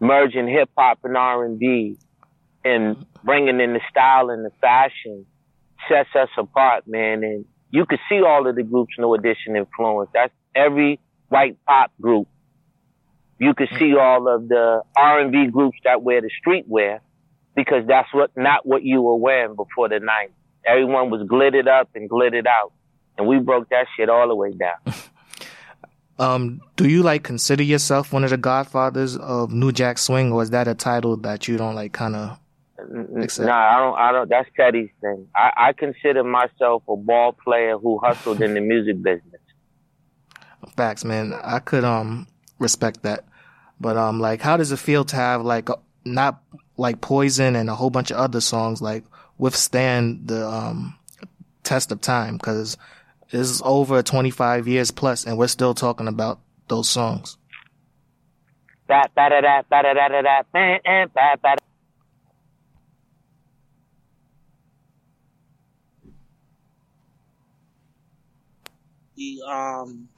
merging 0.00 0.48
hip 0.48 0.68
hop 0.76 0.98
and 1.04 1.16
R 1.16 1.44
and 1.44 1.60
B, 1.60 1.96
and 2.64 3.06
bringing 3.22 3.60
in 3.60 3.74
the 3.74 3.80
style 3.88 4.30
and 4.30 4.44
the 4.44 4.50
fashion 4.60 5.26
sets 5.88 6.08
us 6.16 6.28
apart, 6.36 6.88
man. 6.88 7.22
And 7.22 7.44
you 7.70 7.86
can 7.86 7.98
see 8.08 8.20
all 8.26 8.48
of 8.48 8.56
the 8.56 8.64
groups 8.64 8.94
New 8.98 9.14
Edition 9.14 9.54
influence. 9.54 10.10
That's 10.12 10.32
every 10.56 10.98
white 11.34 11.56
pop 11.66 11.90
group. 12.00 12.28
You 13.40 13.54
could 13.54 13.68
see 13.76 13.96
all 13.96 14.32
of 14.32 14.48
the 14.48 14.82
R&B 14.96 15.48
groups 15.48 15.76
that 15.84 16.02
wear 16.02 16.20
the 16.20 16.30
streetwear 16.40 17.00
because 17.56 17.84
that's 17.88 18.08
what, 18.14 18.30
not 18.36 18.64
what 18.64 18.84
you 18.84 19.02
were 19.02 19.16
wearing 19.16 19.56
before 19.56 19.88
the 19.88 19.96
90s. 19.96 20.30
Everyone 20.64 21.10
was 21.10 21.26
glittered 21.28 21.66
up 21.66 21.88
and 21.96 22.08
glittered 22.08 22.46
out. 22.46 22.72
And 23.18 23.26
we 23.26 23.38
broke 23.40 23.68
that 23.70 23.86
shit 23.96 24.08
all 24.08 24.28
the 24.28 24.36
way 24.36 24.52
down. 24.52 24.94
um, 26.20 26.60
do 26.76 26.88
you 26.88 27.02
like 27.02 27.24
consider 27.24 27.64
yourself 27.64 28.12
one 28.12 28.22
of 28.22 28.30
the 28.30 28.36
godfathers 28.36 29.16
of 29.16 29.52
New 29.52 29.72
Jack 29.72 29.98
Swing 29.98 30.32
or 30.32 30.42
is 30.42 30.50
that 30.50 30.68
a 30.68 30.74
title 30.74 31.16
that 31.18 31.48
you 31.48 31.56
don't 31.56 31.74
like 31.74 31.92
kind 31.92 32.14
of 32.14 32.38
Nah, 33.46 33.54
I 33.54 33.78
don't. 33.78 33.98
I 33.98 34.12
don't. 34.12 34.28
That's 34.28 34.48
Teddy's 34.56 34.90
thing. 35.00 35.26
I, 35.34 35.68
I 35.68 35.72
consider 35.72 36.22
myself 36.22 36.82
a 36.86 36.96
ball 36.96 37.32
player 37.32 37.78
who 37.78 37.98
hustled 37.98 38.42
in 38.42 38.52
the 38.52 38.60
music 38.60 39.00
business. 39.02 39.33
Facts, 40.76 41.04
man. 41.04 41.32
I 41.32 41.58
could 41.58 41.84
um 41.84 42.26
respect 42.58 43.02
that, 43.02 43.24
but 43.80 43.96
um, 43.96 44.20
like, 44.20 44.40
how 44.40 44.56
does 44.56 44.72
it 44.72 44.78
feel 44.78 45.04
to 45.06 45.16
have 45.16 45.42
like 45.42 45.68
not 46.04 46.42
like 46.76 47.00
Poison 47.00 47.56
and 47.56 47.70
a 47.70 47.74
whole 47.74 47.90
bunch 47.90 48.10
of 48.10 48.16
other 48.16 48.40
songs 48.40 48.82
like 48.82 49.04
withstand 49.38 50.28
the 50.28 50.46
um 50.48 50.98
test 51.62 51.92
of 51.92 52.00
time? 52.00 52.36
Because 52.36 52.76
it's 53.30 53.62
over 53.64 54.02
25 54.02 54.68
years 54.68 54.90
plus, 54.90 55.24
and 55.24 55.38
we're 55.38 55.48
still 55.48 55.74
talking 55.74 56.08
about 56.08 56.40
those 56.68 56.88
songs. 56.88 57.36
The 69.16 69.40
um 69.48 70.08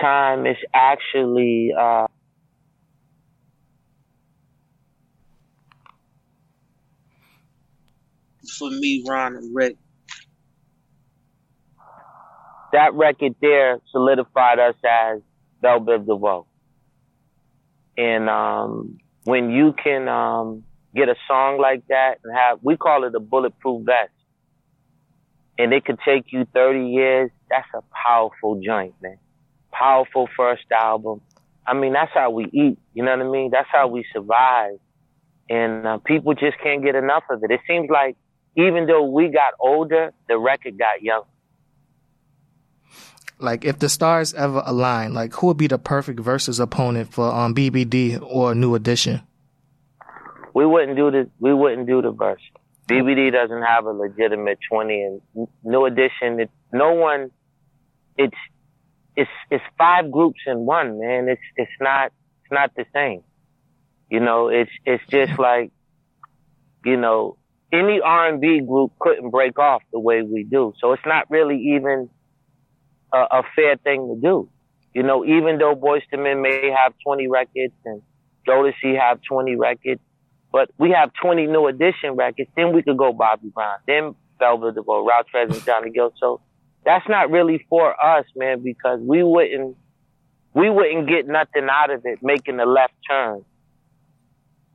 time 0.00 0.46
is 0.46 0.56
actually 0.74 1.72
uh, 1.78 2.06
for 8.58 8.70
me, 8.70 9.04
Ron 9.06 9.36
and 9.36 9.54
Rick. 9.54 9.76
That 12.72 12.94
record 12.94 13.34
there 13.40 13.80
solidified 13.90 14.58
us 14.58 14.74
as 14.84 15.20
Bell 15.60 15.80
Biv 15.80 16.06
DeVoe. 16.06 16.46
And 17.96 18.30
um, 18.30 18.98
when 19.24 19.50
you 19.50 19.74
can 19.82 20.08
um, 20.08 20.64
get 20.94 21.08
a 21.08 21.14
song 21.28 21.58
like 21.60 21.86
that 21.88 22.14
and 22.24 22.34
have, 22.34 22.60
we 22.62 22.76
call 22.76 23.04
it 23.04 23.14
a 23.14 23.20
bulletproof 23.20 23.84
vest, 23.84 24.10
and 25.58 25.72
it 25.74 25.84
could 25.84 25.98
take 26.04 26.32
you 26.32 26.46
30 26.54 26.86
years, 26.86 27.30
that's 27.50 27.68
a 27.74 27.82
powerful 28.06 28.60
joint, 28.64 28.94
man 29.02 29.18
powerful 29.72 30.28
first 30.36 30.64
album. 30.70 31.20
I 31.66 31.74
mean, 31.74 31.92
that's 31.92 32.12
how 32.12 32.30
we 32.30 32.44
eat. 32.46 32.78
You 32.94 33.04
know 33.04 33.16
what 33.16 33.26
I 33.26 33.30
mean? 33.30 33.50
That's 33.50 33.68
how 33.70 33.88
we 33.88 34.04
survive. 34.12 34.78
And 35.48 35.86
uh, 35.86 35.98
people 35.98 36.34
just 36.34 36.58
can't 36.62 36.84
get 36.84 36.94
enough 36.94 37.24
of 37.30 37.42
it. 37.44 37.50
It 37.50 37.60
seems 37.66 37.88
like 37.90 38.16
even 38.56 38.86
though 38.86 39.04
we 39.04 39.28
got 39.28 39.54
older, 39.60 40.12
the 40.28 40.38
record 40.38 40.78
got 40.78 41.02
younger. 41.02 41.26
Like, 43.38 43.64
if 43.64 43.80
the 43.80 43.88
stars 43.88 44.34
ever 44.34 44.62
align, 44.64 45.14
like, 45.14 45.34
who 45.34 45.48
would 45.48 45.56
be 45.56 45.66
the 45.66 45.78
perfect 45.78 46.20
Verzuz 46.20 46.60
opponent 46.60 47.12
for 47.12 47.32
um, 47.32 47.54
BBD 47.54 48.22
or 48.22 48.54
New 48.54 48.74
Edition? 48.76 49.22
We 50.54 50.64
wouldn't 50.64 50.96
do 50.96 51.10
the 51.10 51.30
we 51.40 51.52
wouldn't 51.52 51.86
do 51.86 52.02
the 52.02 52.12
verse. 52.12 52.42
BBD 52.88 53.32
doesn't 53.32 53.62
have 53.62 53.86
a 53.86 53.90
legitimate 53.90 54.58
twenty, 54.68 55.02
and 55.02 55.48
New 55.64 55.86
Edition. 55.86 56.40
It, 56.40 56.50
no 56.72 56.92
one. 56.92 57.30
It's 58.18 58.36
it's 59.16 59.30
it's 59.50 59.64
five 59.78 60.10
groups 60.10 60.40
in 60.46 60.60
one, 60.60 60.98
man. 60.98 61.28
It's 61.28 61.42
it's 61.56 61.70
not 61.80 62.12
it's 62.42 62.52
not 62.52 62.74
the 62.74 62.84
same. 62.94 63.22
You 64.10 64.20
know, 64.20 64.48
it's 64.48 64.70
it's 64.84 65.04
just 65.08 65.38
like, 65.38 65.70
you 66.84 66.96
know, 66.96 67.36
any 67.72 68.00
R 68.00 68.28
and 68.28 68.40
B 68.40 68.60
group 68.60 68.92
couldn't 68.98 69.30
break 69.30 69.58
off 69.58 69.82
the 69.92 70.00
way 70.00 70.22
we 70.22 70.44
do. 70.44 70.72
So 70.80 70.92
it's 70.92 71.06
not 71.06 71.30
really 71.30 71.74
even 71.76 72.10
a, 73.12 73.18
a 73.18 73.42
fair 73.56 73.76
thing 73.76 74.14
to 74.14 74.20
do. 74.20 74.48
You 74.94 75.02
know, 75.02 75.24
even 75.24 75.58
though 75.58 75.74
Boyz 75.74 76.02
II 76.12 76.20
Men 76.20 76.42
may 76.42 76.70
have 76.70 76.92
20 77.04 77.28
records 77.28 77.72
and 77.86 78.02
Jodeci 78.46 78.98
have 79.00 79.20
20 79.26 79.56
records, 79.56 80.00
but 80.52 80.70
we 80.76 80.90
have 80.90 81.12
20 81.22 81.46
new 81.46 81.66
edition 81.66 82.12
records, 82.14 82.50
then 82.56 82.74
we 82.74 82.82
could 82.82 82.98
go 82.98 83.12
Bobby 83.14 83.48
Brown, 83.48 83.78
then 83.86 84.14
Bell 84.38 84.58
Biv 84.58 84.74
DeVoe, 84.74 85.06
Ralph 85.06 85.26
Tresvant, 85.34 85.64
Johnny 85.64 85.90
Gill. 85.90 86.12
So 86.20 86.42
that's 86.84 87.08
not 87.08 87.30
really 87.30 87.64
for 87.68 87.94
us, 88.04 88.24
man, 88.36 88.62
because 88.62 89.00
we 89.00 89.22
wouldn't 89.22 89.76
we 90.54 90.68
wouldn't 90.68 91.08
get 91.08 91.26
nothing 91.26 91.68
out 91.70 91.90
of 91.90 92.02
it 92.04 92.18
making 92.22 92.60
a 92.60 92.66
left 92.66 92.94
turn 93.08 93.44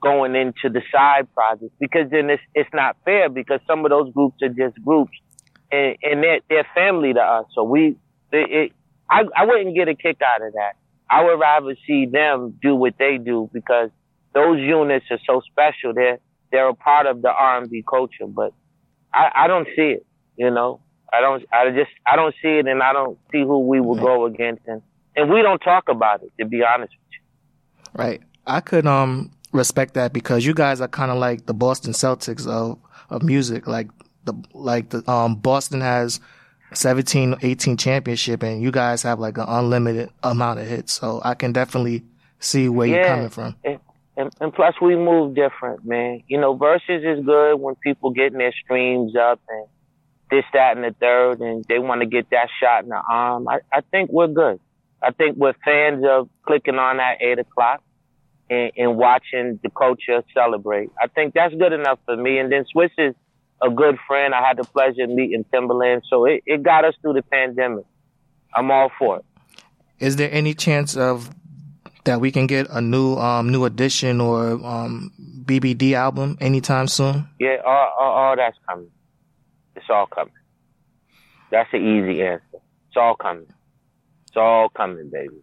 going 0.01 0.35
into 0.35 0.69
the 0.69 0.81
side 0.91 1.27
projects 1.33 1.73
because 1.79 2.09
then 2.11 2.29
it's 2.29 2.41
it's 2.53 2.69
not 2.73 2.95
fair 3.03 3.29
because 3.29 3.59
some 3.67 3.83
of 3.85 3.89
those 3.89 4.11
groups 4.13 4.37
are 4.41 4.49
just 4.49 4.81
groups 4.83 5.17
and, 5.71 5.97
and 6.03 6.23
they're 6.23 6.39
they're 6.49 6.67
family 6.73 7.13
to 7.13 7.19
us. 7.19 7.45
So 7.53 7.63
we 7.63 7.97
it, 8.31 8.51
it 8.51 8.71
I 9.09 9.23
I 9.35 9.45
wouldn't 9.45 9.75
get 9.75 9.87
a 9.87 9.95
kick 9.95 10.21
out 10.21 10.45
of 10.45 10.53
that. 10.53 10.73
I 11.09 11.23
would 11.23 11.39
rather 11.39 11.75
see 11.87 12.05
them 12.05 12.57
do 12.61 12.75
what 12.75 12.95
they 12.99 13.17
do 13.17 13.49
because 13.53 13.89
those 14.33 14.59
units 14.59 15.05
are 15.09 15.19
so 15.25 15.41
special. 15.41 15.93
They're 15.93 16.19
they're 16.51 16.69
a 16.69 16.75
part 16.75 17.07
of 17.07 17.21
the 17.21 17.29
R 17.29 17.61
and 17.61 17.69
B 17.69 17.83
culture, 17.87 18.27
but 18.27 18.53
I, 19.13 19.31
I 19.35 19.47
don't 19.47 19.67
see 19.75 19.97
it, 19.97 20.05
you 20.37 20.51
know. 20.51 20.81
I 21.17 21.21
don't. 21.21 21.43
I 21.51 21.69
just. 21.71 21.91
I 22.05 22.15
don't 22.15 22.35
see 22.41 22.59
it, 22.59 22.67
and 22.67 22.81
I 22.83 22.93
don't 22.93 23.17
see 23.31 23.41
who 23.41 23.59
we 23.59 23.79
will 23.79 23.95
go 23.95 24.25
against, 24.25 24.63
and 24.67 24.81
and 25.15 25.29
we 25.29 25.41
don't 25.41 25.59
talk 25.59 25.89
about 25.89 26.21
it. 26.23 26.31
To 26.39 26.45
be 26.45 26.63
honest 26.63 26.93
with 26.93 27.11
you. 27.11 28.01
Right. 28.01 28.21
I 28.45 28.61
could 28.61 28.85
um 28.85 29.31
respect 29.51 29.95
that 29.95 30.13
because 30.13 30.45
you 30.45 30.53
guys 30.53 30.79
are 30.81 30.87
kind 30.87 31.11
of 31.11 31.17
like 31.17 31.45
the 31.45 31.53
Boston 31.53 31.93
Celtics 31.93 32.47
of 32.47 32.79
of 33.09 33.23
music. 33.23 33.67
Like 33.67 33.89
the 34.25 34.33
like 34.53 34.89
the 34.89 35.09
um 35.09 35.35
Boston 35.35 35.81
has 35.81 36.19
17, 36.73 37.35
18 37.41 37.77
championship, 37.77 38.43
and 38.43 38.61
you 38.61 38.71
guys 38.71 39.03
have 39.03 39.19
like 39.19 39.37
an 39.37 39.45
unlimited 39.47 40.09
amount 40.23 40.59
of 40.59 40.67
hits. 40.67 40.93
So 40.93 41.21
I 41.23 41.33
can 41.33 41.51
definitely 41.51 42.03
see 42.39 42.69
where 42.69 42.87
yeah, 42.87 42.95
you're 42.95 43.05
coming 43.05 43.29
from. 43.29 43.55
And, 43.63 43.79
and, 44.17 44.31
and 44.41 44.53
plus 44.53 44.75
we 44.81 44.95
move 44.95 45.35
different, 45.35 45.85
man. 45.85 46.23
You 46.27 46.39
know, 46.39 46.57
Verzuz 46.57 47.19
is 47.19 47.25
good 47.25 47.55
when 47.55 47.75
people 47.75 48.11
getting 48.11 48.39
their 48.39 48.53
streams 48.63 49.15
up 49.15 49.39
and 49.47 49.67
this, 50.29 50.43
that, 50.53 50.75
and 50.75 50.83
the 50.83 50.95
third, 50.99 51.39
and 51.39 51.63
they 51.65 51.79
want 51.79 52.01
to 52.01 52.07
get 52.07 52.29
that 52.31 52.49
shot 52.61 52.83
in 52.83 52.89
the 52.89 53.01
arm. 53.09 53.47
I, 53.47 53.59
I 53.71 53.81
think 53.81 54.11
we're 54.11 54.27
good. 54.27 54.59
I 55.01 55.11
think 55.11 55.37
we're 55.37 55.53
fans 55.63 56.03
of 56.07 56.29
clicking 56.45 56.75
on 56.75 56.99
at 56.99 57.21
eight 57.21 57.39
o'clock 57.39 57.83
and, 58.49 58.71
and 58.75 58.97
watching 58.97 59.59
the 59.63 59.69
culture 59.69 60.23
celebrate. 60.33 60.89
I 61.01 61.07
think 61.07 61.33
that's 61.33 61.53
good 61.53 61.73
enough 61.73 61.99
for 62.05 62.17
me. 62.17 62.39
And 62.39 62.51
then 62.51 62.65
Swizz 62.75 62.89
is 62.97 63.15
a 63.61 63.69
good 63.69 63.97
friend. 64.07 64.33
I 64.33 64.45
had 64.45 64.57
the 64.57 64.63
pleasure 64.63 65.03
of 65.03 65.09
meeting 65.09 65.45
Timbaland, 65.53 66.01
so 66.09 66.25
it, 66.25 66.43
it 66.45 66.63
got 66.63 66.85
us 66.85 66.95
through 67.01 67.13
the 67.13 67.23
pandemic. 67.23 67.85
I'm 68.53 68.71
all 68.71 68.91
for 68.97 69.17
it. 69.17 69.25
Is 69.99 70.15
there 70.15 70.29
any 70.31 70.53
chance 70.53 70.95
of 70.95 71.29
that 72.05 72.21
we 72.21 72.31
can 72.31 72.47
get 72.47 72.67
a 72.69 72.79
new 72.79 73.15
um 73.15 73.51
new 73.51 73.65
edition 73.65 74.21
or 74.21 74.51
um 74.65 75.11
BBD 75.43 75.93
album 75.93 76.37
anytime 76.39 76.87
soon? 76.87 77.27
Yeah, 77.39 77.57
all, 77.65 77.93
all, 77.99 78.11
all 78.13 78.35
that's 78.35 78.57
coming. 78.67 78.89
It's 79.77 79.85
all 79.89 80.07
coming. 80.07 80.33
That's 81.51 81.69
the 81.71 81.77
easy 81.77 82.21
answer. 82.23 82.43
It's 82.53 82.97
all 82.97 83.15
coming. 83.15 83.47
It's 84.27 84.35
all 84.35 84.69
coming, 84.69 85.09
baby. 85.11 85.35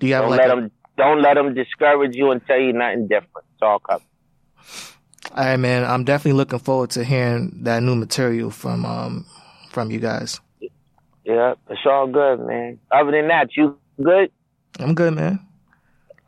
Do 0.00 0.06
you 0.06 0.14
have 0.14 0.22
don't 0.24 0.30
like 0.30 0.38
let 0.38 0.50
a- 0.50 0.60
them 0.60 0.70
don't 0.96 1.22
let 1.22 1.34
them 1.34 1.54
discourage 1.54 2.16
you 2.16 2.30
and 2.30 2.44
tell 2.46 2.58
you 2.58 2.72
nothing 2.72 3.06
different. 3.08 3.46
It's 3.52 3.62
all 3.62 3.78
coming. 3.78 4.06
All 5.36 5.44
right, 5.44 5.56
man. 5.56 5.84
I'm 5.84 6.04
definitely 6.04 6.38
looking 6.38 6.58
forward 6.60 6.90
to 6.90 7.04
hearing 7.04 7.60
that 7.62 7.82
new 7.82 7.94
material 7.94 8.50
from 8.50 8.84
um 8.86 9.26
from 9.68 9.90
you 9.90 10.00
guys. 10.00 10.40
Yeah, 11.24 11.54
it's 11.68 11.80
all 11.86 12.06
good, 12.06 12.40
man. 12.40 12.78
Other 12.90 13.12
than 13.12 13.28
that, 13.28 13.48
you 13.56 13.78
good? 14.02 14.30
I'm 14.78 14.94
good, 14.94 15.14
man. 15.14 15.40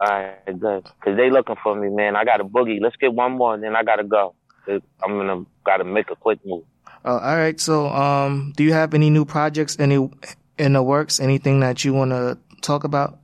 All 0.00 0.08
right, 0.10 0.60
good. 0.60 0.84
Cause 1.02 1.16
they 1.16 1.30
looking 1.30 1.56
for 1.62 1.74
me, 1.74 1.88
man. 1.88 2.16
I 2.16 2.24
got 2.24 2.40
a 2.40 2.44
boogie. 2.44 2.80
Let's 2.80 2.96
get 2.96 3.12
one 3.14 3.32
more, 3.32 3.54
and 3.54 3.62
then 3.62 3.74
I 3.76 3.82
gotta 3.82 4.04
go. 4.04 4.34
I'm 4.68 4.82
gonna 5.16 5.44
gotta 5.64 5.84
make 5.84 6.10
a 6.10 6.16
quick 6.16 6.40
move. 6.44 6.64
Uh, 7.06 7.20
all 7.22 7.36
right. 7.36 7.60
So, 7.60 7.86
um, 7.86 8.52
do 8.56 8.64
you 8.64 8.72
have 8.72 8.92
any 8.92 9.10
new 9.10 9.24
projects, 9.24 9.78
any 9.78 10.10
in 10.58 10.72
the 10.72 10.82
works? 10.82 11.20
Anything 11.20 11.60
that 11.60 11.84
you 11.84 11.94
want 11.94 12.10
to 12.10 12.36
talk 12.62 12.82
about 12.82 13.20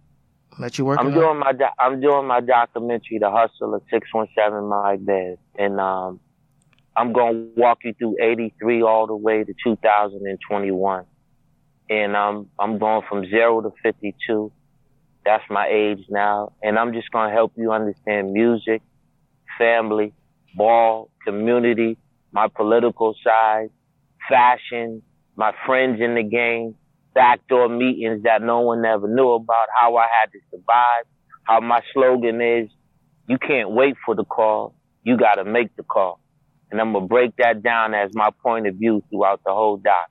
that 0.60 0.78
you're 0.78 0.86
working 0.86 1.08
I'm 1.08 1.12
on? 1.12 1.18
doing 1.18 1.38
my 1.38 1.52
doc- 1.52 1.74
I'm 1.80 2.00
doing 2.00 2.26
my 2.26 2.40
documentary, 2.40 3.18
The 3.18 3.30
Hustle 3.30 3.74
of 3.74 3.82
Six 3.90 4.06
One 4.12 4.28
Seven 4.36 4.64
My 4.66 4.96
Bed, 4.96 5.38
and 5.58 5.80
um, 5.80 6.20
I'm 6.96 7.12
gonna 7.12 7.46
walk 7.56 7.78
you 7.82 7.92
through 7.94 8.18
'83 8.20 8.82
all 8.82 9.08
the 9.08 9.16
way 9.16 9.42
to 9.42 9.52
2021, 9.64 11.04
and 11.90 12.16
um, 12.16 12.50
I'm 12.60 12.78
going 12.78 13.02
from 13.08 13.26
zero 13.26 13.62
to 13.62 13.72
52. 13.82 14.52
That's 15.24 15.44
my 15.50 15.66
age 15.66 16.04
now, 16.08 16.52
and 16.62 16.78
I'm 16.78 16.92
just 16.92 17.10
gonna 17.10 17.32
help 17.32 17.54
you 17.56 17.72
understand 17.72 18.32
music, 18.32 18.80
family, 19.58 20.12
ball, 20.54 21.10
community, 21.24 21.96
my 22.32 22.48
political 22.48 23.14
side, 23.22 23.68
fashion, 24.28 25.02
my 25.36 25.52
friends 25.66 26.00
in 26.00 26.14
the 26.14 26.22
game, 26.22 26.74
backdoor 27.14 27.68
meetings 27.68 28.22
that 28.24 28.42
no 28.42 28.60
one 28.60 28.84
ever 28.84 29.06
knew 29.06 29.32
about, 29.32 29.66
how 29.78 29.96
I 29.96 30.06
had 30.20 30.32
to 30.32 30.38
survive, 30.50 31.04
how 31.44 31.60
my 31.60 31.80
slogan 31.92 32.40
is, 32.40 32.68
you 33.28 33.38
can't 33.38 33.70
wait 33.70 33.94
for 34.04 34.14
the 34.14 34.24
call, 34.24 34.74
you 35.04 35.16
gotta 35.16 35.44
make 35.44 35.74
the 35.76 35.82
call. 35.82 36.20
And 36.70 36.80
I'm 36.80 36.92
gonna 36.92 37.06
break 37.06 37.36
that 37.36 37.62
down 37.62 37.94
as 37.94 38.10
my 38.14 38.30
point 38.42 38.66
of 38.66 38.76
view 38.76 39.02
throughout 39.10 39.42
the 39.44 39.52
whole 39.52 39.76
doc. 39.76 40.10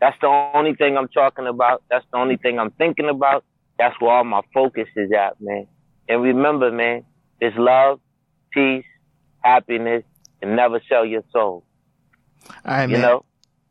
That's 0.00 0.16
the 0.20 0.26
only 0.26 0.74
thing 0.74 0.96
I'm 0.98 1.08
talking 1.08 1.46
about. 1.46 1.82
That's 1.88 2.04
the 2.10 2.18
only 2.18 2.36
thing 2.36 2.58
I'm 2.58 2.72
thinking 2.72 3.08
about. 3.08 3.44
That's 3.78 3.98
where 4.00 4.12
all 4.12 4.24
my 4.24 4.42
focus 4.52 4.88
is 4.96 5.10
at, 5.12 5.40
man. 5.40 5.66
And 6.08 6.22
remember, 6.22 6.70
man, 6.70 7.04
it's 7.40 7.56
love, 7.56 8.00
peace, 8.52 8.84
happiness, 9.40 10.04
and 10.44 10.56
never 10.56 10.80
sell 10.88 11.04
your 11.04 11.22
soul. 11.32 11.64
All 12.46 12.52
right, 12.66 12.82
You 12.88 12.96
man. 12.98 13.00
know? 13.02 13.24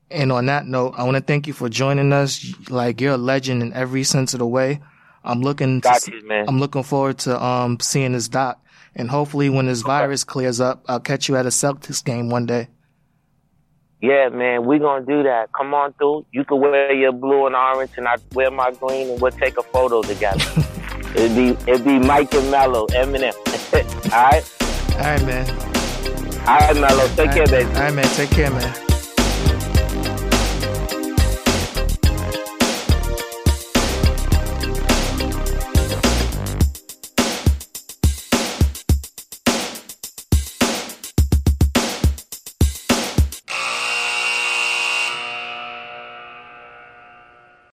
And 0.09 0.31
on 0.31 0.45
that 0.47 0.65
note, 0.67 0.93
I 0.97 1.03
want 1.03 1.17
to 1.17 1.23
thank 1.23 1.47
you 1.47 1.53
for 1.53 1.69
joining 1.69 2.13
us. 2.13 2.45
Like 2.69 3.01
you're 3.01 3.13
a 3.13 3.17
legend 3.17 3.61
in 3.63 3.73
every 3.73 4.03
sense 4.03 4.33
of 4.33 4.39
the 4.39 4.47
way. 4.47 4.79
I'm 5.23 5.41
looking 5.41 5.81
to, 5.81 5.99
you, 6.11 6.27
man. 6.27 6.45
I'm 6.47 6.59
looking 6.59 6.83
forward 6.83 7.17
to 7.19 7.41
um 7.41 7.79
seeing 7.79 8.11
this 8.11 8.27
doc, 8.27 8.59
and 8.95 9.09
hopefully 9.09 9.49
when 9.49 9.65
this 9.67 9.81
virus 9.81 10.23
clears 10.23 10.59
up, 10.59 10.83
I'll 10.87 10.99
catch 10.99 11.29
you 11.29 11.35
at 11.37 11.45
a 11.45 11.49
Celtics 11.49 12.03
game 12.03 12.29
one 12.29 12.45
day. 12.45 12.67
Yeah, 14.01 14.27
man, 14.29 14.65
we 14.65 14.79
gonna 14.79 15.05
do 15.05 15.23
that. 15.23 15.49
Come 15.57 15.73
on 15.73 15.93
through. 15.93 16.25
You 16.31 16.43
can 16.43 16.59
wear 16.59 16.93
your 16.93 17.13
blue 17.13 17.45
and 17.47 17.55
orange, 17.55 17.91
and 17.95 18.07
I 18.07 18.15
wear 18.33 18.51
my 18.51 18.71
green, 18.71 19.09
and 19.11 19.21
we'll 19.21 19.31
take 19.31 19.57
a 19.57 19.63
photo 19.63 20.01
together. 20.01 20.43
it'd 21.15 21.35
be 21.35 21.71
it'd 21.71 21.85
be 21.85 21.97
Mike 21.99 22.33
and 22.33 22.51
Mello, 22.51 22.85
Eminem. 22.87 23.33
All 24.13 24.23
right, 24.29 24.43
All 24.95 24.99
right, 24.99 25.25
man. 25.25 25.72
All 26.47 26.57
right, 26.59 26.75
Mello. 26.75 27.07
Take 27.15 27.31
care, 27.31 27.47
baby. 27.47 27.65
All 27.75 27.81
right, 27.81 27.93
man. 27.93 28.05
Take 28.15 28.31
care, 28.31 28.51
man. 28.51 28.92